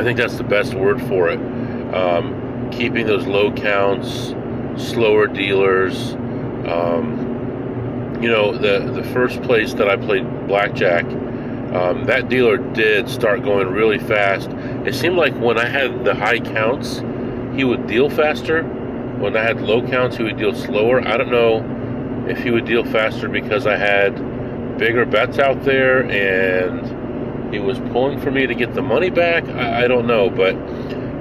I 0.00 0.02
think 0.02 0.18
that's 0.18 0.36
the 0.36 0.44
best 0.44 0.74
word 0.74 1.00
for 1.02 1.28
it. 1.28 1.38
Um, 1.94 2.70
keeping 2.72 3.06
those 3.06 3.26
low 3.26 3.52
counts, 3.52 4.34
slower 4.76 5.26
dealers. 5.26 6.14
Um, 6.66 8.18
you 8.22 8.28
know, 8.28 8.56
the 8.56 8.90
the 8.92 9.04
first 9.12 9.42
place 9.42 9.74
that 9.74 9.88
I 9.88 9.96
played 9.96 10.24
blackjack 10.46 11.04
um, 11.72 12.04
that 12.06 12.28
dealer 12.28 12.56
did 12.56 13.08
start 13.08 13.44
going 13.44 13.68
really 13.68 14.00
fast. 14.00 14.50
It 14.84 14.92
seemed 14.92 15.16
like 15.16 15.32
when 15.34 15.56
I 15.56 15.68
had 15.68 16.04
the 16.04 16.16
high 16.16 16.40
counts, 16.40 16.98
he 17.54 17.62
would 17.62 17.86
deal 17.86 18.10
faster. 18.10 18.64
When 18.64 19.36
I 19.36 19.44
had 19.44 19.60
low 19.60 19.86
counts, 19.86 20.16
he 20.16 20.24
would 20.24 20.36
deal 20.36 20.52
slower. 20.52 21.00
I 21.06 21.16
don't 21.16 21.30
know 21.30 22.26
if 22.28 22.42
he 22.42 22.50
would 22.50 22.64
deal 22.64 22.84
faster 22.84 23.28
because 23.28 23.68
I 23.68 23.76
had 23.76 24.16
bigger 24.78 25.06
bets 25.06 25.38
out 25.38 25.62
there 25.62 26.10
and 26.10 26.99
he 27.52 27.58
was 27.58 27.78
pulling 27.78 28.20
for 28.20 28.30
me 28.30 28.46
to 28.46 28.54
get 28.54 28.74
the 28.74 28.82
money 28.82 29.10
back. 29.10 29.44
I, 29.48 29.84
I 29.84 29.88
don't 29.88 30.06
know, 30.06 30.30
but 30.30 30.54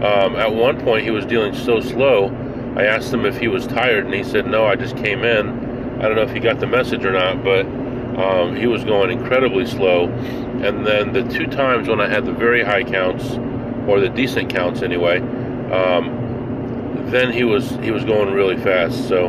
um, 0.04 0.36
at 0.36 0.54
one 0.54 0.80
point 0.82 1.04
he 1.04 1.12
was 1.12 1.26
dealing 1.26 1.54
so 1.54 1.82
slow. 1.82 2.28
I 2.78 2.86
asked 2.86 3.14
him 3.14 3.26
if 3.26 3.38
he 3.38 3.48
was 3.48 3.68
tired, 3.68 4.06
and 4.06 4.14
he 4.14 4.24
said, 4.24 4.46
No, 4.46 4.66
I 4.66 4.76
just 4.76 4.96
came 4.98 5.24
in. 5.24 6.00
I 6.00 6.04
don't 6.04 6.16
know 6.16 6.22
if 6.22 6.32
he 6.32 6.40
got 6.40 6.60
the 6.60 6.68
message 6.68 7.04
or 7.04 7.12
not, 7.12 7.44
but 7.44 7.66
um, 8.18 8.56
he 8.56 8.68
was 8.68 8.84
going 8.84 9.12
incredibly 9.12 9.66
slow. 9.66 10.08
And 10.08 10.86
then 10.86 11.14
the 11.14 11.24
two 11.24 11.48
times 11.48 11.88
when 11.88 12.00
I 12.00 12.08
had 12.08 12.26
the 12.26 12.32
very 12.32 12.64
high 12.64 12.84
counts, 12.84 13.38
or 13.88 14.00
the 14.00 14.10
decent 14.10 14.50
counts 14.54 14.82
anyway, 14.82 15.20
um, 15.72 17.08
then 17.10 17.34
he 17.34 17.44
was 17.44 17.70
he 17.82 17.92
was 17.92 18.06
going 18.06 18.34
really 18.34 18.58
fast. 18.58 19.08
So 19.08 19.28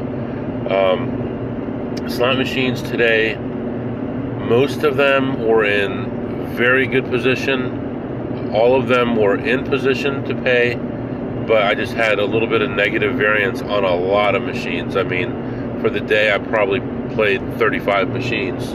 um, 0.71 2.09
slot 2.09 2.37
machines 2.37 2.83
today, 2.83 3.37
most 3.37 4.83
of 4.83 4.97
them 4.97 5.47
were 5.47 5.65
in 5.65 6.20
very 6.51 6.87
good 6.87 7.05
position. 7.07 8.51
All 8.53 8.79
of 8.79 8.89
them 8.89 9.17
were 9.17 9.37
in 9.37 9.65
position 9.65 10.25
to 10.25 10.35
pay, 10.35 10.75
but 11.47 11.63
I 11.63 11.75
just 11.75 11.95
had 11.95 12.19
a 12.19 12.25
little 12.25 12.49
bit 12.49 12.63
of 12.63 12.71
negative 12.71 13.15
variance 13.15 13.63
on 13.63 13.85
a 13.85 13.95
lot 13.95 14.35
of 14.35 14.43
machines. 14.43 14.97
I 14.97 15.03
mean, 15.03 15.81
for 15.81 15.91
the 15.91 16.01
day, 16.01 16.33
I 16.33 16.39
probably 16.39 16.81
played 17.15 17.41
35 17.59 18.09
machines. 18.11 18.73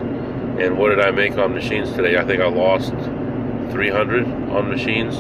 And 0.59 0.78
what 0.78 0.89
did 0.89 1.01
I 1.01 1.11
make 1.11 1.38
on 1.38 1.53
machines 1.53 1.91
today? 1.91 2.17
I 2.17 2.26
think 2.26 2.41
I 2.41 2.47
lost 2.47 2.93
300 3.71 4.26
on 4.49 4.69
machines. 4.69 5.17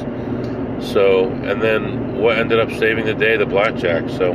So, 0.85 1.29
and 1.29 1.61
then 1.61 2.17
what 2.17 2.37
ended 2.37 2.59
up 2.59 2.69
saving 2.71 3.05
the 3.05 3.13
day? 3.13 3.37
The 3.37 3.45
blackjack. 3.45 4.09
So, 4.09 4.33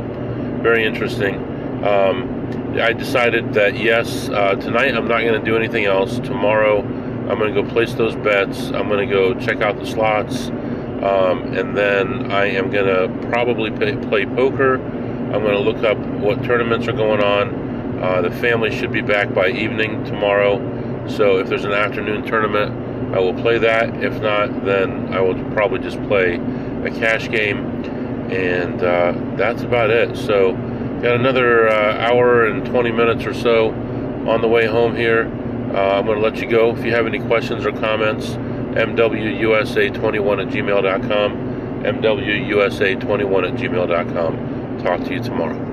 very 0.61 0.85
interesting. 0.85 1.35
Um, 1.83 2.77
I 2.79 2.93
decided 2.93 3.53
that 3.53 3.77
yes, 3.77 4.29
uh, 4.29 4.55
tonight 4.55 4.95
I'm 4.95 5.07
not 5.07 5.21
going 5.21 5.39
to 5.39 5.45
do 5.45 5.57
anything 5.57 5.85
else. 5.85 6.19
Tomorrow 6.19 6.83
I'm 7.31 7.39
going 7.39 7.55
to 7.55 7.61
go 7.61 7.69
place 7.69 7.93
those 7.93 8.13
bets. 8.13 8.65
I'm 8.71 8.89
going 8.89 9.07
to 9.07 9.13
go 9.13 9.33
check 9.33 9.61
out 9.61 9.79
the 9.79 9.85
slots. 9.85 10.49
Um, 10.49 11.53
and 11.55 11.77
then 11.77 12.29
I 12.29 12.47
am 12.47 12.69
going 12.69 12.85
to 12.85 13.29
probably 13.29 13.71
pay, 13.71 13.95
play 13.95 14.25
poker. 14.25 14.75
I'm 14.75 15.41
going 15.41 15.53
to 15.53 15.59
look 15.59 15.81
up 15.85 15.97
what 15.97 16.43
tournaments 16.43 16.89
are 16.89 16.93
going 16.93 17.23
on. 17.23 18.03
Uh, 18.03 18.21
the 18.21 18.31
family 18.31 18.69
should 18.69 18.91
be 18.91 19.01
back 19.01 19.33
by 19.33 19.47
evening 19.47 20.03
tomorrow, 20.03 20.57
so 21.07 21.37
if 21.37 21.47
there's 21.47 21.63
an 21.63 21.71
afternoon 21.71 22.25
tournament, 22.25 23.15
I 23.15 23.19
will 23.19 23.33
play 23.33 23.59
that. 23.59 24.03
If 24.03 24.21
not, 24.21 24.65
then 24.65 25.13
I 25.13 25.21
will 25.21 25.35
probably 25.53 25.79
just 25.79 26.01
play 26.03 26.35
a 26.83 26.89
cash 26.89 27.29
game, 27.29 27.65
and 28.29 28.83
uh, 28.83 29.13
that's 29.37 29.61
about 29.61 29.89
it. 29.89 30.17
So, 30.17 30.53
got 31.01 31.15
another 31.15 31.69
uh, 31.69 31.97
hour 31.97 32.45
and 32.47 32.65
20 32.65 32.91
minutes 32.91 33.25
or 33.25 33.33
so 33.33 33.69
on 34.27 34.41
the 34.41 34.47
way 34.47 34.65
home 34.65 34.95
here. 34.95 35.31
Uh, 35.73 35.97
I'm 35.97 36.05
going 36.05 36.17
to 36.17 36.23
let 36.23 36.37
you 36.37 36.47
go. 36.49 36.75
If 36.75 36.83
you 36.83 36.91
have 36.91 37.07
any 37.07 37.19
questions 37.19 37.65
or 37.65 37.71
comments, 37.71 38.31
mwusa21 38.75 40.41
at 40.41 40.53
gmail.com, 40.53 41.31
mwusa21 41.83 43.47
at 43.47 43.55
gmail.com. 43.57 44.83
Talk 44.83 45.03
to 45.05 45.13
you 45.13 45.23
tomorrow. 45.23 45.70